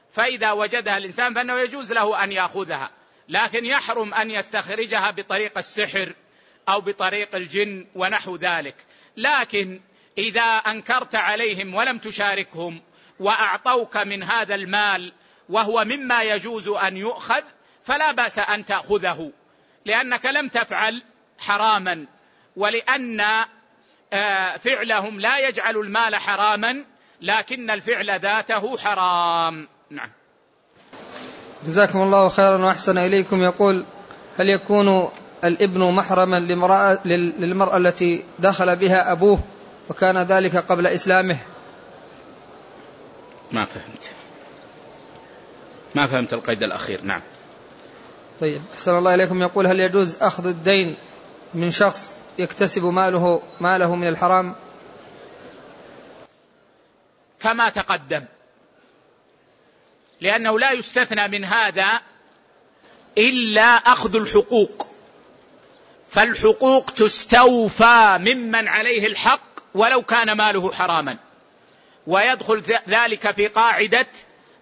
فإذا 0.09 0.51
وجدها 0.51 0.97
الإنسان 0.97 1.33
فإنه 1.33 1.59
يجوز 1.59 1.93
له 1.93 2.23
أن 2.23 2.31
يأخذها. 2.31 2.91
لكن 3.29 3.65
يحرم 3.65 4.13
أن 4.13 4.31
يستخرجها 4.31 5.11
بطريق 5.11 5.57
السحر 5.57 6.13
أو 6.69 6.81
بطريق 6.81 7.35
الجن 7.35 7.87
ونحو 7.95 8.35
ذلك. 8.35 8.75
لكن 9.17 9.81
إذا 10.17 10.41
أنكرت 10.41 11.15
عليهم 11.15 11.75
ولم 11.75 11.97
تشاركهم 11.97 12.81
وأعطوك 13.19 13.97
من 13.97 14.23
هذا 14.23 14.55
المال 14.55 15.13
وهو 15.49 15.85
مما 15.85 16.23
يجوز 16.23 16.67
أن 16.67 16.97
يؤخذ 16.97 17.43
فلا 17.83 18.11
بأس 18.11 18.39
أن 18.39 18.65
تأخذه 18.65 19.31
لأنك 19.85 20.25
لم 20.25 20.47
تفعل 20.47 21.03
حراما 21.39 22.05
ولأن 22.55 23.21
آه، 24.13 24.57
فعلهم 24.57 25.19
لا 25.19 25.47
يجعل 25.47 25.77
المال 25.77 26.15
حراما 26.15 26.85
لكن 27.21 27.69
الفعل 27.69 28.19
ذاته 28.19 28.77
حرام 28.77 29.67
نعم 29.89 30.09
جزاكم 31.65 32.01
الله 32.01 32.29
خيرا 32.29 32.57
وأحسن 32.57 32.97
إليكم 32.97 33.43
يقول 33.43 33.85
هل 34.39 34.49
يكون 34.49 35.09
الابن 35.43 35.91
محرما 35.91 36.39
لامرأة 36.39 36.99
للمرأة 37.05 37.77
التي 37.77 38.23
دخل 38.39 38.75
بها 38.75 39.11
أبوه 39.11 39.39
وكان 39.89 40.17
ذلك 40.17 40.55
قبل 40.55 40.87
إسلامه؟ 40.87 41.39
ما 43.51 43.65
فهمت. 43.65 44.13
ما 45.95 46.07
فهمت 46.07 46.33
القيد 46.33 46.63
الأخير، 46.63 47.01
نعم. 47.03 47.21
طيب. 48.41 48.61
أحسن 48.73 48.97
الله 48.97 49.15
إليكم. 49.15 49.41
يقول 49.41 49.67
هل 49.67 49.79
يجوز 49.79 50.21
أخذ 50.21 50.47
الدين 50.47 50.95
من 51.53 51.71
شخص 51.71 52.15
يكتسب 52.37 52.85
ماله 52.85 53.41
ماله 53.59 53.95
من 53.95 54.07
الحرام؟ 54.07 54.55
كما 57.39 57.69
تقدم. 57.69 58.25
لأنه 60.21 60.59
لا 60.59 60.71
يستثنى 60.71 61.27
من 61.27 61.45
هذا 61.45 62.01
إلا 63.17 63.75
أخذ 63.75 64.15
الحقوق. 64.15 64.87
فالحقوق 66.09 66.85
تستوفى 66.85 68.17
ممن 68.19 68.67
عليه 68.67 69.07
الحق 69.07 69.49
ولو 69.73 70.01
كان 70.01 70.31
ماله 70.31 70.71
حراما. 70.71 71.17
ويدخل 72.07 72.63
ذلك 72.89 73.31
في 73.31 73.47
قاعدة 73.47 74.07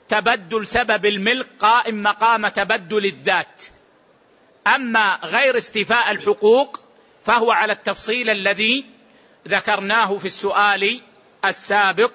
تبدل 0.10 0.68
سبب 0.68 1.06
الملك 1.06 1.48
قائم 1.60 2.04
مقام 2.04 2.48
تبدل 2.48 3.06
الذات. 3.06 3.64
أما 4.76 5.20
غير 5.24 5.58
استيفاء 5.58 6.12
الحقوق 6.12 6.80
فهو 7.26 7.52
على 7.52 7.74
التفصيل 7.74 8.30
الذي 8.30 8.86
ذكرناه 9.48 10.18
في 10.18 10.26
السؤال 10.26 11.02
السابق 11.46 12.12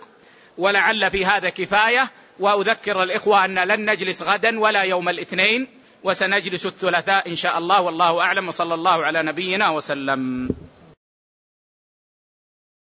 ولعل 0.59 1.11
في 1.11 1.27
هذا 1.27 1.49
كفاية 1.49 2.11
وأذكر 2.39 3.03
الإخوة 3.03 3.45
أن 3.45 3.59
لن 3.59 3.91
نجلس 3.91 4.23
غدا 4.23 4.61
ولا 4.61 4.83
يوم 4.83 5.09
الاثنين 5.09 5.69
وسنجلس 6.05 6.67
الثلاثاء 6.67 7.29
إن 7.29 7.37
شاء 7.37 7.59
الله 7.59 7.81
والله 7.81 8.21
أعلم 8.21 8.49
وصلى 8.49 8.75
الله 8.75 9.05
على 9.05 9.23
نبينا 9.23 9.71
وسلم. 9.71 10.49